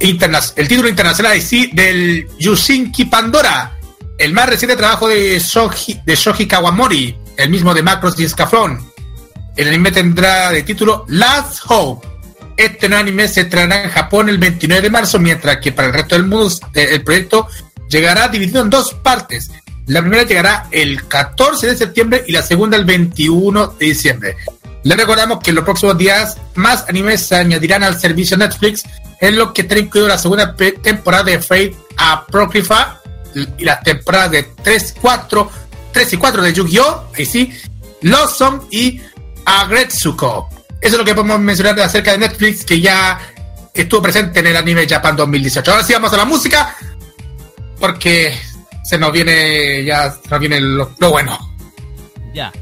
[0.00, 3.76] interna- el título internacional sí, del Yushinki Pandora,
[4.18, 8.90] el más reciente trabajo de Shoji, de Shoji Kawamori, el mismo de Macros y Escaflón.
[9.56, 12.06] El anime tendrá de título Last Hope.
[12.56, 16.14] Este anime se estrenará en Japón el 29 de marzo, mientras que para el resto
[16.14, 17.46] del mundo eh, el proyecto
[17.90, 19.50] llegará dividido en dos partes.
[19.86, 24.36] La primera llegará el 14 de septiembre y la segunda el 21 de diciembre.
[24.82, 28.82] Les recordamos que en los próximos días más animes se añadirán al servicio Netflix,
[29.20, 33.00] en lo que está incluido la segunda temporada de Fate Apocrypha
[33.58, 35.50] y las temporadas de 3, 4,
[35.92, 37.10] 3 y 4 de Yu-Gi-Oh!
[37.16, 37.52] Ahí sí,
[38.02, 39.00] Blossom y
[39.44, 40.48] Agretsuko.
[40.80, 43.18] Eso es lo que podemos mencionar acerca de Netflix, que ya
[43.72, 45.70] estuvo presente en el anime Japan 2018.
[45.70, 46.76] Ahora sí vamos a la música,
[47.78, 48.36] porque
[48.88, 51.38] se nos viene ya se nos viene lo, lo bueno.
[52.34, 52.52] Ya.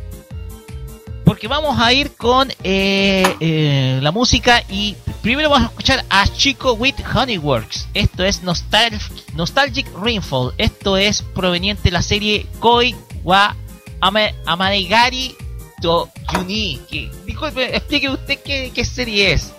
[1.25, 6.27] Porque vamos a ir con eh, eh, la música y primero vamos a escuchar a
[6.29, 7.89] Chico with Honeyworks.
[7.95, 8.99] Esto es Nostal
[9.35, 10.53] Nostalgic Rainfall.
[10.59, 13.57] Esto es proveniente de la serie Koi wa
[14.01, 15.35] Ame- Amaegari
[15.81, 16.79] to Yuni.
[16.91, 19.53] Que, disculpe, explique usted qué, qué serie es.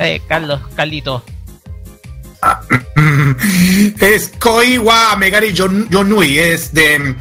[0.00, 1.22] Eh, Carlos, Carlito.
[4.00, 7.14] es Koi wa Megari Yon- Yonui, es de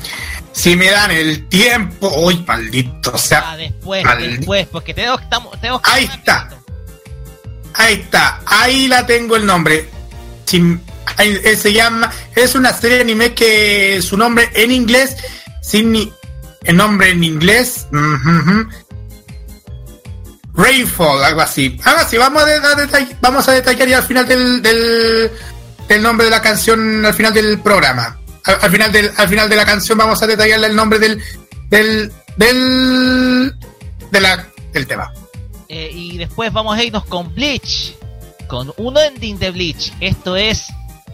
[0.52, 4.35] si me dan el tiempo, uy, maldito, o sea, Ah, después, Maldito.
[4.38, 6.49] después, porque tenemos, estamos, tenemos que Ahí está.
[7.73, 9.90] ahí está, ahí la tengo el nombre.
[10.45, 10.80] Sin-
[11.18, 15.15] ahí- eh, se llama, es una serie de anime que su nombre en inglés,
[15.64, 16.14] sin ni-
[16.65, 17.88] el nombre en inglés.
[20.56, 21.80] Rainfall, algo así.
[21.84, 25.31] Algo así, vamos a, de- a detall- vamos a detallar ya al final del, del,
[25.88, 28.18] del nombre de la canción, al final del programa.
[28.46, 31.22] Al, al final del, al final de la canción vamos a detallarle el nombre del,
[31.70, 33.56] del, del,
[34.72, 35.12] del tema.
[35.70, 37.96] Eh, y después vamos a irnos con Bleach.
[38.48, 39.94] Con un ending de Bleach.
[40.00, 40.68] Esto es,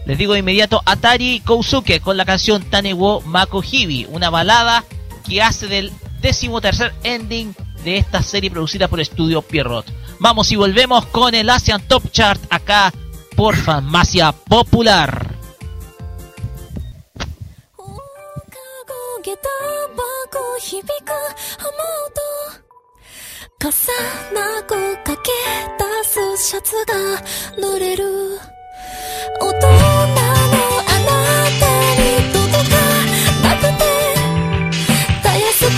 [0.04, 4.06] les digo de inmediato, Atari Kousuke con la canción Tanewo Mako Hibi.
[4.10, 4.84] Una balada
[5.28, 9.86] que hace del décimo tercer ending de esta serie producida por Estudio Pierrot.
[10.18, 12.92] Vamos y volvemos con el Asian Top Chart acá
[13.40, 15.30] por Farmacia Popular.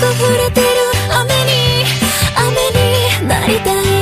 [0.03, 0.67] 触れてる
[1.11, 1.85] 雨に
[2.37, 2.49] 雨
[3.23, 4.02] になりたい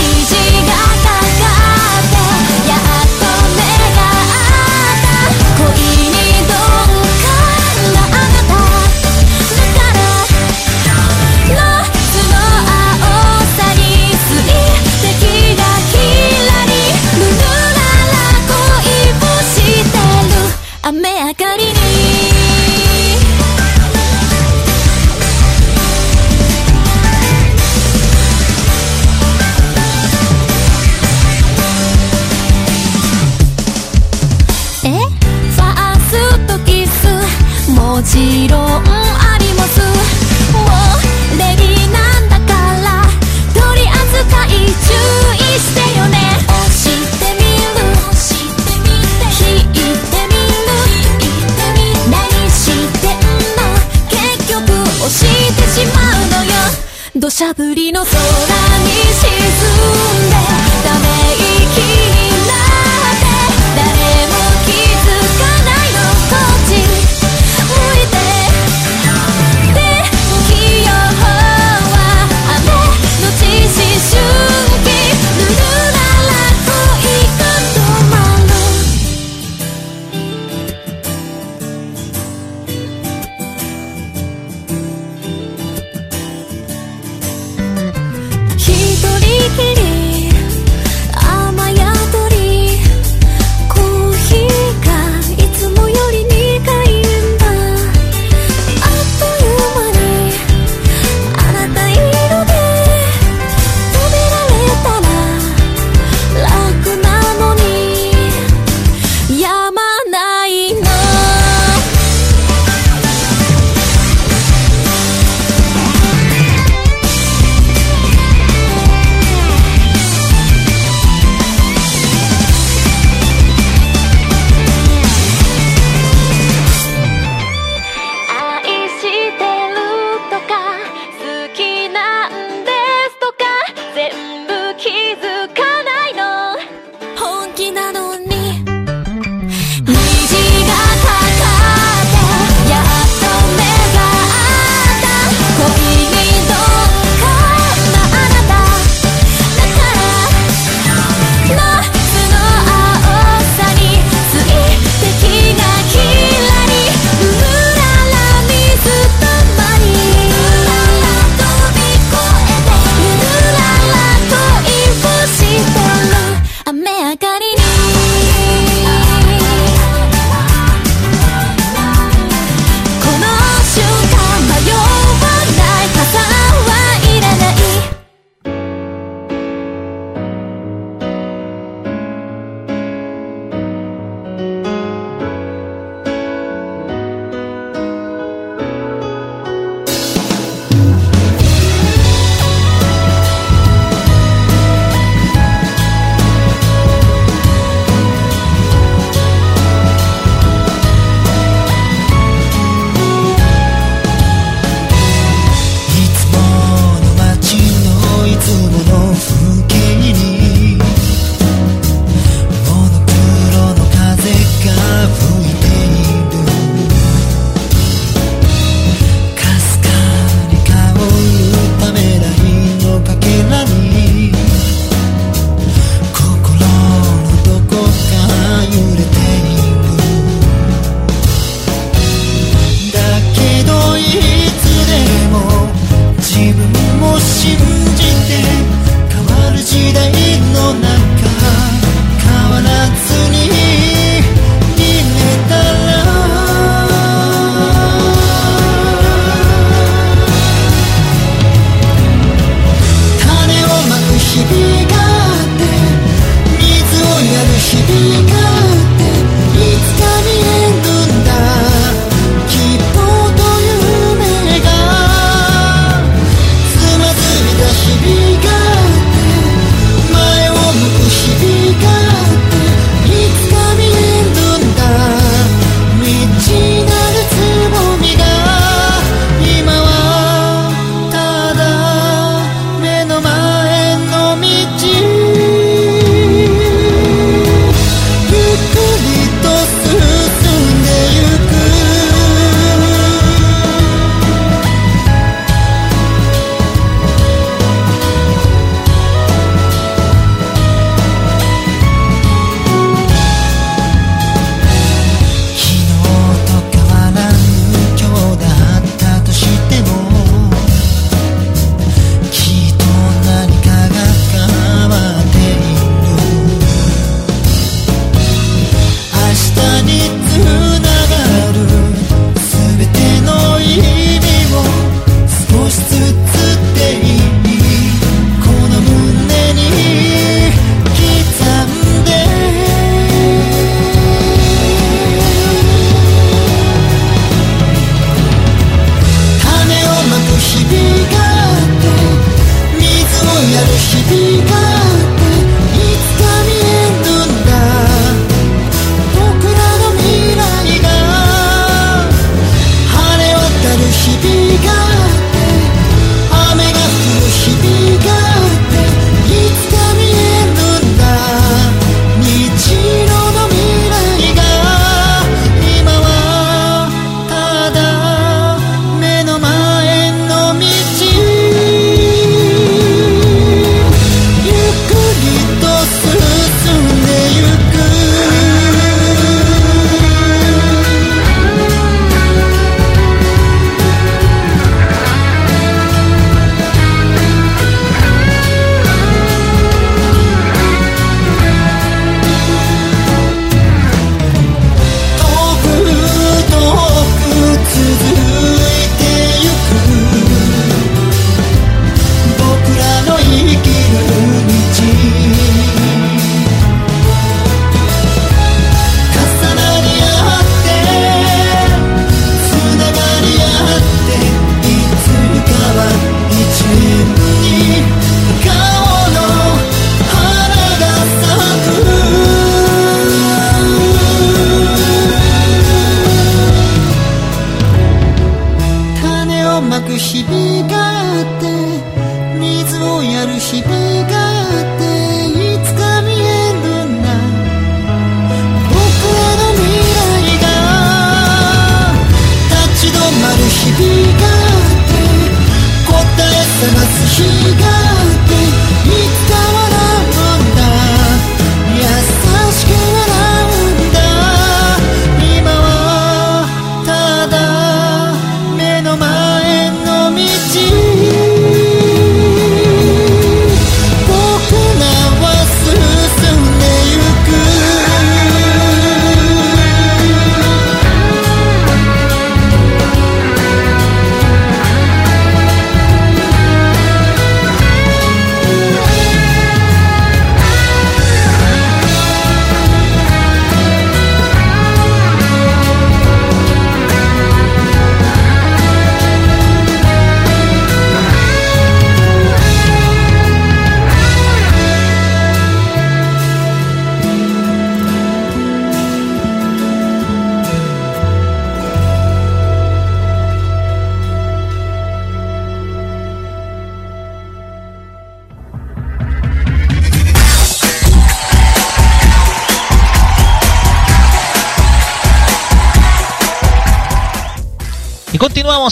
[57.43, 59.31] ゃぶりの空に沈
[60.15, 60.20] む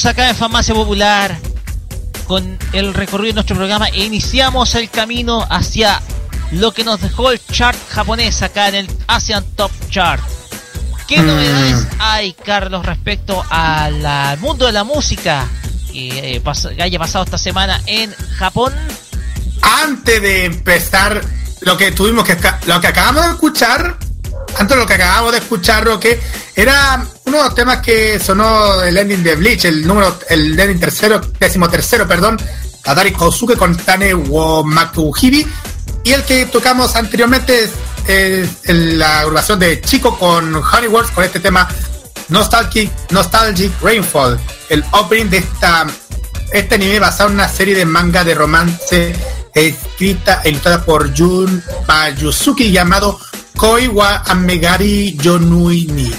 [0.06, 1.38] Acá en Farmacia Popular
[2.26, 6.02] con el recorrido de nuestro programa e iniciamos el camino hacia
[6.52, 10.22] lo que nos dejó el chart japonés acá en el Asian Top Chart.
[11.08, 11.26] ¿Qué Mm.
[11.28, 15.48] novedades hay, Carlos, respecto al mundo de la música
[15.92, 18.74] que, eh, pas- que haya pasado esta semana en Japón?
[19.62, 21.22] Antes de empezar,
[21.62, 23.98] lo que tuvimos que lo que acabamos de escuchar,
[24.58, 26.20] antes de lo que acabamos de escuchar, lo que
[26.56, 30.80] era uno de los temas que sonó el ending de Bleach, el número, el ending
[30.80, 32.38] tercero, décimo tercero, perdón,
[32.86, 35.46] Atari Kosuke con Tane Womakuhibi,
[36.04, 37.70] y el que tocamos anteriormente
[38.08, 41.70] es, la agrupación de Chico con Honeyworks con este tema
[42.30, 44.40] Nostalgic, Nostalgic Rainfall,
[44.70, 45.86] el opening de esta
[46.52, 49.16] este anime basado en una serie de manga de romance
[49.54, 53.20] escrita e ilustrada por Jun Mayuzuki llamado
[53.56, 56.12] Koi wa Amegari Yonuini,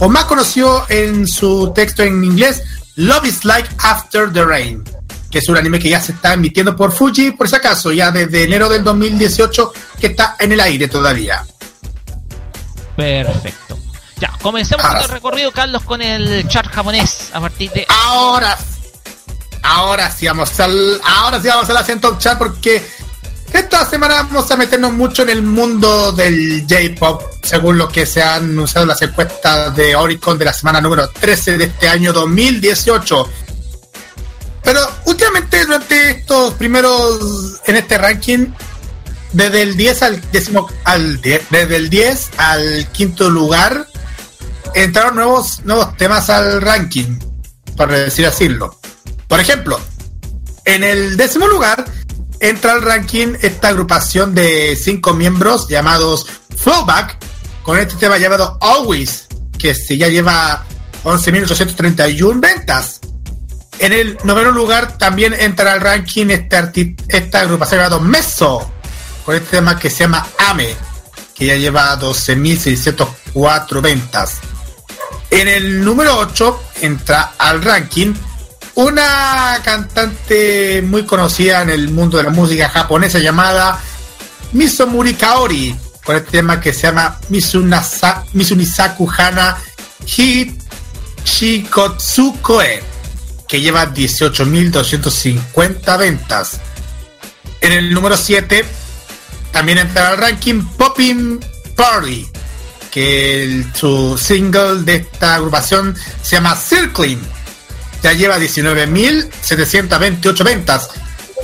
[0.00, 2.62] o más conocido en su texto en inglés
[2.96, 4.82] Love is Like After the Rain,
[5.30, 8.10] que es un anime que ya se está emitiendo por Fuji, por si acaso, ya
[8.10, 11.44] desde enero del 2018, que está en el aire todavía.
[12.96, 13.78] Perfecto.
[14.18, 18.58] Ya, comencemos Ahora el recorrido, Carlos, con el chart japonés a partir de Ahora,
[19.62, 22.84] ahora sí vamos al, ahora sí vamos al acento chat porque
[23.52, 28.22] esta semana vamos a meternos mucho en el mundo del J-pop, según lo que se
[28.22, 33.28] han anunciado las encuestas de Oricon de la semana número 13 de este año 2018.
[34.62, 38.48] Pero últimamente durante estos primeros en este ranking
[39.32, 43.86] desde el 10 al décimo al 10, desde el 10 al quinto lugar
[44.74, 47.18] entraron nuevos nuevos temas al ranking,
[47.76, 48.78] por decir asílo.
[49.26, 49.80] Por ejemplo,
[50.64, 51.84] en el décimo lugar
[52.40, 57.16] entra al ranking esta agrupación de cinco miembros llamados Flowback
[57.62, 59.26] con este tema llamado Always,
[59.58, 60.64] que ya lleva
[61.04, 63.00] 11.831 ventas.
[63.78, 68.72] En el noveno lugar también entra al ranking este esta agrupación llamada Meso,
[69.24, 70.74] con este tema que se llama Ame,
[71.34, 74.38] que ya lleva 12.604 ventas.
[75.30, 78.14] En el número 8 entra al ranking
[78.78, 83.80] una cantante muy conocida en el mundo de la música japonesa llamada
[84.52, 85.74] Misomuri Kaori,
[86.04, 89.56] con el tema que se llama Misunisaku Hana
[91.26, 92.84] Hichikotsukoe,
[93.48, 96.60] que lleva 18.250 ventas.
[97.60, 98.64] En el número 7
[99.50, 101.44] también entra al ranking Popping
[101.74, 102.28] Party,
[102.92, 107.37] que su single de esta agrupación se llama Circling.
[108.02, 110.90] Ya lleva 19.728 ventas.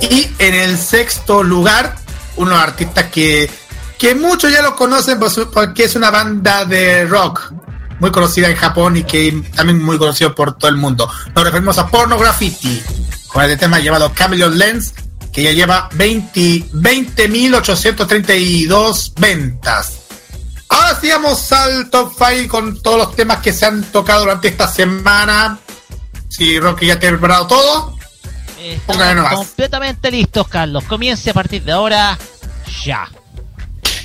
[0.01, 1.95] Y en el sexto lugar,
[2.35, 3.49] unos artistas que,
[3.97, 5.17] que muchos ya lo conocen
[5.53, 7.53] porque es una banda de rock
[7.99, 11.09] muy conocida en Japón y que también muy conocido por todo el mundo.
[11.33, 12.81] Nos referimos a Porno Graffiti,
[13.27, 14.93] con el tema llamado Chameleon Lens,
[15.31, 19.93] que ya lleva 20 20.832 ventas.
[20.69, 24.47] Ahora sí vamos al top 5 con todos los temas que se han tocado durante
[24.49, 25.59] esta semana.
[26.35, 27.97] Si Rocky ya te ha preparado todo.
[28.59, 30.83] Estamos completamente listos, Carlos.
[30.83, 32.19] Comience a partir de ahora.
[32.83, 33.07] Ya.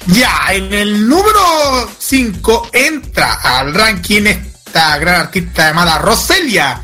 [0.07, 6.81] Ya, en el número 5 entra al ranking esta gran artista llamada Roselia,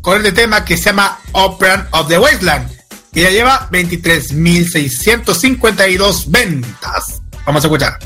[0.00, 2.70] con el tema que se llama Opera of the Wasteland,
[3.12, 7.20] y ya lleva 23.652 ventas.
[7.44, 7.98] Vamos a escuchar.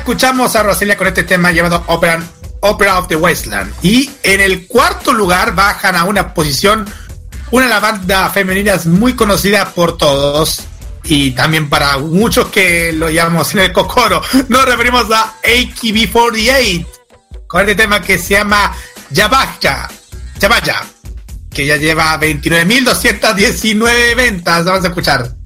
[0.00, 2.22] Escuchamos a Roselia con este tema llamado Opera,
[2.60, 3.72] Opera of the Wasteland.
[3.82, 6.86] Y en el cuarto lugar bajan a una posición
[7.50, 10.62] una de las bandas femeninas muy conocida por todos,
[11.04, 16.86] y también para muchos que lo llamamos en el cocoro, nos referimos a AKB48
[17.46, 18.72] con este tema que se llama
[19.10, 19.88] Yabaya,
[20.38, 20.82] Yabaya,
[21.52, 24.64] que ya lleva 29.219 ventas.
[24.64, 25.39] Vamos a escuchar.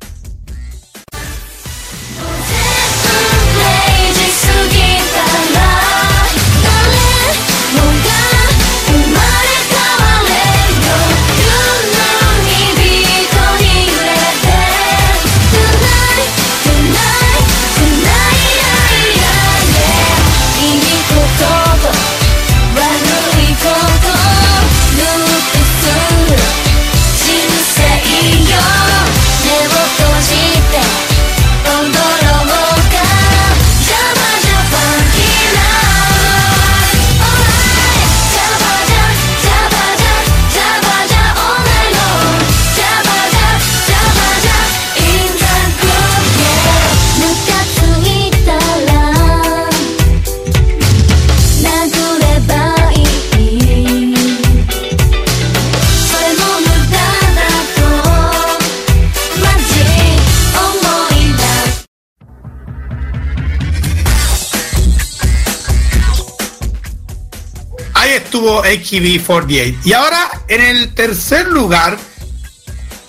[68.62, 69.00] Ahí estuvo
[69.42, 69.78] AKB48.
[69.84, 71.96] Y ahora en el tercer lugar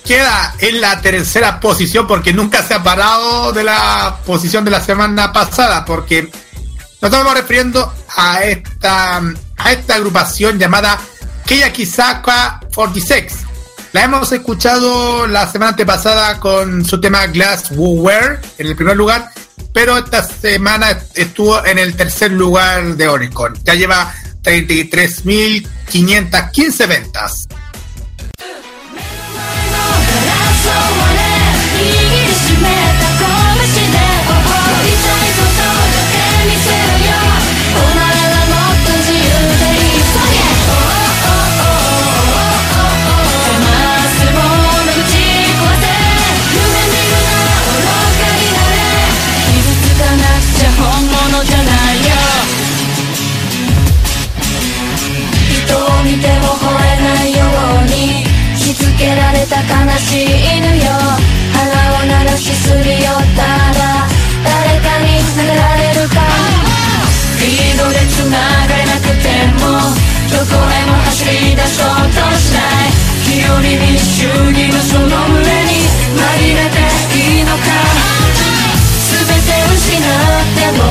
[0.06, 4.82] queda en la tercera posición porque nunca se ha parado de la posición de la
[4.82, 6.24] semana pasada porque
[7.02, 9.22] nos estamos refiriendo a esta
[9.58, 11.00] a esta agrupación llamada
[11.46, 13.34] Keyakizaka 46.
[13.94, 19.32] La hemos escuchado la semana antepasada con su tema Glass Ware en el primer lugar,
[19.74, 23.58] pero esta semana estuvo en el tercer lugar de Oricon.
[23.64, 24.14] Ya lleva
[24.46, 27.48] 33.515 ventas.
[60.00, 60.26] しい
[60.58, 60.92] 犬よ。
[61.54, 61.60] 鼻
[62.02, 63.44] を鳴らしすり寄った
[63.80, 64.08] ら
[64.44, 66.16] 誰かに殴られるか。
[67.40, 69.28] リードで繋がれなくて
[69.62, 69.64] も
[70.32, 72.92] どこへも走り出そうとしない。
[73.24, 76.78] 日和民主義のその胸に紛れて
[77.18, 77.64] いいのか。
[79.12, 80.04] 全て失っ
[80.56, 80.84] ても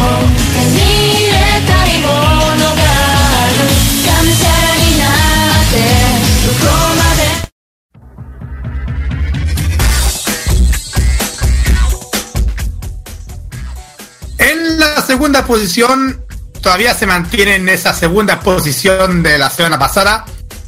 [15.15, 16.27] segunda posición,
[16.61, 20.25] todavía se mantiene en esa segunda posición de la semana pasada,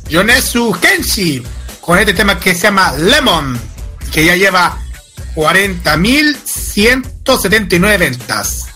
[0.08, 1.42] Yonesu Kenshi,
[1.80, 3.58] con este tema que se llama Lemon,
[4.12, 4.78] que ya lleva
[5.34, 8.66] 40.179 ventas.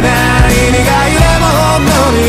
[0.00, 0.08] な
[0.48, 2.22] い苦いでも本当に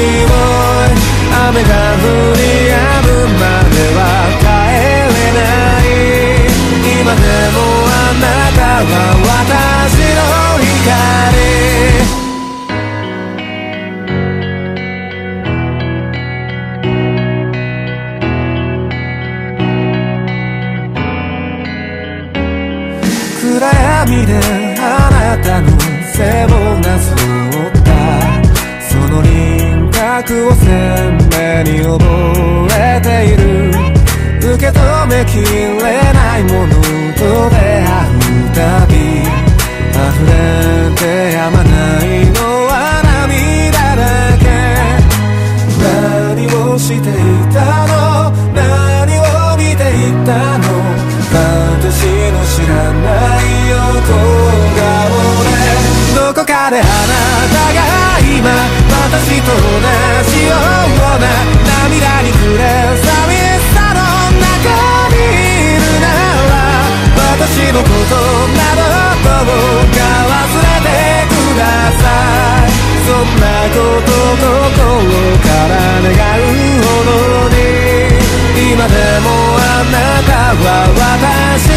[1.50, 2.06] 雨が降
[2.36, 2.76] り止
[3.06, 4.00] むまでは
[4.40, 4.44] 帰
[5.16, 5.88] れない
[7.02, 7.22] 今で
[7.52, 8.26] もあな
[8.56, 8.94] たは
[9.26, 10.22] 私の
[10.60, 11.40] 光
[23.41, 24.30] 暗闇で
[24.80, 24.82] あ
[25.12, 25.68] なたの
[26.14, 27.39] 背をなす
[30.20, 31.96] 輪郭を鮮明に覚
[32.78, 33.72] えている。
[34.40, 35.44] 受け止めきれ
[36.14, 36.76] ないもの
[37.16, 37.20] と
[37.50, 38.94] 出会うたび。
[39.91, 40.32] 溢れ
[40.96, 41.02] て
[41.34, 41.70] やまな
[42.04, 42.38] いの
[42.68, 42.72] は
[43.04, 44.02] 涙だ
[44.40, 44.44] け。
[45.82, 47.02] 何をしてい
[47.54, 47.91] たの？
[48.54, 48.60] 何
[49.20, 49.22] を
[49.58, 50.66] 見ていたの？
[51.32, 51.88] 私
[52.32, 53.08] の知らな
[53.40, 53.78] い横
[54.76, 54.84] 顔
[55.46, 55.56] で
[56.16, 57.09] どこかであなたが今
[59.20, 60.56] 私と同じよう
[61.20, 61.28] な
[61.60, 62.64] 涙に暮れ
[62.96, 64.00] 寂しさの
[64.40, 64.48] 中
[65.12, 66.08] にいるな
[66.48, 66.56] ら
[67.36, 68.16] 私のこと
[68.56, 68.82] など
[69.46, 70.88] どうか忘れて
[71.28, 71.62] くだ
[72.00, 72.04] さ
[72.64, 72.72] い。
[73.06, 73.44] そんな
[73.76, 73.78] こ
[74.08, 74.10] と
[74.40, 74.88] 心
[75.40, 75.72] から
[76.02, 76.08] 願
[76.40, 76.48] う
[76.80, 77.12] ほど
[77.50, 77.54] に
[78.72, 79.28] 今でも
[79.60, 80.66] あなたは
[80.96, 81.69] 私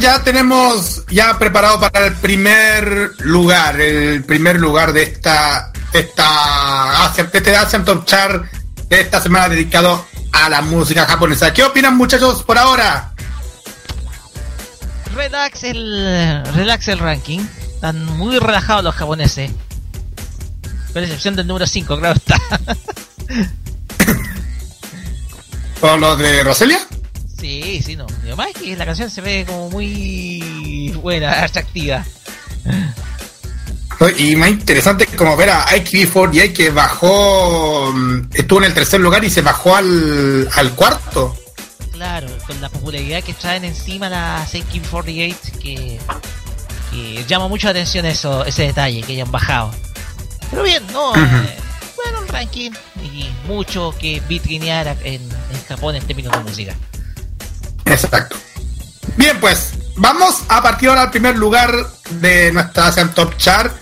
[0.00, 7.38] ya tenemos ya preparado para el primer lugar, el primer lugar de esta, esta, de
[7.38, 8.44] este Asian Top Chart
[8.88, 11.52] de esta semana dedicado a la música japonesa.
[11.52, 13.12] ¿Qué opinan muchachos por ahora?
[15.14, 17.40] Relax el, relax el ranking.
[17.74, 19.50] Están muy relajados los japoneses.
[20.92, 22.38] Con excepción del número 5, claro está.
[25.80, 26.80] ¿Con los de Roselia?
[27.40, 28.06] Sí, sí, no.
[28.22, 32.04] Y además es que la canción se ve como muy buena, atractiva.
[34.16, 38.98] Y más interesante es como ver a IKB48 que bajó, mm, estuvo en el tercer
[39.00, 41.36] lugar y se bajó al, al cuarto.
[41.92, 46.00] Claro, con la popularidad que traen encima las AK-48 que,
[46.90, 49.70] que llama mucho la atención eso, ese detalle que hayan bajado.
[50.50, 51.58] Pero bien, no, eh,
[51.94, 52.70] bueno, el ranking
[53.02, 56.74] y mucho que vitrinear en, en Japón en términos de música.
[57.90, 58.36] Exacto.
[59.16, 61.74] Bien, pues vamos a partir ahora al primer lugar
[62.10, 63.74] de nuestra Asian Top Chart.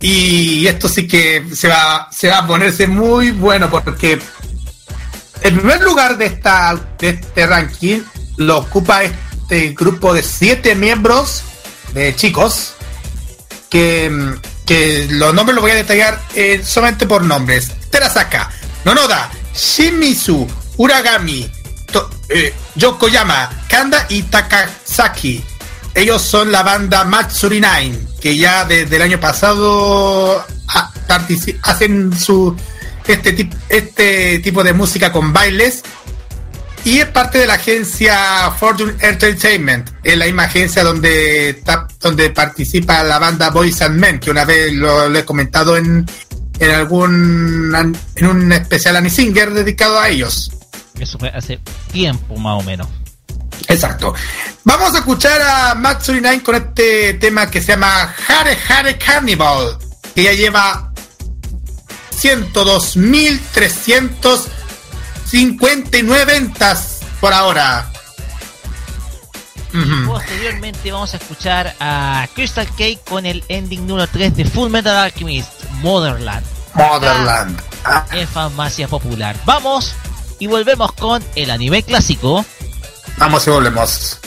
[0.00, 4.20] Y esto sí que se va, se va a ponerse muy bueno porque
[5.42, 8.00] el primer lugar de, esta, de este ranking
[8.36, 11.42] lo ocupa este grupo de siete miembros
[11.92, 12.74] de chicos
[13.68, 17.70] que, que los nombres los voy a detallar eh, solamente por nombres.
[17.90, 18.50] Terasaka,
[18.84, 20.46] Nonoda, Shimizu,
[20.76, 21.50] Uragami,
[21.92, 25.44] To- eh, Yokoyama, Kanda y Takasaki.
[25.94, 30.92] Ellos son la banda Matsuri Nine, que ya desde el año pasado ah,
[31.62, 32.56] hacen su
[33.06, 35.82] este, tip- este tipo de música con bailes
[36.84, 41.60] y es parte de la agencia Fortune Entertainment, es la misma agencia donde
[42.00, 46.06] donde participa la banda Boys and Men, que una vez lo, he comentado en,
[46.60, 47.74] en algún
[48.14, 50.52] en un especial Annie Singer dedicado a ellos.
[50.98, 51.58] Eso fue hace
[51.92, 52.86] tiempo más o menos.
[53.68, 54.14] Exacto.
[54.64, 59.78] Vamos a escuchar a Matsuri Nine con este tema que se llama Hare Hare Carnival,
[60.14, 60.92] que ya lleva
[65.30, 67.86] 102.359 ventas por ahora.
[70.06, 74.96] Posteriormente vamos a escuchar a Crystal Cake con el ending número 3 de Full Metal
[74.96, 75.48] Alchemist,
[75.80, 76.44] Motherland.
[76.74, 77.60] Motherland.
[77.84, 79.36] Ah, En farmacia popular.
[79.44, 79.94] Vamos
[80.40, 82.44] y volvemos con el anime clásico.
[83.18, 84.18] vamos y volvemos.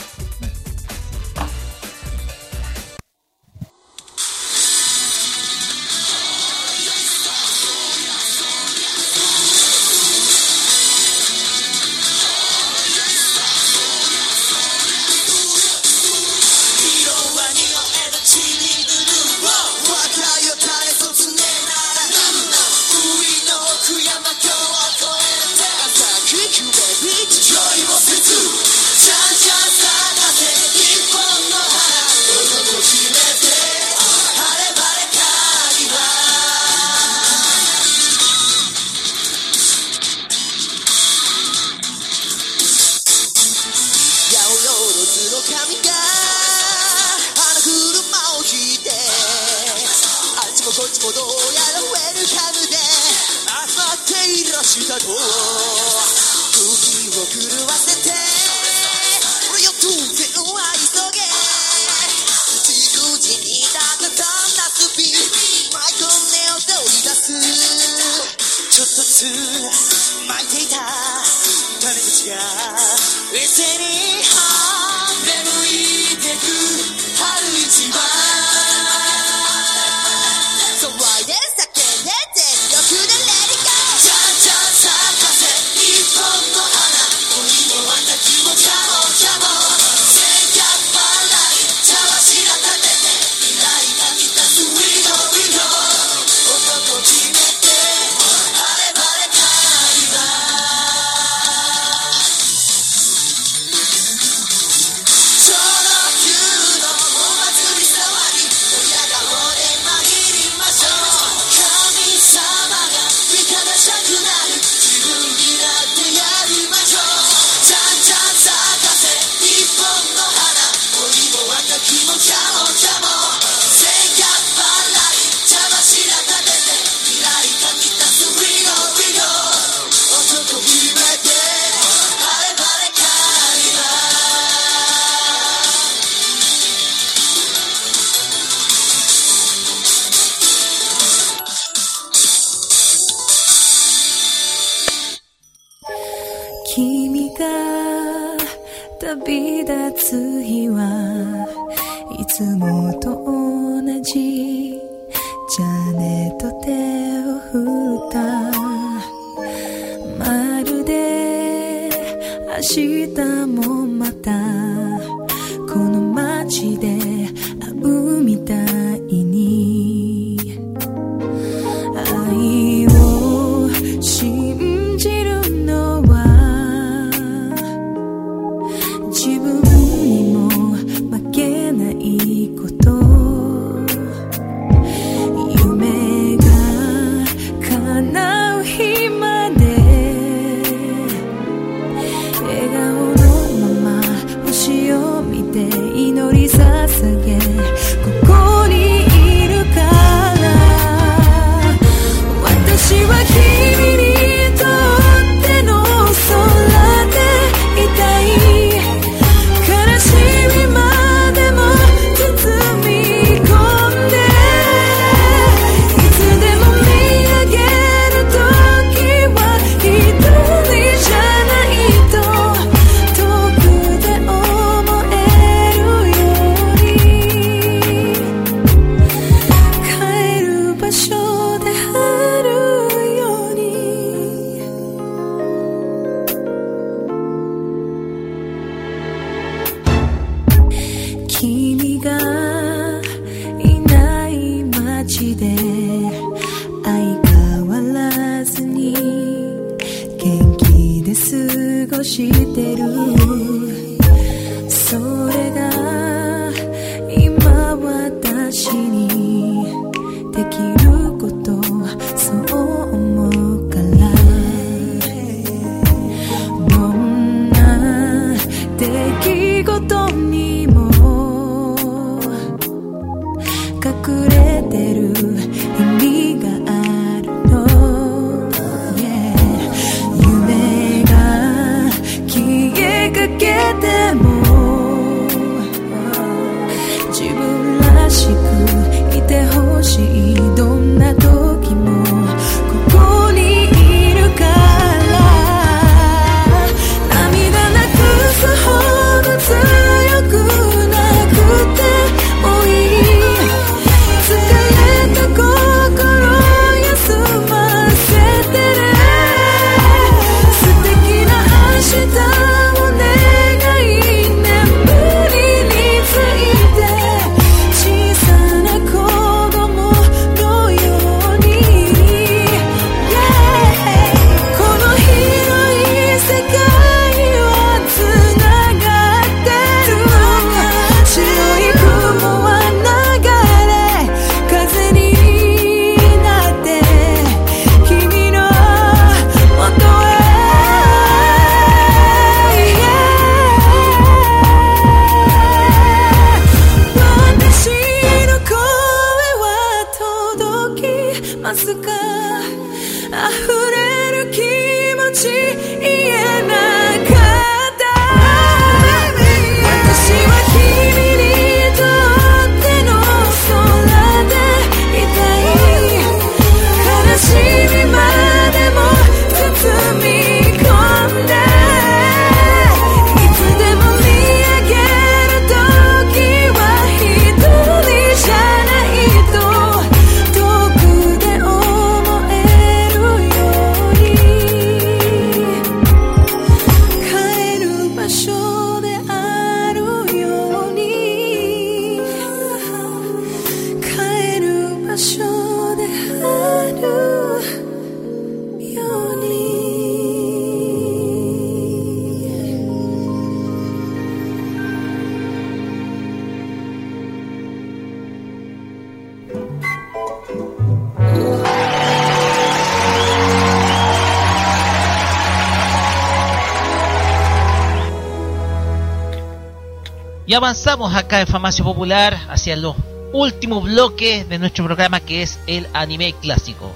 [420.36, 422.76] Avanzamos acá en Famacio Popular hacia los
[423.12, 426.72] últimos bloques de nuestro programa que es el anime clásico.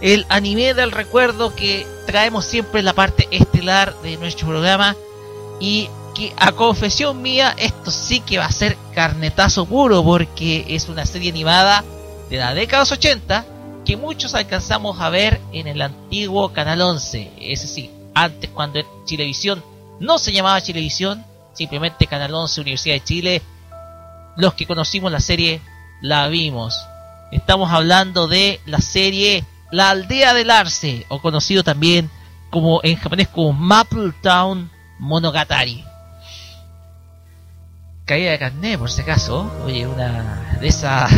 [0.00, 4.96] El anime del recuerdo que traemos siempre en la parte estelar de nuestro programa
[5.60, 10.88] y que a confesión mía esto sí que va a ser carnetazo puro porque es
[10.88, 11.84] una serie animada
[12.30, 13.46] de la década de los 80
[13.84, 19.62] que muchos alcanzamos a ver en el antiguo Canal 11, es decir, antes cuando Chilevisión
[20.00, 23.42] no se llamaba Chilevisión, simplemente Canal 11, Universidad de Chile,
[24.36, 25.60] los que conocimos la serie,
[26.00, 26.86] la vimos.
[27.32, 32.10] Estamos hablando de la serie La Aldea del Arce, o conocido también
[32.50, 35.84] como en japonés como Maple Town Monogatari.
[38.04, 39.50] Caída de carnet, por si acaso.
[39.64, 41.10] Oye, una de esas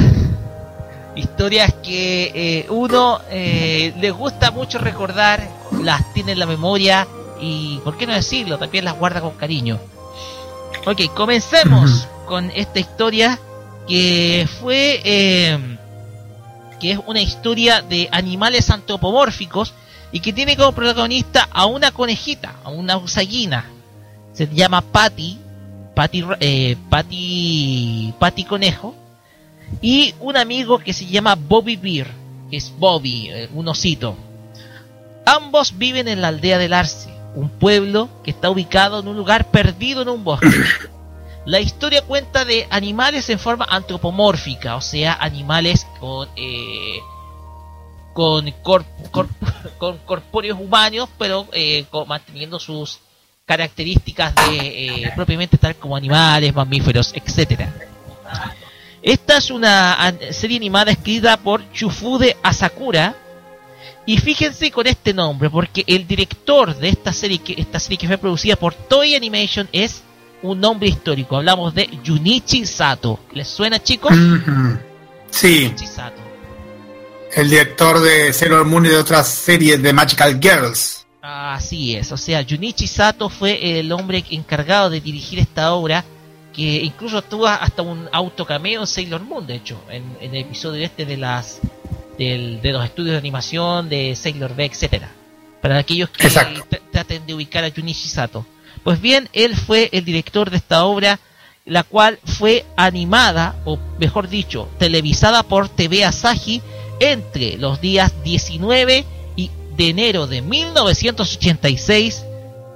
[1.16, 5.46] historias que eh, uno eh, le gusta mucho recordar,
[5.82, 7.06] las tiene en la memoria
[7.40, 8.58] y, ¿por qué no decirlo?
[8.58, 9.78] También las guarda con cariño.
[10.90, 13.38] Ok, comencemos con esta historia
[13.86, 15.02] que fue...
[15.04, 15.76] Eh,
[16.80, 19.74] que es una historia de animales antropomórficos
[20.12, 23.66] y que tiene como protagonista a una conejita, a una usagina.
[24.32, 25.38] Se llama Patty,
[25.94, 28.94] Patty, eh, Patty, Patty Conejo,
[29.82, 32.10] y un amigo que se llama Bobby Beer,
[32.50, 34.16] que es Bobby, eh, un osito.
[35.26, 37.07] Ambos viven en la aldea del Arce,
[37.38, 40.48] un pueblo que está ubicado en un lugar perdido en un bosque.
[41.44, 46.98] La historia cuenta de animales en forma antropomórfica, o sea, animales con eh,
[48.12, 49.28] con, cor- cor-
[49.78, 52.98] con corpóreos humanos, pero eh, con- manteniendo sus
[53.46, 54.58] características de
[55.04, 57.72] eh, propiamente tal como animales, mamíferos, etcétera.
[59.00, 63.14] Esta es una serie animada escrita por Chufude Asakura.
[64.08, 68.06] Y fíjense con este nombre, porque el director de esta serie, que esta serie que
[68.06, 70.02] fue producida por Toei Animation, es
[70.40, 71.36] un nombre histórico.
[71.36, 73.20] Hablamos de Junichi Sato.
[73.34, 74.10] ¿Les suena, chicos?
[75.28, 76.22] Sí, Junichi Sato.
[77.34, 81.04] el director de Sailor Moon y de otras series de Magical Girls.
[81.20, 86.02] Así es, o sea, Junichi Sato fue el hombre encargado de dirigir esta obra,
[86.54, 90.82] que incluso tuvo hasta un autocameo en Sailor Moon, de hecho, en, en el episodio
[90.82, 91.60] este de las
[92.18, 95.10] del- de los estudios de animación de Sailor V, etcétera.
[95.62, 96.66] Para aquellos que Exacto.
[96.92, 98.44] traten de ubicar a Junichi Sato.
[98.84, 101.18] Pues bien, él fue el director de esta obra,
[101.64, 106.62] la cual fue animada, o mejor dicho, televisada por TV Asahi
[107.00, 109.04] entre los días 19
[109.36, 112.24] y de enero de 1986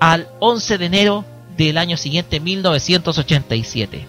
[0.01, 1.25] al 11 de enero
[1.57, 4.07] del año siguiente, 1987.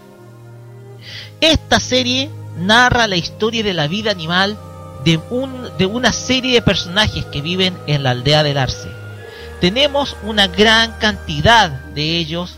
[1.42, 4.58] Esta serie narra la historia de la vida animal
[5.04, 8.90] de, un, de una serie de personajes que viven en la aldea del Arce.
[9.60, 12.56] Tenemos una gran cantidad de ellos,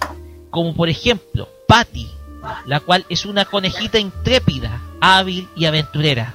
[0.49, 2.09] como por ejemplo Patty,
[2.65, 6.34] la cual es una conejita intrépida, hábil y aventurera.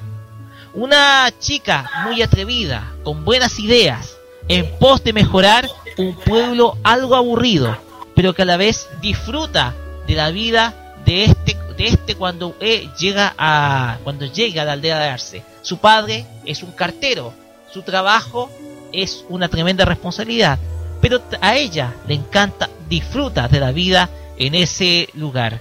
[0.72, 4.16] Una chica muy atrevida, con buenas ideas,
[4.48, 7.76] en pos de mejorar un pueblo algo aburrido,
[8.14, 9.74] pero que a la vez disfruta
[10.06, 14.72] de la vida de este, de este cuando eh, llega a cuando llega a la
[14.72, 15.49] aldea de Arce.
[15.62, 17.32] Su padre es un cartero,
[17.70, 18.50] su trabajo
[18.92, 20.58] es una tremenda responsabilidad,
[21.00, 25.60] pero a ella le encanta, disfruta de la vida en ese lugar.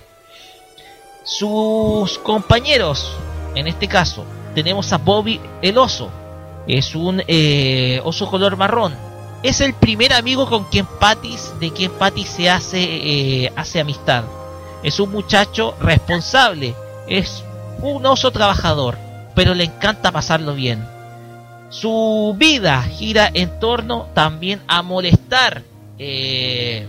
[1.23, 3.11] Sus compañeros,
[3.55, 6.09] en este caso, tenemos a Bobby el oso.
[6.65, 8.95] Es un eh, oso color marrón.
[9.43, 14.23] Es el primer amigo con quien Patty, de quien Patty se hace, eh, hace amistad.
[14.83, 16.73] Es un muchacho responsable.
[17.07, 17.43] Es
[17.81, 18.97] un oso trabajador,
[19.39, 20.85] pero le encanta pasarlo bien.
[21.69, 25.63] Su vida gira en torno también a molestar,
[25.97, 26.85] eh,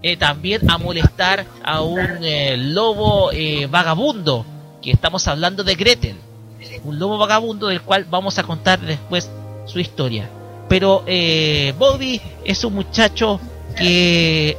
[0.00, 3.32] eh, también a molestar a un eh, lobo
[3.70, 4.46] vagabundo,
[4.80, 6.14] que estamos hablando de Gretel,
[6.84, 9.28] un lobo vagabundo del cual vamos a contar después
[9.66, 10.30] su historia.
[10.68, 11.00] Pero
[11.76, 13.40] Bobby es un muchacho
[13.76, 14.56] que,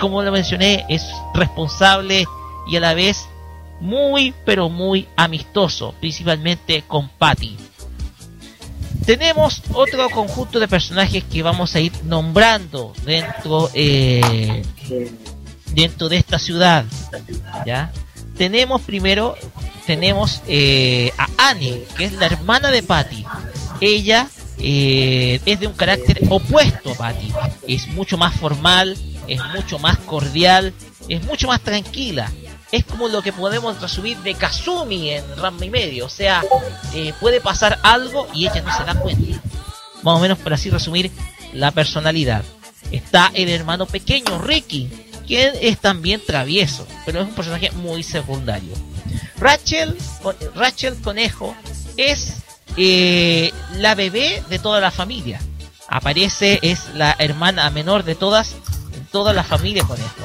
[0.00, 2.24] como lo mencioné, es responsable
[2.66, 3.28] y a la vez
[3.80, 7.56] muy, pero muy amistoso, principalmente con Patty.
[9.04, 14.62] Tenemos otro conjunto de personajes que vamos a ir nombrando dentro eh,
[15.74, 16.86] dentro de esta ciudad.
[17.66, 17.92] ¿ya?
[18.36, 19.36] Tenemos primero
[19.86, 23.24] tenemos eh, a Annie, que es la hermana de Patty.
[23.80, 24.28] Ella
[24.58, 27.32] eh, es de un carácter opuesto a Patty.
[27.68, 28.96] Es mucho más formal,
[29.28, 30.72] es mucho más cordial,
[31.08, 32.30] es mucho más tranquila.
[32.74, 36.06] Es como lo que podemos resumir de Kazumi en Ranma y medio.
[36.06, 36.42] O sea,
[36.92, 39.40] eh, puede pasar algo y ella no se da cuenta.
[40.02, 41.12] Más o menos por así resumir
[41.52, 42.42] la personalidad.
[42.90, 44.90] Está el hermano pequeño, Ricky,
[45.24, 48.74] quien es también travieso, pero es un personaje muy secundario.
[49.38, 49.96] Rachel,
[50.56, 51.54] Rachel Conejo
[51.96, 52.38] es
[52.76, 55.40] eh, la bebé de toda la familia.
[55.86, 58.56] Aparece, es la hermana menor de todas,
[59.12, 60.24] toda la familia Conejo.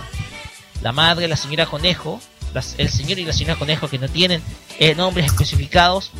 [0.81, 2.19] La madre, la señora Conejo,
[2.77, 4.41] el señor y la señora Conejo que no tienen
[4.79, 6.11] eh, nombres especificados,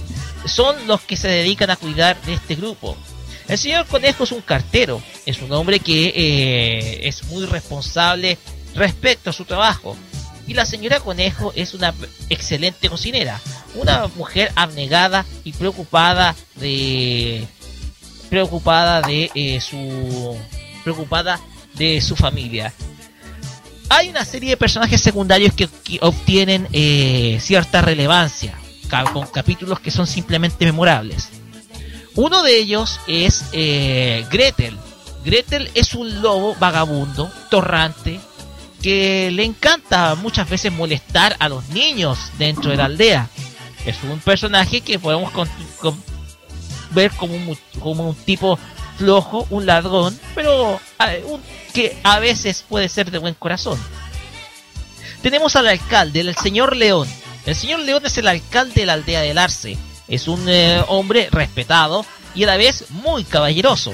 [0.46, 2.98] son los que se dedican a cuidar de este grupo.
[3.48, 8.38] El señor Conejo es un cartero, es un hombre que eh, es muy responsable
[8.76, 9.98] respecto a su trabajo.
[10.48, 11.94] Y la señora Conejo es una
[12.30, 13.40] excelente cocinera,
[13.76, 17.48] una mujer abnegada y preocupada de
[18.30, 20.38] preocupada de eh, su
[20.84, 21.40] preocupada
[21.76, 22.74] de su familia.
[23.90, 28.56] Hay una serie de personajes secundarios que, que obtienen eh, cierta relevancia,
[29.14, 31.30] con capítulos que son simplemente memorables.
[32.16, 34.78] Uno de ellos es eh, Gretel.
[35.26, 38.20] Gretel es un lobo vagabundo, torrante,
[38.82, 43.28] que le encanta muchas veces molestar a los niños dentro de la aldea.
[43.86, 45.32] Es un personaje que podemos
[46.92, 47.34] ver como
[47.80, 48.60] como un tipo
[49.00, 50.80] flojo, un ladrón, pero
[51.26, 51.42] un-
[51.74, 53.80] que a veces puede ser de buen corazón.
[55.22, 57.08] Tenemos al alcalde, el señor León.
[57.46, 59.78] El señor León es el alcalde de la aldea del Arce.
[60.08, 62.06] Es un eh, hombre respetado
[62.36, 63.94] y a la vez muy caballeroso.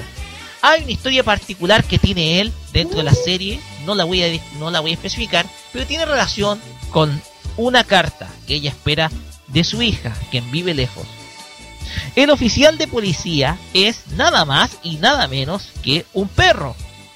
[0.62, 4.40] Hay una historia particular que tiene él dentro de la serie, no la voy a,
[4.58, 6.60] no la voy a especificar, pero tiene relación
[6.90, 7.20] con
[7.56, 9.10] una carta que ella espera
[9.48, 11.06] de su hija, quien vive lejos.
[12.14, 16.74] El oficial de policía es nada más y nada menos que un perro.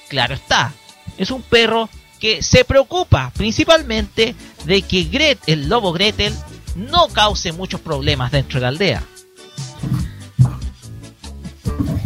[0.09, 0.73] Claro está,
[1.17, 4.35] es un perro que se preocupa principalmente
[4.65, 6.33] de que Gret, el lobo Gretel
[6.75, 9.03] no cause muchos problemas dentro de la aldea.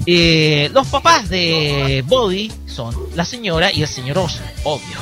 [0.07, 4.97] Eh, los papás de Bobby son la señora y el señor Oso, obvio.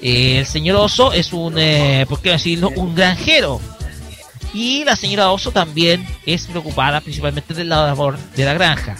[0.00, 2.70] Eh, el señor Oso es un, eh, ¿por qué decirlo?
[2.76, 3.60] Un granjero.
[4.52, 8.96] Y la señora Oso también es preocupada principalmente de la labor de la granja.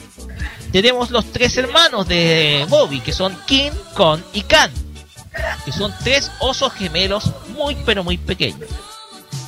[0.72, 4.70] Tenemos los tres hermanos de Bobby, que son King, Con y Can,
[5.64, 8.70] que son tres osos gemelos muy pero muy pequeños.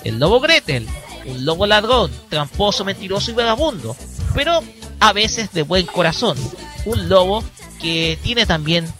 [0.02, 0.88] El lobo Gretel,
[1.26, 3.96] un lobo ladrón, tramposo, mentiroso y vagabundo,
[4.34, 4.62] pero
[4.98, 6.36] a veces de buen corazón.
[6.84, 7.44] Un lobo
[7.80, 8.92] que tiene también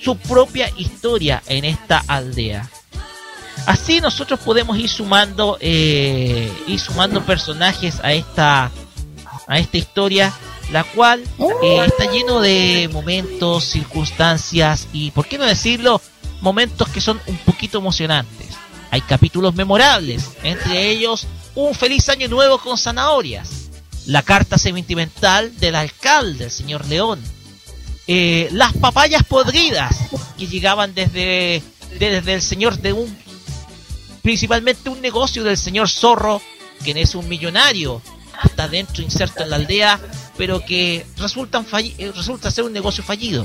[0.00, 2.68] su propia historia en esta aldea.
[3.66, 8.70] Así nosotros podemos ir sumando, eh, ir sumando personajes a esta,
[9.46, 10.32] a esta historia,
[10.72, 11.22] la cual
[11.62, 16.00] eh, está lleno de momentos, circunstancias y, por qué no decirlo,
[16.40, 18.48] momentos que son un poquito emocionantes.
[18.90, 23.68] Hay capítulos memorables, entre ellos un feliz año nuevo con zanahorias,
[24.06, 27.20] la carta sentimental del alcalde, el señor León,
[28.06, 29.94] eh, las papayas podridas
[30.38, 31.62] que llegaban desde,
[31.98, 33.14] desde el señor de un
[34.28, 36.42] principalmente un negocio del señor Zorro,
[36.84, 38.02] quien es un millonario,
[38.44, 39.98] está dentro inserto en la aldea,
[40.36, 43.42] pero que eh, resulta ser un negocio fallido.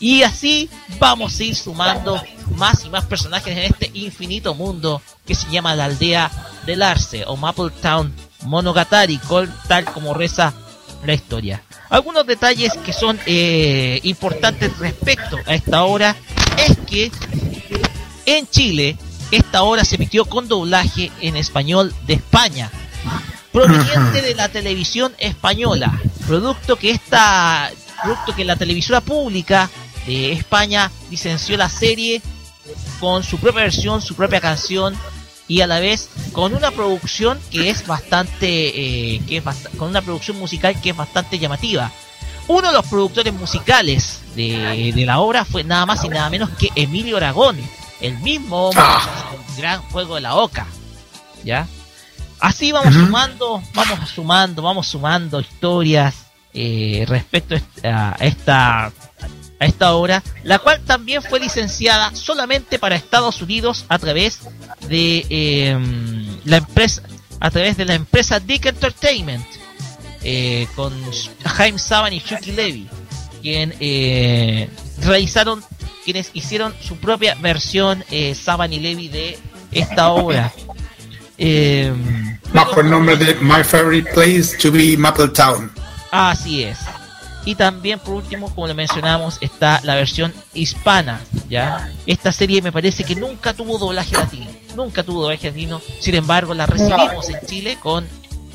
[0.00, 2.18] Y así vamos a ir sumando
[2.56, 6.30] más y más personajes en este infinito mundo que se llama la aldea
[6.64, 8.10] del Arce o Maple Town
[8.44, 9.20] Monogatari,
[9.68, 10.54] tal como reza
[11.04, 11.62] la historia.
[11.90, 16.16] Algunos detalles que son eh, importantes respecto a esta obra
[16.56, 17.12] es que
[18.24, 18.96] en Chile
[19.30, 22.70] esta obra se emitió con doblaje en español de España,
[23.52, 27.70] proveniente de la televisión española, producto que esta
[28.02, 29.68] producto que la televisora pública
[30.06, 32.22] de España licenció la serie
[33.00, 34.96] con su propia versión, su propia canción
[35.46, 39.44] y a la vez con una producción que es bastante eh, que es
[39.76, 41.90] con una producción musical que es bastante llamativa.
[42.46, 46.70] Uno de los productores musicales de la obra fue nada más y nada menos que
[46.76, 47.58] Emilio Aragón,
[48.00, 49.30] el mismo Ah.
[49.56, 50.66] gran juego de la Oca.
[51.44, 51.66] ¿Ya?
[52.40, 56.14] Así vamos sumando, vamos sumando, vamos sumando historias
[56.54, 58.86] eh, respecto a esta-
[59.60, 64.40] a esta obra, la cual también fue licenciada solamente para Estados Unidos a través
[64.88, 65.76] de eh,
[66.44, 67.02] la empresa
[67.40, 69.44] a través de la empresa Dick Entertainment
[70.22, 70.92] eh, con
[71.44, 72.88] Jaime Saban y Chucky Levy
[73.42, 74.68] quien eh,
[75.02, 75.62] realizaron
[76.08, 79.38] quienes hicieron su propia versión eh, Saban y Levy de
[79.72, 80.50] esta obra
[81.40, 81.92] Eh,
[82.52, 85.70] Bajo el nombre de My Favorite Place to be Maple Town.
[86.10, 86.78] Así es.
[87.44, 91.92] Y también, por último, como le mencionamos, está la versión hispana, ¿ya?
[92.06, 94.46] Esta serie me parece que nunca tuvo doblaje latino.
[94.74, 95.80] Nunca tuvo doblaje latino.
[96.00, 98.08] Sin embargo, la recibimos en Chile con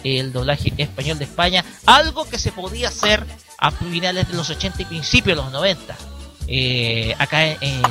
[0.04, 1.64] el doblaje español de España.
[1.86, 3.24] Algo que se podía hacer
[3.60, 5.96] a finales de los 80 y principios de los 90.
[6.48, 7.82] Eh, acá en,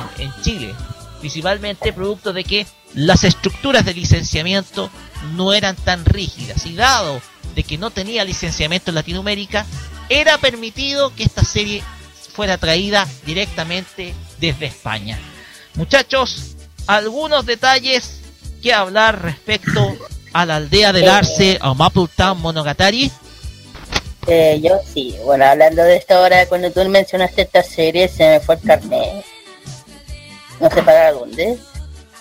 [0.41, 0.73] Chile.
[1.19, 4.89] Principalmente producto de que las estructuras de licenciamiento
[5.35, 6.65] no eran tan rígidas.
[6.65, 7.21] Y dado
[7.55, 9.65] de que no tenía licenciamiento en Latinoamérica,
[10.09, 11.83] era permitido que esta serie
[12.33, 15.17] fuera traída directamente desde España.
[15.75, 16.55] Muchachos,
[16.87, 18.21] algunos detalles
[18.61, 19.95] que hablar respecto
[20.33, 23.11] a la aldea del Arce o Maple Town Monogatari.
[24.27, 28.39] Eh, yo sí, bueno, hablando de esta hora, cuando tú mencionaste esta serie, se me
[28.39, 29.25] fue el carnet.
[30.59, 31.57] no sé para dónde.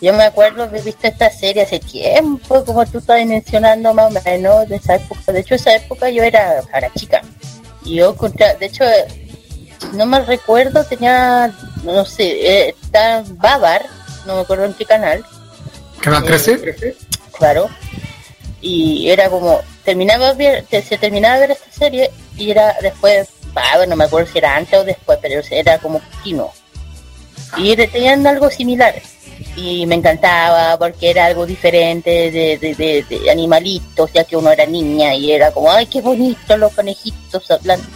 [0.00, 4.20] Yo me acuerdo de visto esta serie hace tiempo, como tú estás mencionando más o
[4.24, 5.30] menos, de esa época.
[5.30, 7.22] De hecho, esa época yo era, era chica.
[7.84, 9.06] Y yo, contra, de hecho, eh,
[9.92, 13.86] no me recuerdo, tenía, no sé, eh, está Babar,
[14.26, 15.24] no me acuerdo en qué canal.
[16.00, 16.96] Canal 13.
[17.38, 17.68] Claro.
[18.60, 23.84] Y era como, terminaba ver, se terminaba de ver esta serie y era después, ah,
[23.86, 26.52] no me acuerdo si era antes o después, pero era como continuo.
[27.58, 28.94] Y tenían algo similar.
[29.56, 35.14] Y me encantaba porque era algo diferente de- de animalitos, ya que uno era niña
[35.14, 37.86] y era como, ay, qué bonito los conejitos hablando.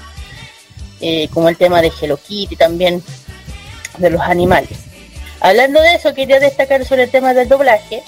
[1.01, 3.03] Eh, como el tema de Hello Kitty también,
[3.99, 4.79] de los animales.
[5.41, 8.03] Hablando de eso, quería destacar sobre el tema del doblaje,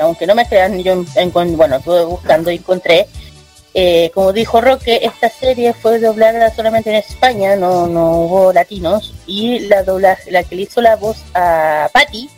[0.00, 3.06] aunque no me crean, yo encon- bueno, estuve buscando y encontré,
[3.74, 9.14] eh, como dijo Roque, esta serie fue doblada solamente en España, no, no hubo latinos,
[9.26, 12.28] y la doblaje, la que le hizo la voz a Patty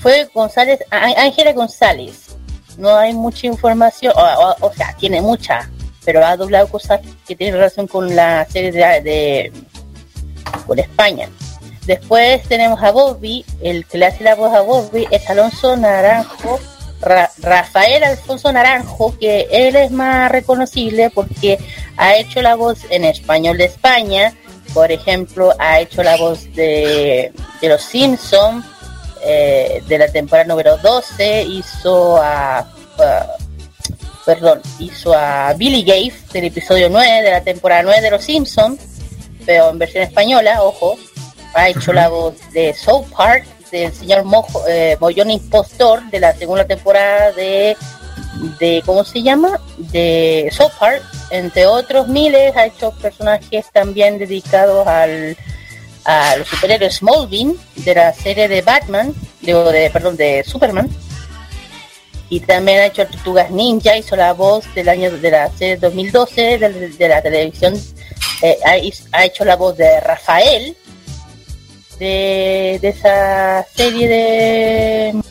[0.00, 2.28] fue González, Ángela González.
[2.78, 5.68] No hay mucha información, o, sea, tiene mucha,
[6.06, 9.52] pero ha doblado cosas que tienen relación con la serie de, de-
[10.80, 11.28] España.
[11.86, 16.60] Después tenemos a Bobby, el que le hace la voz a Bobby es Alonso Naranjo,
[17.00, 21.58] Ra- Rafael Alfonso Naranjo, que él es más reconocible porque
[21.96, 24.34] ha hecho la voz en español de España,
[24.74, 28.64] por ejemplo, ha hecho la voz de, de Los Simpsons,
[29.24, 33.26] eh, de la temporada número 12, hizo a, a-
[34.26, 38.78] perdón, hizo a Billy Gates del episodio 9 de la temporada 9 de Los Simpsons,
[39.46, 40.96] pero en versión española, ojo,
[41.54, 46.34] ha hecho la voz de South Park, del señor Mojo, eh, Mollón Impostor, de la
[46.34, 47.76] segunda temporada de,
[48.58, 49.60] de, ¿cómo se llama?
[49.78, 55.36] De South Park, entre otros miles, ha hecho personajes también dedicados al,
[56.04, 60.88] a los superhéroes Smallville, de la serie de Batman, de, de- perdón, de Superman,
[62.28, 66.58] y también ha hecho Tortugas Ninja, hizo la voz del año de la serie 2012
[66.58, 67.74] de, de la televisión,
[68.42, 68.58] eh,
[69.12, 70.76] ha hecho la voz de Rafael,
[72.00, 75.22] de, esa serie de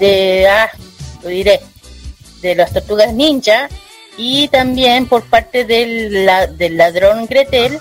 [0.00, 0.70] de ah
[1.22, 1.60] lo diré
[2.42, 3.68] de las tortugas ninja
[4.16, 7.78] y también por parte del, la- del ladrón Gretel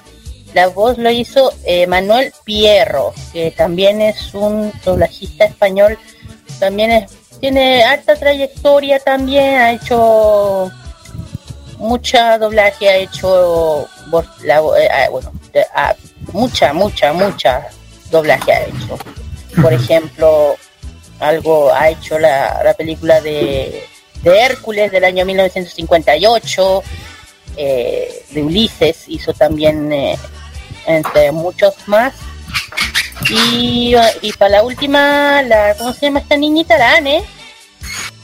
[0.54, 5.98] la voz lo hizo eh, Manuel Pierro que también es un doblajista español
[6.60, 10.72] también es, tiene alta trayectoria también ha hecho
[11.78, 13.88] mucha doblaje ha hecho
[14.44, 15.32] la, eh, ah, bueno
[15.76, 15.96] ah,
[16.34, 17.68] mucha mucha mucha
[18.10, 18.98] doblaje ha hecho.
[19.62, 20.58] Por ejemplo
[21.20, 23.84] algo ha hecho la, la película de,
[24.22, 26.84] de Hércules del año 1958
[27.58, 30.18] eh, de Ulises hizo también eh,
[30.86, 32.14] entre muchos más.
[33.30, 36.78] Y, y para la última la ¿cómo se llama esta niñita?
[36.78, 37.24] la Anne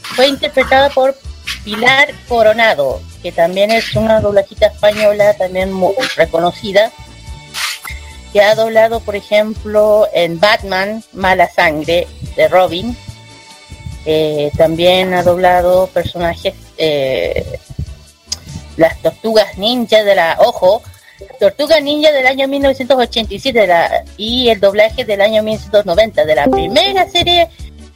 [0.02, 1.16] fue interpretada por
[1.64, 6.92] Pilar Coronado que también es una doblajita española también muy reconocida
[8.34, 12.96] que ha doblado, por ejemplo, en Batman, Mala Sangre, de Robin.
[14.06, 17.60] Eh, también ha doblado personajes, eh,
[18.76, 20.82] las Tortugas Ninja de la, ojo,
[21.38, 26.48] Tortugas Ninja del año 1987 de la, y el doblaje del año 1990, de la
[26.48, 27.48] primera serie,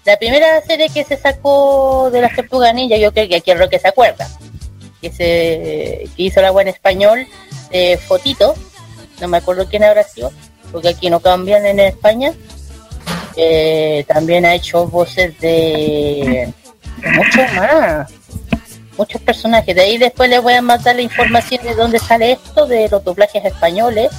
[0.05, 3.59] la primera serie que se sacó de las Tortugas Ninja, yo creo que aquí es
[3.59, 4.29] lo que se acuerda,
[5.03, 7.27] que, se, que hizo la buena español,
[7.73, 8.55] de Fotito,
[9.21, 10.33] no me acuerdo quién habrá sido,
[10.73, 12.33] porque aquí no cambian en España.
[13.37, 16.53] Eh, también ha hecho voces de
[17.15, 18.11] muchos más,
[18.97, 19.75] muchos personajes.
[19.75, 23.05] De ahí después les voy a mandar la información de dónde sale esto, de los
[23.05, 24.11] doblajes españoles.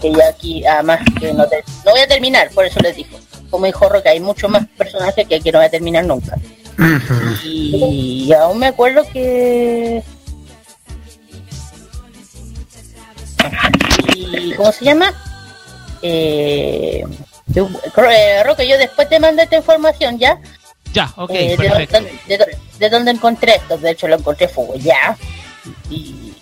[0.00, 3.16] Que ya aquí, además, que no, te- no voy a terminar, por eso les digo.
[3.50, 6.36] Como dijo Roca, hay muchos más personajes que aquí no voy a terminar nunca.
[7.44, 10.02] Y aún me acuerdo que
[14.14, 15.12] y ¿cómo se llama?
[16.02, 17.04] Eh,
[17.46, 17.68] yo-
[18.10, 20.38] eh, Roque, yo después te mando esta información ya.
[20.92, 22.00] Ya, ok, eh, de, perfecto.
[22.28, 23.78] de de dónde encontré esto.
[23.78, 25.16] De hecho, lo encontré fue ya.
[25.88, 26.34] Y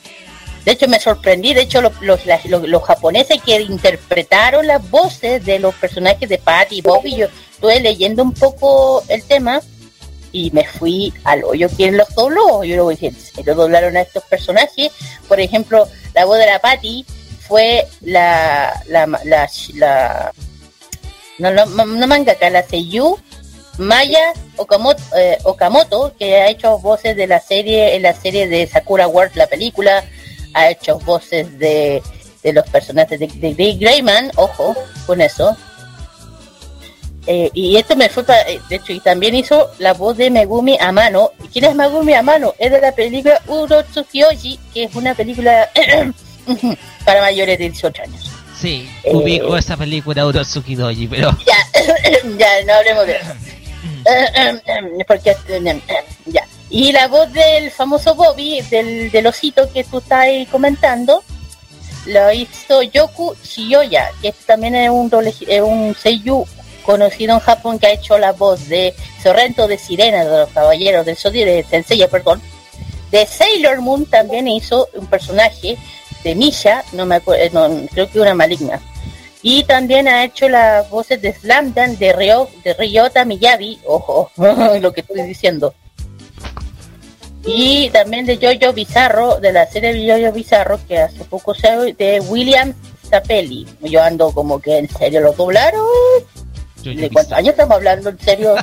[0.65, 1.55] de hecho, me sorprendí.
[1.55, 6.29] De hecho, los, los, las- los- los japoneses que interpretaron las voces de los personajes
[6.29, 9.61] de Patty y Bobby, yo estuve leyendo un poco el tema
[10.33, 11.69] y me fui al hoyo.
[11.77, 12.65] ¿Quién los dobló?
[12.65, 14.91] Yo luego dije, ¿se lo doblaron a estos personajes?
[15.29, 15.87] Por ejemplo,
[16.21, 17.07] la voz de la Patty
[17.49, 20.33] fue la la la, la
[21.39, 23.17] no, no, no mangaka, la Seiyu
[23.79, 28.67] Maya Okamoto, eh, Okamoto, que ha hecho voces de la serie, en la serie de
[28.67, 30.05] Sakura Wars, la película,
[30.53, 32.03] ha hecho voces de
[32.43, 34.75] de los personajes de, de, de Greyman, ojo
[35.07, 35.57] con eso.
[37.27, 40.31] Eh, y esto me fue para, eh, de hecho, y también hizo la voz de
[40.31, 41.31] Megumi Amano.
[41.45, 42.55] ¿Y quién es Megumi Amano?
[42.59, 45.69] Es de la película Urotsuki Oji, que es una película
[47.05, 48.31] para mayores de 18 años.
[48.59, 51.57] Sí, Eh, ubico esa película Urotsuki Doji, pero Ya,
[52.39, 53.33] ya, no hablemos de eso.
[55.07, 55.81] Porque, eh,
[56.27, 56.47] ya.
[56.71, 61.23] Y la voz del famoso Bobby, del, del osito que tú estás ahí comentando,
[62.07, 66.47] lo hizo Yoku Shiyoya, que también es un, doble- es un seiyuu
[66.91, 71.07] conocido en Japón que ha hecho la voz de Sorrento de Sirena, de los Caballeros
[71.07, 72.43] del Zodiaco, de Senseiya, perdón.
[73.10, 75.78] De Sailor Moon también hizo un personaje
[76.25, 78.81] de Misha, no me acuerdo, creo que una maligna.
[79.43, 84.31] Y también ha hecho las voces de Slam Dunk de, Ryo, de Ryota Miyabi, ojo,
[84.36, 85.75] lo que estoy diciendo.
[87.44, 91.94] Y también de Jojo Bizarro, de la serie de Jojo Bizarro, que hace poco se
[91.97, 92.75] de William
[93.09, 93.67] Zapelli.
[93.81, 95.86] Yo ando como que en serio lo doblaron.
[96.83, 98.10] Yo, ¿De cuántos años estamos hablando?
[98.10, 98.55] ¿En serio?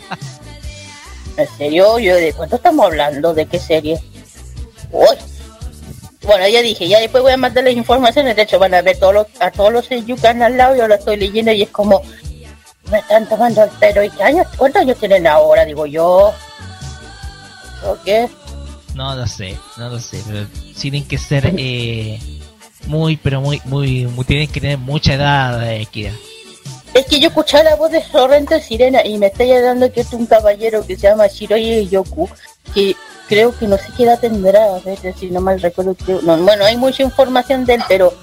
[1.38, 2.00] ¿En serio?
[2.00, 3.34] Yo, ¿De cuánto estamos hablando?
[3.34, 4.00] ¿De qué serie?
[4.92, 5.18] Uy.
[6.24, 8.36] Bueno, ya dije, ya después voy a mandarles informaciones.
[8.36, 10.76] De hecho, van a ver todos los, a todos los yucan al lado.
[10.76, 12.02] Yo lo estoy leyendo y es como,
[12.92, 14.04] me están tomando el pelo.
[14.04, 14.48] ¿Y qué años?
[14.58, 15.64] ¿Cuántos años tienen ahora?
[15.64, 16.34] Digo yo.
[17.86, 18.28] ¿O qué?
[18.96, 20.48] No lo sé, no lo sé, pero
[20.80, 22.20] tienen que ser eh,
[22.88, 26.14] muy, pero muy, muy, muy, tienen que tener mucha edad, eh, Kira.
[26.94, 30.12] Es que yo escuchaba la voz de Sorrento Sirena y me está dando que es
[30.14, 32.28] un caballero que se llama Shiroye Yoku,
[32.74, 32.96] que
[33.28, 35.94] creo que no sé qué edad tendrá, a ver si no mal recuerdo.
[35.96, 38.14] creo- no, bueno, hay mucha información de él, pero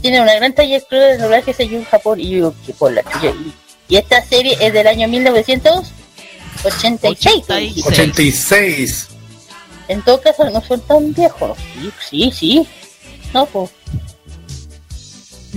[0.00, 3.94] tiene una gran trayectoria de doblaje se en Japón y yo que por la y,
[3.94, 5.92] y esta serie es del año 1986.
[6.64, 7.86] 86.
[7.86, 9.08] 86.
[9.88, 11.58] En todo caso, no son tan viejos.
[11.74, 12.68] Sí, sí, sí.
[13.34, 13.70] No, pues.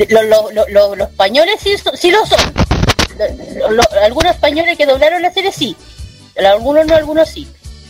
[0.10, 2.40] Lo- lo- lo- lo- los españoles sí, sí lo son.
[4.04, 5.76] Algunos españoles que doblaron la serie sí.
[6.38, 7.48] Algunos no, algunos sí.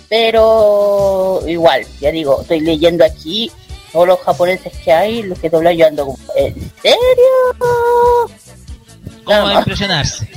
[0.07, 3.51] Pero igual, ya digo, estoy leyendo aquí
[3.91, 6.97] todos los japoneses que hay, los que doblan yo ando como, ¿En serio?
[7.57, 8.29] ¿Cómo
[9.27, 10.29] Nada va a impresionarse?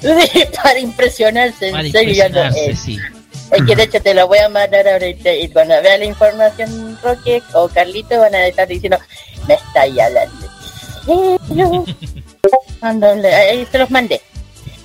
[0.62, 2.98] Para impresionarse, en Para serio, yo ando, impresionarse, eh, sí.
[3.50, 6.96] Es que de hecho te lo voy a mandar ahorita y cuando vea la información
[7.02, 8.96] Roque o Carlito van a estar diciendo,
[9.48, 10.46] me está hablando.
[12.82, 14.20] Ahí se los mandé.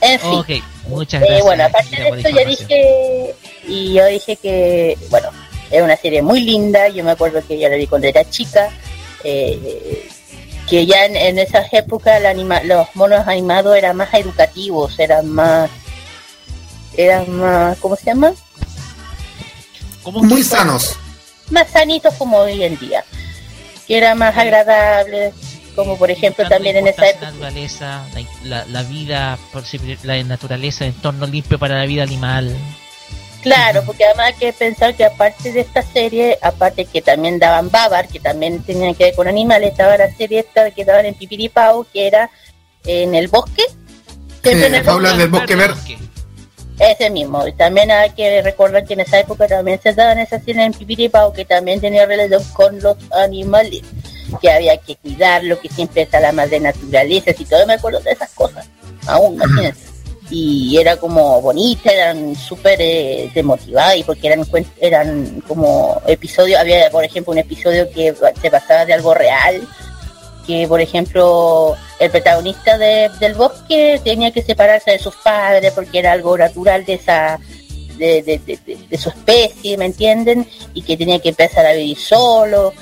[0.01, 0.49] En fin, Ok,
[0.87, 1.43] muchas eh, gracias.
[1.45, 3.35] bueno, aparte de esto ya dije,
[3.67, 5.29] y yo dije que, bueno,
[5.71, 8.69] es una serie muy linda, yo me acuerdo que yo la vi cuando era chica,
[9.23, 10.07] eh,
[10.69, 15.27] que ya en, en esas épocas la anima- los monos animados eran más educativos, eran
[15.29, 15.69] más,
[16.97, 18.33] eran más, ¿cómo se llama?
[20.03, 20.97] ¿Cómo Muy sanos.
[21.49, 23.03] más sanitos como hoy en día,
[23.87, 25.33] que era más agradable,
[25.75, 27.25] como por ejemplo también en esa época.
[27.25, 29.37] La naturaleza, la, la, la vida,
[30.03, 32.55] la naturaleza, entorno limpio para la vida animal.
[33.45, 37.69] Claro, porque además hay que pensar que aparte de esta serie, aparte que también daban
[37.69, 41.13] Babar, que también tenían que ver con animales, estaba la serie esta que daban en
[41.13, 42.31] Pipiripao, que era
[42.85, 43.61] en el bosque.
[44.43, 45.21] En el Paula bosque.
[45.21, 45.97] del Bosque Verde.
[46.79, 47.47] Ese mismo.
[47.47, 50.73] Y también hay que recordar que en esa época también se daban esas escenas en
[50.73, 53.83] Pipiripao que también tenía relación con los animales,
[54.41, 58.11] que había que cuidarlo, que siempre está la de naturaleza, y todo me acuerdo de
[58.11, 58.67] esas cosas.
[59.07, 59.85] Aún, imagínense.
[60.31, 63.29] Y era como bonita, eran súper eh,
[63.95, 64.43] y porque eran,
[64.81, 69.61] eran como episodios, había por ejemplo un episodio que se pasaba de algo real,
[70.47, 75.99] que por ejemplo el protagonista de- del bosque tenía que separarse de sus padres porque
[75.99, 77.39] era algo natural de esa
[77.97, 80.49] de- de- de su especie, ¿me entienden?
[80.73, 82.73] Y que tenía que empezar a vivir solo.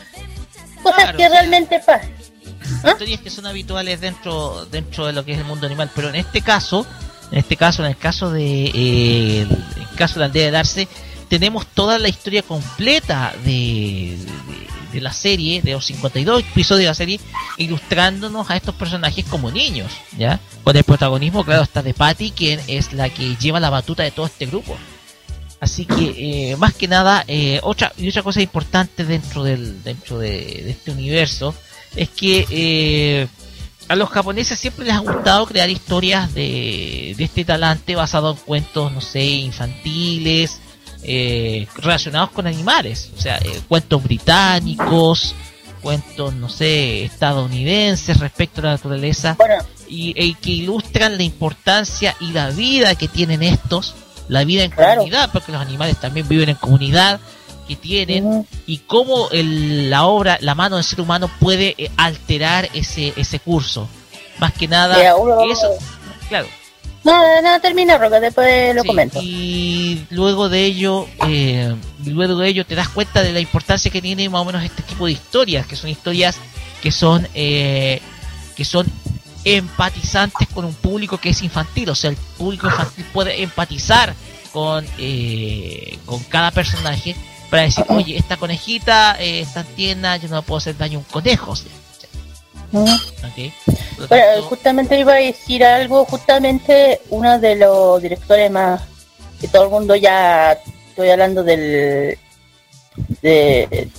[0.83, 2.11] Cosas Claro, que realmente pasan.
[2.91, 6.15] historias que son habituales dentro dentro de lo que es el mundo animal pero en
[6.15, 6.85] este caso
[7.31, 10.51] en este caso en el caso de eh, el, el caso de la aldea de
[10.51, 10.87] Darce
[11.29, 16.87] tenemos toda la historia completa de, de, de la serie de los 52 episodios de
[16.87, 17.19] la serie
[17.57, 22.59] ilustrándonos a estos personajes como niños ya con el protagonismo claro está de Patty quien
[22.67, 24.77] es la que lleva la batuta de todo este grupo
[25.63, 30.19] Así que eh, más que nada, eh, otra y otra cosa importante dentro del dentro
[30.19, 31.55] de, de este universo
[31.95, 33.27] es que eh,
[33.87, 38.37] a los japoneses siempre les ha gustado crear historias de, de este talante basado en
[38.39, 40.59] cuentos, no sé, infantiles,
[41.01, 45.33] eh, relacionados con animales, o sea, cuentos británicos,
[45.81, 52.17] cuentos, no sé, estadounidenses respecto a la naturaleza Bueno, y, y que ilustran la importancia
[52.19, 53.95] y la vida que tienen estos,
[54.29, 55.01] la vida en Claro.
[55.01, 57.19] comunidad, porque los animales también viven en comunidad
[57.67, 62.69] que tienen y cómo el- la obra, la mano del ser humano puede eh, alterar
[62.73, 63.87] ese, ese curso.
[64.39, 65.69] Más que nada, uno- eso,
[66.29, 66.47] claro.
[67.05, 69.19] No, no, termina, Roca, después lo sí, comento.
[69.21, 74.01] Y luego de ello, eh, luego de ello te das cuenta de la importancia que
[74.01, 76.37] tiene más o menos este tipo de historias, que son historias
[76.81, 78.01] que son, eh,
[78.55, 78.85] que son
[79.45, 84.13] empatizantes con un público que es infantil, o sea, el público infantil puede empatizar
[84.51, 87.15] con, eh, con cada personaje
[87.49, 91.01] para decir, oye, esta conejita eh, es tan tierna, yo no puedo hacer daño a
[91.01, 91.53] un conejo.
[94.09, 98.81] tanto, justamente iba a decir algo, justamente uno de los directores más
[99.39, 100.57] que todo el mundo ya
[100.89, 102.17] estoy hablando del
[103.21, 103.89] de,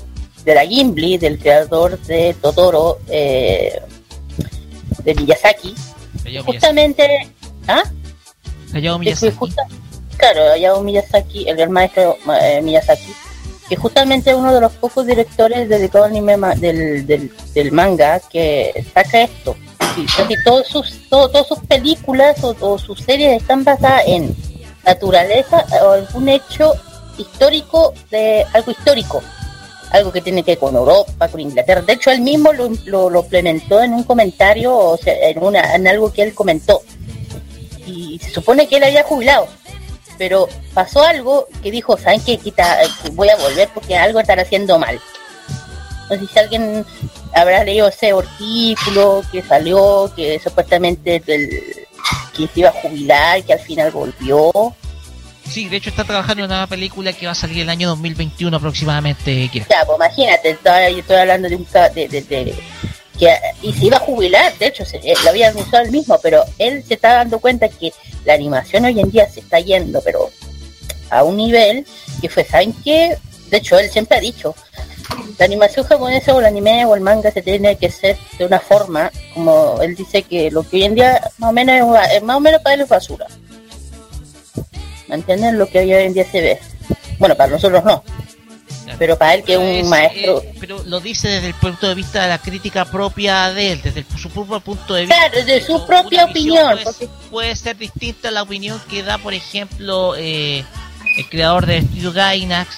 [0.45, 3.81] de la Ghibli, del creador de Totoro, eh,
[5.05, 5.75] de Miyazaki,
[6.25, 6.53] Hayao Miyazaki.
[6.53, 7.33] justamente,
[7.69, 7.83] ¿ah?
[8.73, 9.37] Hayao Miyazaki.
[9.37, 9.67] justa-
[10.17, 13.13] claro, Hayao Miyazaki, el gran maestro eh, Miyazaki,
[13.69, 17.73] que justamente es uno de los pocos directores dedicados al anime ma- del, del, del
[17.73, 19.57] manga que saca esto.
[19.97, 24.35] Y casi todas sus, todo- todas sus películas o, o sus series están basadas en
[24.85, 26.73] naturaleza o algún hecho
[27.17, 29.23] histórico de algo histórico.
[29.95, 31.83] Algo que tiene que ver con Europa, con Inglaterra.
[31.83, 32.71] De hecho, él mismo lo,
[33.09, 36.83] lo, implementó en un comentario, o sea, en, una, en algo que él comentó
[37.87, 39.47] y se supone que él había jubilado.
[40.19, 42.39] Pero pasó algo que dijo, ¿saben qué?
[42.39, 42.79] Quita,
[43.13, 45.01] voy a volver porque algo estará haciendo mal.
[46.11, 46.85] No sé si alguien
[47.33, 51.49] habrá leído ese artículo que salió, que supuestamente del,
[52.37, 54.53] que se iba a jubilar, que al final volvió.
[55.49, 58.57] Sí, de hecho está trabajando en una película que va a salir el año 2021
[58.57, 59.67] aproximadamente, Kira.
[59.69, 62.55] Ya, pues imagínate, estoy, estoy hablando de un de, de-
[63.19, 63.29] que
[63.63, 66.43] y se iba a jubilar, de hecho se, eh, lo había anunciado él mismo, pero
[66.59, 67.93] él se está dando cuenta que
[68.25, 70.31] la animación hoy en día se está yendo, pero
[71.11, 71.87] a un nivel
[72.21, 73.17] que fue, ¿saben qué?
[73.51, 74.55] De hecho, él siempre ha dicho,
[75.39, 78.59] la animación japonesa o el anime o el manga se tiene que hacer de una
[78.59, 82.37] forma, como él dice que lo que hoy en día más o menos es más
[82.37, 83.27] o menos para él es basura.
[85.09, 85.59] ¿Me entienden?
[85.59, 86.59] Lo que hoy en día se ve.
[87.19, 88.03] Bueno, para nosotros no,
[88.85, 88.99] Claro.
[88.99, 90.43] pero para él que es un Es, maestro...
[90.43, 93.81] eh, pero lo dice desde el punto de vista de la crítica propia de él,
[93.83, 95.17] desde el- su propio punto de vista.
[95.17, 99.19] Claro, desde su propia opinión, Puede, porque- puede ser distinta a la opinión que da,
[99.19, 100.65] por ejemplo, eh,
[101.19, 102.77] el creador del estudio Gainax.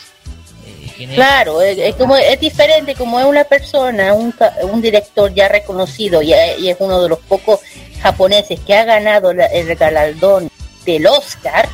[0.98, 5.48] eh, Claro, es, es como es diferente como es una persona, un, un director ya
[5.48, 7.60] reconocido y, es- y es uno de los pocos
[8.02, 10.50] japoneses que ha ganado la- el galardón
[10.84, 11.68] del Oscar,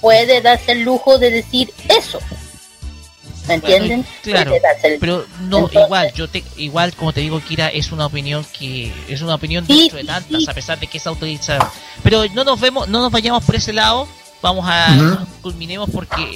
[0.00, 2.18] puede darse el lujo de decir eso.
[3.48, 4.06] ¿Me entienden?
[4.22, 4.52] claro,
[4.84, 8.44] el- Pero no, Entonces- igual, yo te, igual como te digo, Kira, es una opinión
[8.56, 10.46] que es una opinión Sí, dentro de tantas, sí.
[10.48, 11.70] a pesar de que es autorizada.
[12.02, 14.06] Pero no nos vemos, no nos vayamos por ese lado.
[14.42, 16.30] Vamos a culminemos porque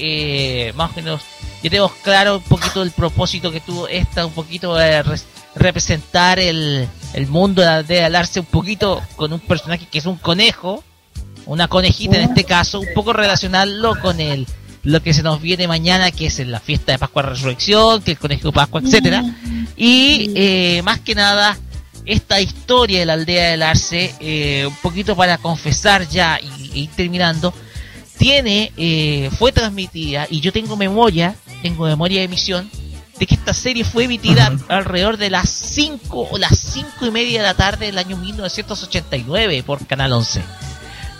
[0.69, 1.23] eh, más o menos
[1.63, 6.39] ya tenemos claro un poquito el propósito que tuvo esta, un poquito eh, res- representar
[6.39, 10.85] el, el mundo de, de alarse un poquito con un personaje que es un conejo,
[11.47, 14.47] una conejita en este caso, un poco relacionarlo con el
[14.85, 18.19] lo que se nos viene mañana, que es la fiesta de Pascua Resurrección, que el
[18.19, 19.25] conejo Pascua, etcétera.
[19.77, 21.59] Y eh, más que nada,
[22.05, 27.55] esta historia de la aldea del Arce, eh, un poquito para confesar ya y, terminando,
[28.19, 32.71] tiene, eh, fue transmitida, y yo tengo memoria, tengo memoria de emisión,
[33.19, 37.41] de que esta serie fue emitida alrededor de las 5 o las 5 y media
[37.41, 40.43] de la tarde del año 1989 por Canal 11.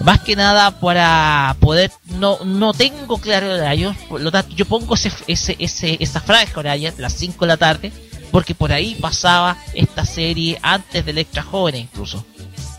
[0.01, 4.67] Más que nada para poder, no, no tengo claro el horario, por lo tanto yo
[4.67, 7.93] pongo ese, ese, ese, esa franja horaria, las 5 de la tarde,
[8.31, 12.25] porque por ahí pasaba esta serie antes del Extra Joven incluso.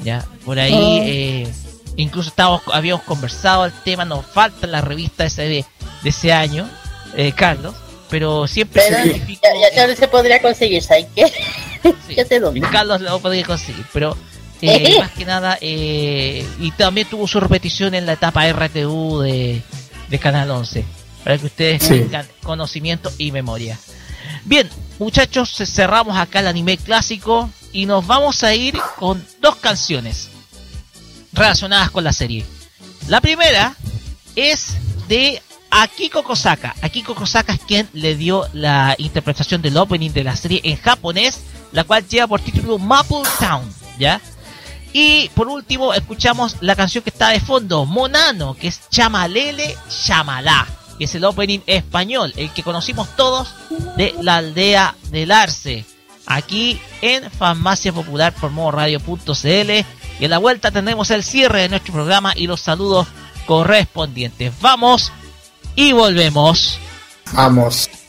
[0.04, 1.00] Ya, por ahí Oh.
[1.04, 1.48] eh,
[1.96, 5.66] incluso estábamos, habíamos conversado el tema, nos falta la revista ese de,
[6.04, 6.70] de ese año,
[7.16, 7.74] eh, Carlos,
[8.10, 9.40] pero siempre Pero se
[9.76, 11.28] ya, ya se podría conseguir, ¿sabes qué?
[12.08, 12.62] Sí, ya sé dónde.
[12.62, 14.16] Carlos lo podría conseguir, pero
[14.62, 19.62] eh, más que nada, eh, y también tuvo su repetición en la etapa RTU de,
[20.10, 20.86] de Canal 11,
[21.24, 21.90] para que ustedes Sí.
[22.00, 23.78] tengan conocimiento y memoria.
[24.46, 24.70] Bien,
[25.00, 30.30] muchachos, cerramos acá el anime clásico y nos vamos a ir con dos canciones
[31.34, 32.46] relacionadas con la serie.
[33.08, 33.76] La primera
[34.36, 34.78] es
[35.08, 36.76] de Akiko Kosaka.
[36.82, 41.40] Akiko Kosaka es quien le dio la interpretación del opening de la serie en japonés,
[41.72, 43.64] la cual lleva por título Maple Town,
[44.00, 44.22] ¿ya?
[44.98, 50.66] Y por último, escuchamos la canción que está de fondo, Monano, que es Chamalele Chamalá,
[50.98, 53.54] que es el opening español, el que conocimos todos
[53.98, 55.84] de la aldea del Arce,
[56.26, 59.86] aquí en Farmacia Popular por modoradio.cl.
[60.18, 63.06] Y en la vuelta tenemos el cierre de nuestro programa y los saludos
[63.46, 64.54] correspondientes.
[64.62, 65.12] Vamos
[65.76, 66.80] y volvemos.
[67.34, 68.05] Vamos.「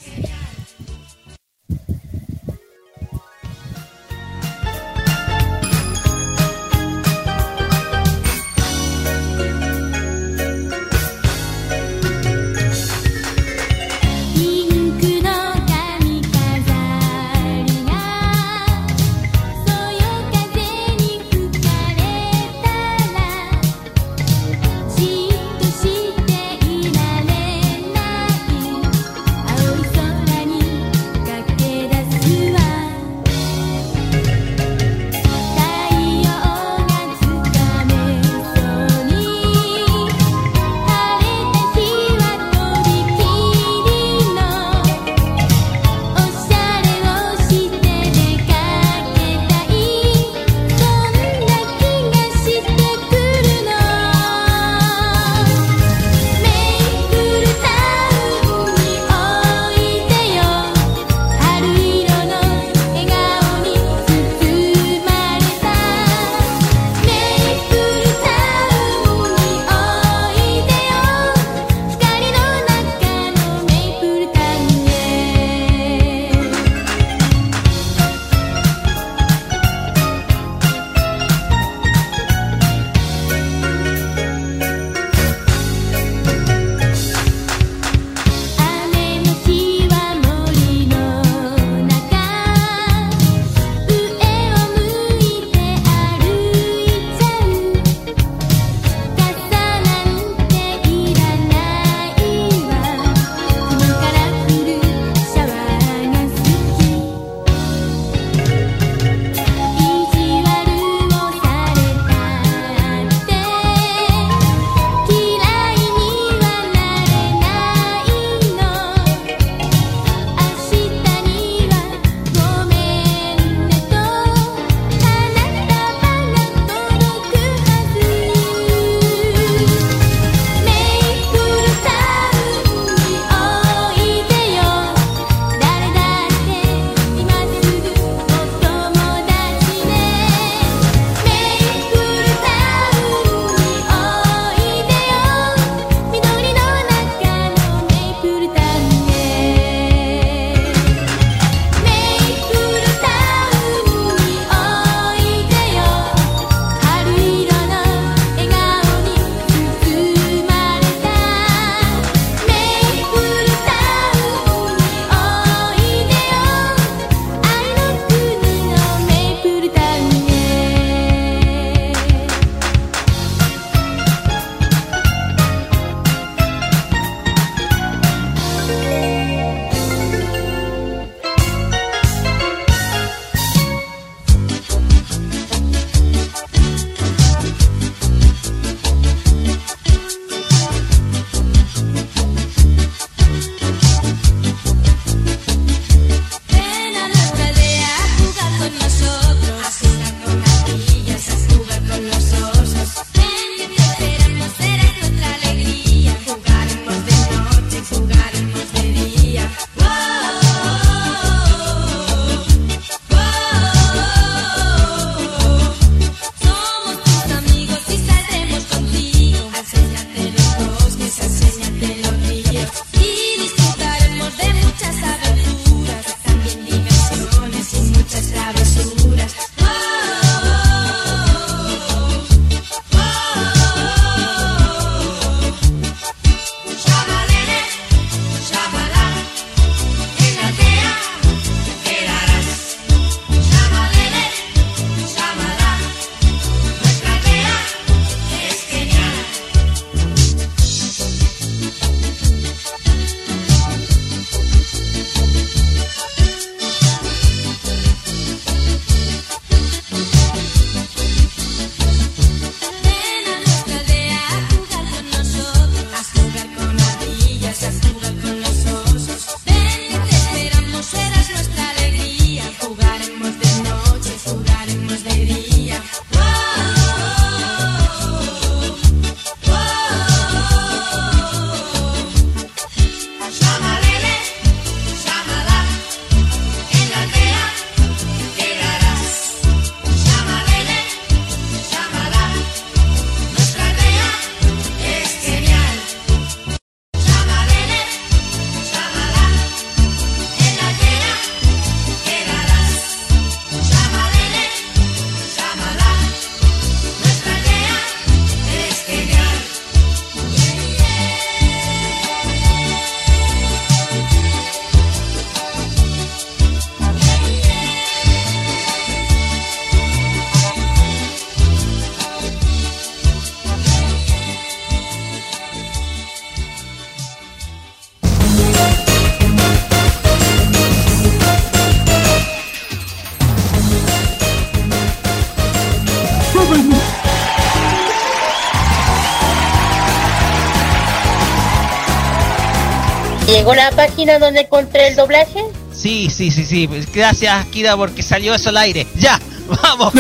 [343.36, 345.44] ¿Llegó la página donde encontré el doblaje?
[345.70, 346.66] Sí, sí, sí, sí.
[346.94, 348.86] Gracias, Kira, porque salió eso al aire.
[348.94, 349.20] Ya,
[349.62, 349.92] vamos.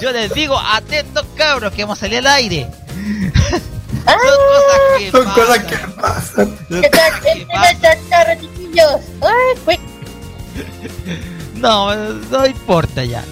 [0.00, 2.66] Yo les digo, atentos cabros, que vamos a salir al aire.
[4.06, 4.16] ¡Ah!
[5.12, 5.76] Son cosas que.
[11.56, 13.22] No, no importa ya.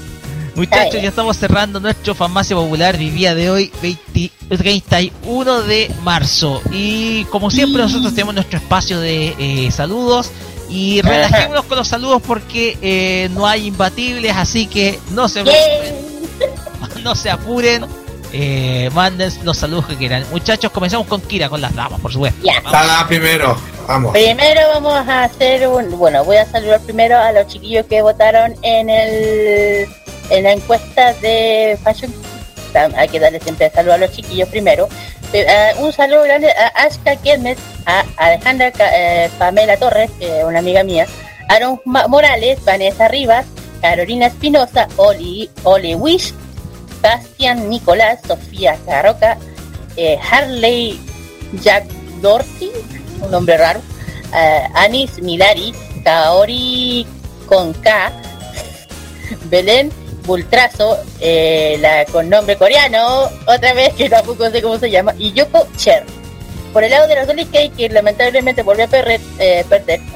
[0.55, 4.12] Muchachos, ya estamos cerrando nuestro farmacia popular día de hoy, 20
[4.59, 6.63] 31 de marzo.
[6.71, 10.31] Y como siempre, nosotros tenemos nuestro espacio de eh, saludos.
[10.69, 15.45] Y relajémonos con los saludos porque eh, no hay imbatibles, así que no se,
[17.03, 17.85] no se apuren.
[18.35, 20.25] Eh, manden los saludos que quieran.
[20.31, 22.43] Muchachos, comenzamos con Kira, con las damas, por supuesto.
[22.43, 23.07] Ya.
[23.07, 23.59] Primero.
[23.87, 24.13] Vamos.
[24.13, 25.91] Primero vamos a hacer un...
[25.99, 29.89] Bueno, voy a saludar primero a los chiquillos que votaron en el
[30.31, 32.13] en la encuesta de Fashion.
[32.75, 34.89] Hay que darle siempre saludo a los chiquillos primero.
[35.33, 40.83] Eh, un saludo grande a Ashka Kiemes, a Alejandra eh, Pamela Torres, que una amiga
[40.83, 41.07] mía,
[41.49, 43.47] Aaron Morales, Vanessa Rivas,
[43.81, 46.35] Carolina Espinosa, Oli, Oli Wish,
[47.01, 49.39] Bastian Nicolás, Sofía Carroca,
[49.97, 51.01] eh, Harley
[51.63, 51.87] Jack
[52.21, 52.71] Dorsey,
[53.23, 53.81] un nombre raro,
[54.75, 57.07] Anis Milaris, Kaori
[57.47, 58.13] con K,
[59.45, 59.91] Belén
[60.25, 65.67] Bultrazo, eh, con nombre coreano, otra vez que tampoco sé cómo se llama, y Yoko
[65.77, 66.05] Cher.
[66.73, 69.65] Por el lado de los Dolly Cake, que lamentablemente volvió a perder, eh,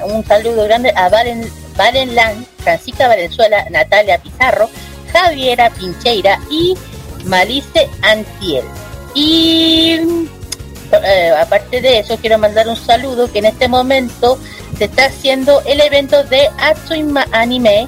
[0.05, 4.69] un saludo grande a Valen, Valen Lang, Francisca Valenzuela, Natalia Pizarro,
[5.11, 6.75] Javiera Pincheira y
[7.25, 8.63] Malice Antiel.
[9.13, 9.99] Y
[10.91, 14.39] eh, aparte de eso, quiero mandar un saludo que en este momento
[14.77, 17.87] se está haciendo el evento de Atsuima Anime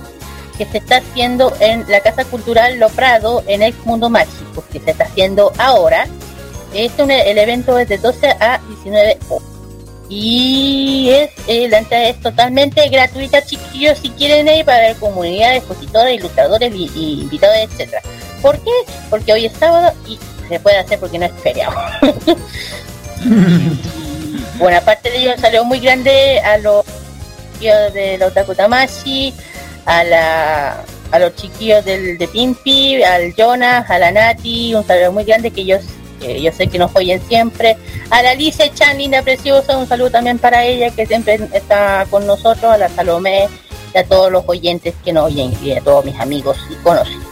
[0.60, 4.82] que se está haciendo en la Casa Cultural Lo Prado en el Mundo Mágico, que
[4.82, 6.06] se está haciendo ahora.
[6.74, 9.48] Este, el evento es de 12 a 19 horas.
[10.10, 15.56] Y es, eh, la entrada es totalmente gratuita, chiquillos, si quieren ir para ver comunidad,
[15.56, 18.02] expositores, ilustradores, y, invitados, etcétera.
[18.42, 18.72] ¿Por qué?
[19.10, 21.74] Porque hoy es sábado y se puede hacer porque no es feriado.
[24.58, 26.84] bueno, aparte de ello, saludo muy grande a los
[27.60, 29.34] de los Otaku Tamashi,
[29.90, 35.12] a la a los chiquillos del de Pimpi, al Jonas, a la Nati, un saludo
[35.12, 35.82] muy grande que ellos
[36.20, 37.78] que yo sé que nos oyen siempre,
[38.12, 42.28] a la Alice Chan, linda preciosa, un saludo también para ella que siempre está con
[42.28, 43.48] nosotros, a la Salomé
[43.96, 47.24] y a todos los oyentes que nos oyen y a todos mis amigos y conocidos.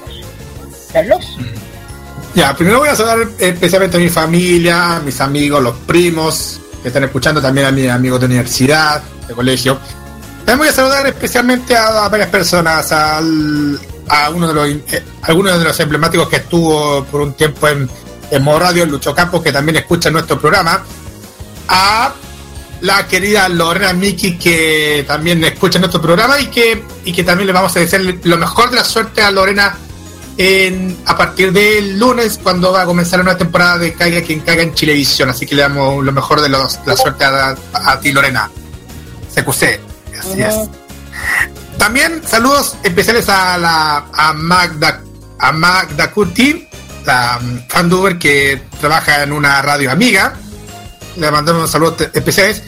[0.92, 1.38] Carlos,
[2.34, 6.88] Ya, primero voy a saludar especialmente a mi familia, a mis amigos, los primos que
[6.88, 9.80] están escuchando, también a mis amigos de universidad, de colegio.
[10.48, 13.20] También voy a saludar especialmente a, varias personas, a
[14.34, 17.90] uno de los eh, algunos de los emblemáticos que estuvo por un tiempo en,
[18.32, 20.86] en Modo Radio, Lucho Campos, que también escucha nuestro programa,
[21.68, 22.14] a
[22.80, 27.52] la querida Lorena Miki, que también escucha nuestro programa y que, y que también le
[27.52, 29.78] vamos a desear lo mejor de la suerte a Lorena
[30.38, 34.64] en, a partir del lunes cuando va a comenzar nueva temporada de Caiga quien caiga
[34.64, 35.30] en Chilevisión.
[35.30, 38.50] Así que le damos lo mejor de la suerte a, ti, Lorena.
[39.36, 39.87] CQC.
[40.20, 40.56] Así es.
[41.78, 45.02] También saludos especiales a la a Magda
[45.40, 46.68] a Magda Curti,
[47.06, 50.34] la mm, fanduber que trabaja en una radio amiga.
[51.16, 52.64] Le mandamos saludos especiales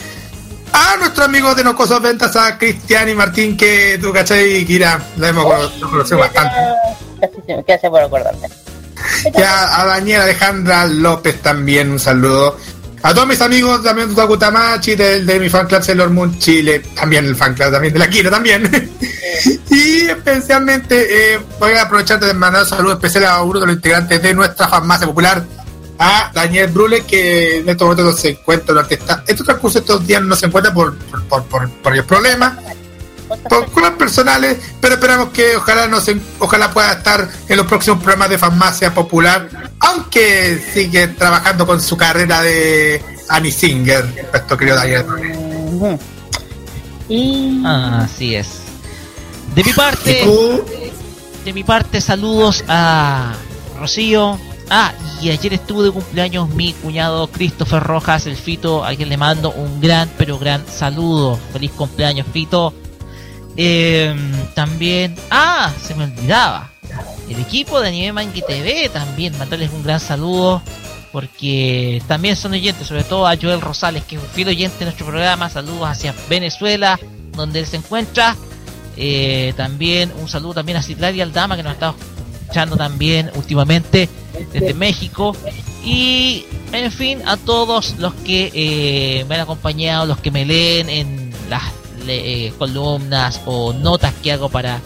[0.71, 5.29] a nuestros amigos de Nocosos Ventas, a Cristian y Martín, que tú cachai, Kira, la
[5.29, 6.55] hemos conocido bastante.
[7.65, 8.47] queda por acordarme.
[9.35, 12.57] Y a, a Daniela Alejandra López también un saludo.
[13.01, 16.83] A todos mis amigos también de Takutamachi, de, de mi fan club Sailor Moon Chile,
[16.95, 18.69] también el fan club también de la Kira también.
[19.69, 23.75] y especialmente eh, voy a aprovechar de mandar un saludo especial a uno de los
[23.75, 25.43] integrantes de nuestra farmacia popular,
[25.97, 30.05] a Daniel Brule, que en estos momentos no se encuentra durante esta, estos transcurso estos
[30.05, 32.57] días no se encuentra por, por, por, por el problema
[33.49, 36.09] por cosas personales, pero esperamos que ojalá nos
[36.39, 39.47] ojalá pueda estar en los próximos programas de farmacia popular,
[39.79, 45.05] aunque sigue trabajando con su carrera de Annie Singer, nuestro querido Daniel.
[47.07, 48.47] Y Ah, así es.
[49.55, 50.25] De mi parte,
[51.43, 53.33] de mi parte, saludos a
[53.79, 54.39] Rocío.
[54.69, 59.17] Ah, y ayer estuvo de cumpleaños mi cuñado Christopher Rojas, el Fito, a quien le
[59.17, 61.39] mando un gran, pero gran saludo.
[61.51, 62.73] Feliz cumpleaños, Fito.
[63.61, 64.15] Eh,
[64.53, 66.69] también, ah, se me olvidaba.
[67.27, 70.61] El equipo de Anime Mangue TV también, mandarles un gran saludo.
[71.11, 74.85] Porque también son oyentes, sobre todo a Joel Rosales, que es un fiel oyente de
[74.85, 75.49] nuestro programa.
[75.49, 76.99] Saludos hacia Venezuela,
[77.35, 78.37] donde él se encuentra.
[78.95, 81.95] Eh, también un saludo también a Citlali Aldama que nos estado
[82.41, 84.09] escuchando también últimamente
[84.51, 85.35] desde México
[85.83, 90.89] y En fin, a todos los que eh, me han acompañado, los que me leen
[90.89, 91.63] en las
[92.15, 94.79] eh, columnas o notas que hago para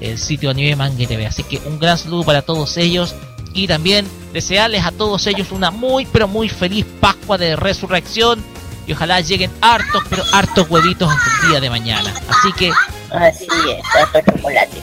[0.00, 1.26] el sitio Anime Manga TV.
[1.26, 3.14] Así que un gran saludo para todos ellos
[3.52, 8.42] y también desearles a todos ellos una muy pero muy feliz Pascua de Resurrección
[8.86, 11.10] y ojalá lleguen hartos pero hartos huevitos
[11.42, 12.14] el día de mañana.
[12.28, 12.70] Así que
[13.12, 14.78] Así es, harto chocolate.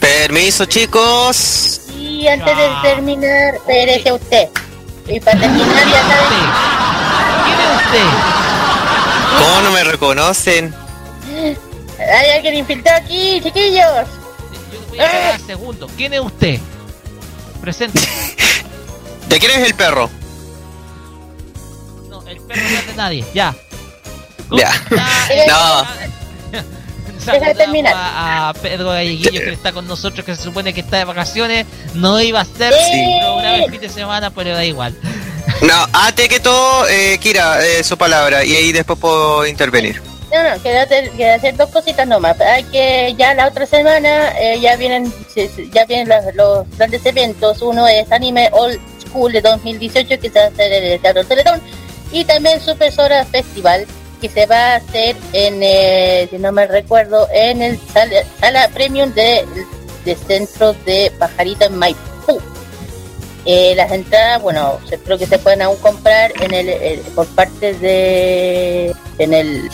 [0.00, 1.82] Permiso, chicos.
[1.98, 2.80] Y antes de Ah.
[2.82, 4.48] terminar, perece usted.
[5.06, 8.04] Y para terminar, ya saben, ¿quién es usted?
[9.38, 10.74] ¿Cómo no me reconocen?
[12.00, 14.08] Hay alguien infiltrado aquí, chiquillos.
[14.72, 15.88] Yo voy a esperar segundo.
[15.96, 16.58] ¿Quién es usted?
[17.60, 18.00] Presente.
[19.28, 20.08] ¿De quién es el perro?
[22.08, 23.24] No, el perro no es de nadie.
[23.34, 23.54] Ya.
[24.52, 24.72] Ya.
[25.46, 25.86] No.
[27.24, 27.92] Saludamos terminar.
[27.94, 31.66] A, a Pedro Galleguillo que está con nosotros, que se supone que está de vacaciones.
[31.94, 33.18] No iba a ser Sí.
[33.20, 34.96] programa el fin de semana, pero da igual.
[35.62, 40.02] No, antes que todo, eh, Kira, eh, su palabra y ahí después puedo intervenir.
[40.32, 42.40] No, no, quería hacer, hacer dos cositas nomás.
[42.40, 45.12] Hay que ya la otra semana eh, ya vienen
[45.72, 47.60] ya vienen los, los grandes eventos.
[47.62, 48.78] Uno es Anime Old
[49.08, 51.60] School de 2018 que se va a hacer en el Teatro Teletón
[52.12, 53.86] y también Super Sora Festival
[54.20, 58.68] que se va a hacer en, eh, si no me recuerdo, en el sala, sala
[58.68, 59.44] premium de,
[60.04, 62.38] de centro de Pajarito en Maipú.
[63.46, 67.72] Eh, las entradas, bueno, creo que se pueden aún comprar en el, el- por parte
[67.74, 69.70] de en el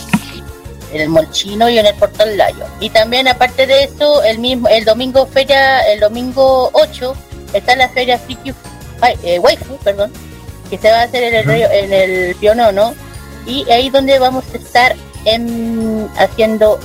[0.92, 2.64] en el Molchino y en el Portal Layo.
[2.80, 7.14] Y también aparte de eso, el mismo el domingo feria, el domingo 8
[7.52, 8.52] está la feria Friki
[9.22, 10.12] eh, Waifu, perdón,
[10.70, 12.94] que se va a hacer en el río- en el Pionono
[13.46, 16.78] y ahí donde vamos a estar en- haciendo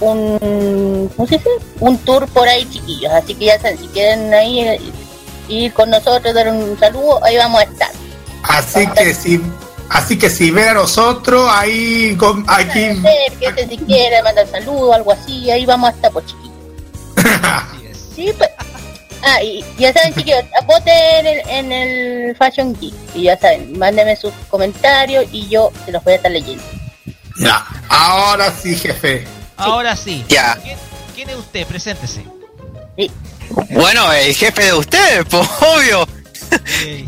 [0.00, 1.50] un ¿cómo se dice?
[1.80, 4.80] un tour por ahí chiquillos, así que ya saben, si quieren ahí eh,
[5.48, 7.90] ir con nosotros dar un saludo, ahí vamos a estar.
[8.44, 9.40] Así que si,
[9.92, 12.88] así que si ven a nosotros ahí, con, aquí,
[13.38, 16.56] que si quiere mandar saludos, algo así, ahí vamos a estar por chiquillos.
[17.42, 17.98] Así es.
[18.14, 18.50] Sí, pues.
[19.24, 22.94] Ah, y ya saben, chiquillos, voten en el, en el Fashion Geek.
[23.14, 26.64] Y ya saben, mándenme sus comentarios y yo se los voy a estar leyendo.
[27.38, 29.24] ya, ahora sí, jefe.
[29.56, 30.24] Ahora sí.
[30.28, 30.58] Ya.
[30.62, 30.78] ¿Quién,
[31.14, 31.66] quién es usted?
[31.66, 32.24] Preséntese.
[32.96, 33.10] Sí.
[33.70, 36.08] Bueno, el jefe de ustedes, pues obvio.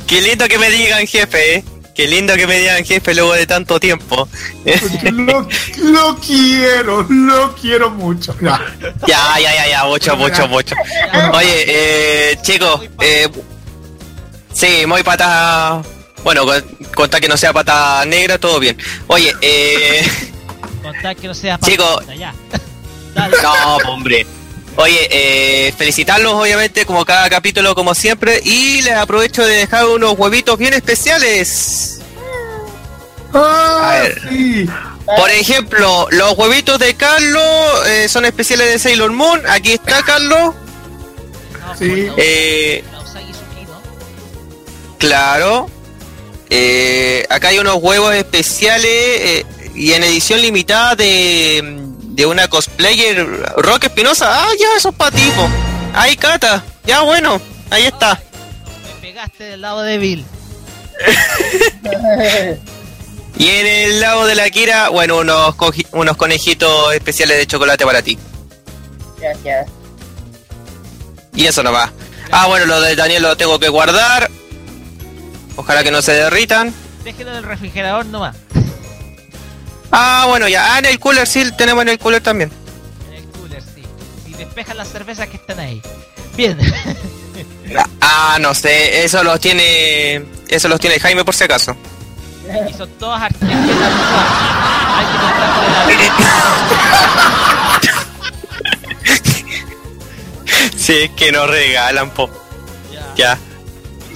[0.06, 1.64] Qué lindo que me digan jefe, ¿eh?
[1.94, 4.28] Qué lindo que me digan jefe luego de tanto tiempo.
[5.12, 5.46] Lo,
[5.78, 8.34] lo quiero, lo quiero mucho.
[8.40, 8.60] Ya.
[9.06, 10.74] ya, ya, ya, ya, mucho, mucho, mucho.
[11.34, 11.64] Oye,
[12.32, 13.28] eh, chicos, eh,
[14.52, 15.82] sí, muy pata.
[16.24, 16.62] Bueno, con,
[16.96, 18.76] contar que no sea pata negra, todo bien.
[19.06, 20.04] Oye, eh,
[20.82, 22.00] contar que no sea Chico.
[22.04, 22.34] para- ya.
[23.14, 23.36] Dale.
[23.40, 24.26] no, hombre.
[24.76, 30.14] Oye, eh, felicitarlos obviamente como cada capítulo como siempre y les aprovecho de dejar unos
[30.18, 32.00] huevitos bien especiales.
[33.32, 34.22] Ah, A ver.
[34.28, 34.68] sí.
[35.04, 37.42] Por ejemplo, los huevitos de Carlos
[37.86, 39.40] eh, son especiales de Sailor Moon.
[39.48, 40.54] Aquí está Carlos.
[41.78, 42.08] Sí.
[42.16, 42.82] Eh.
[44.98, 45.68] Claro.
[46.48, 51.82] Eh, acá hay unos huevos especiales eh, y en edición limitada de,
[52.14, 53.26] de una cosplayer
[53.56, 54.26] Rock Espinosa.
[54.30, 55.50] Ah, ya, esos patipos.
[55.94, 56.64] Ahí, Cata.
[56.84, 57.40] Ya, bueno.
[57.70, 58.20] Ahí está.
[58.94, 60.24] Me pegaste del lado de Bill.
[63.36, 65.56] Y en el lado de la Kira, bueno, unos,
[65.90, 68.16] unos conejitos especiales de chocolate para ti.
[69.18, 69.66] Gracias.
[71.34, 71.90] Y eso nomás.
[72.30, 74.30] Ah, bueno, lo de Daniel lo tengo que guardar.
[75.56, 76.72] Ojalá que no se derritan.
[77.02, 78.36] Déjelo en el refrigerador nomás.
[79.96, 80.74] Ah, bueno, ya.
[80.74, 82.50] Ah, en el cooler, sí, tenemos en el cooler también.
[83.08, 83.82] En el cooler, sí.
[84.26, 85.80] Y despejan las cervezas que están ahí.
[86.36, 86.58] Bien.
[88.00, 90.24] Ah, no sé, eso los tiene.
[90.48, 91.74] Eso los tiene Jaime por si acaso.
[92.68, 93.70] y son todas artesanas.
[94.96, 96.20] Hay que comprar de la
[100.76, 102.30] Sí, es que nos regalan, po.
[102.92, 103.14] Ya.
[103.16, 103.38] Ya.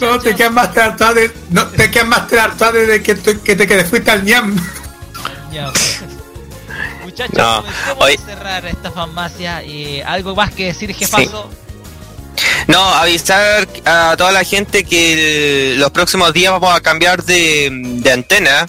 [0.00, 3.56] No te quedas más tratado de, no te quedas más tratado de que, te- que
[3.56, 4.56] te que te fuiste al ñam.
[5.52, 6.00] Ya, pues.
[7.04, 9.62] Muchachos, No, comencemos hoy- a cerrar esta farmacia.
[9.64, 11.50] Y algo más que decir, jefazo.
[12.66, 17.68] No, avisar a toda la gente que el- los próximos días vamos a cambiar de,
[17.72, 18.66] de antena.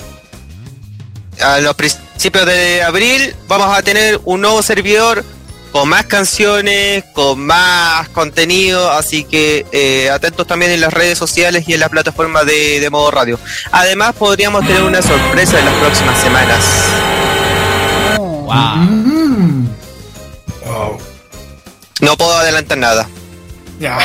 [1.42, 5.24] A los principios de abril vamos a tener un nuevo servidor
[5.72, 11.66] con más canciones, con más contenido, así que eh, atentos también en las redes sociales
[11.68, 13.40] y en la plataforma de, de modo radio.
[13.72, 16.66] Además podríamos tener una sorpresa en las próximas semanas.
[18.18, 18.76] Wow.
[18.78, 19.68] Mm.
[20.68, 20.98] Oh,
[22.02, 23.08] No puedo adelantar nada,
[23.80, 24.00] ya.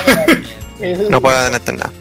[1.10, 1.92] no puedo adelantar nada.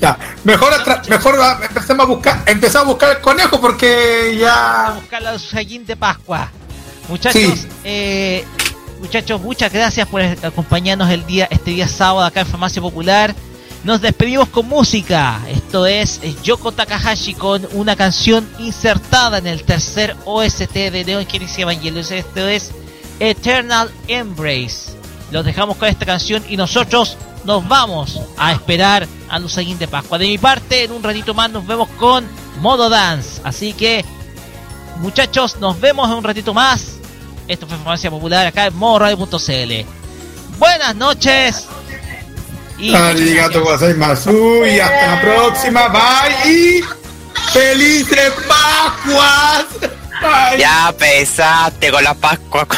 [0.00, 0.72] Ya, mejor,
[1.10, 4.92] mejor empecemos a buscar, empezamos a buscar el conejo porque a ya.
[4.94, 6.50] buscar la de Pascua.
[7.08, 7.68] Muchachos, Sí.
[7.84, 8.44] eh,
[9.00, 13.34] muchachos, muchas gracias por acompañarnos el día, este día sábado acá en Farmacia Popular.
[13.82, 15.40] Nos despedimos con música.
[15.48, 21.26] Esto es eh, Yoko Takahashi con una canción insertada en el tercer OST de Neon
[21.26, 22.04] Genesis Evangelion.
[22.10, 22.72] Esto es
[23.18, 24.92] Eternal Embrace.
[25.30, 30.18] Los dejamos con esta canción y nosotros nos vamos a esperar a Lusaguín de Pascua.
[30.18, 32.26] De mi parte, en un ratito más nos vemos con
[32.60, 33.40] Modo Dance.
[33.44, 34.04] Así que
[35.00, 36.99] Muchachos, nos vemos en un ratito más.
[37.50, 39.72] Esto fue Farmacia Popular acá en modoradio.cl.
[40.56, 41.66] Buenas noches.
[42.78, 45.88] Y Arigato gozaimasu y hasta la próxima.
[45.88, 46.80] Bye y
[47.52, 49.66] felices Pascuas.
[50.22, 50.60] Bye.
[50.60, 52.68] Ya pesaste con la Pascua.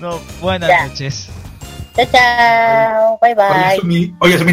[0.00, 0.86] no, buenas Ya.
[0.86, 1.26] noches.
[1.96, 3.18] Chao, chao.
[3.20, 3.46] Bye, bye.
[3.50, 4.52] Oye, Sumi, oye, Sumi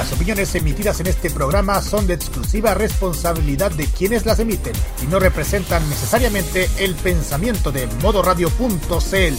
[0.00, 4.72] Las opiniones emitidas en este programa son de exclusiva responsabilidad de quienes las emiten
[5.02, 9.34] y no representan necesariamente el pensamiento de modoradio.cl.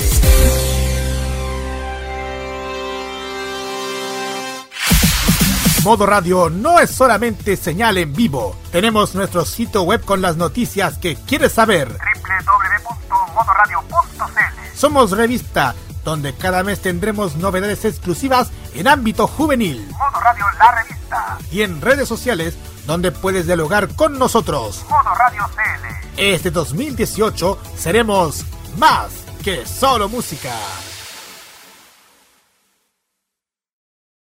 [5.84, 8.56] Modo Radio no es solamente señal en vivo.
[8.72, 11.88] Tenemos nuestro sitio web con las noticias que quieres saber.
[11.88, 15.74] www.modoradio.cl Somos revista,
[16.06, 19.90] donde cada mes tendremos novedades exclusivas en ámbito juvenil.
[20.22, 21.38] Radio La Revista.
[21.52, 24.86] Y en redes sociales, donde puedes dialogar con nosotros.
[24.90, 26.24] Modo Radio CL.
[26.34, 28.46] Este 2018 seremos
[28.78, 29.12] más
[29.44, 30.54] que solo música.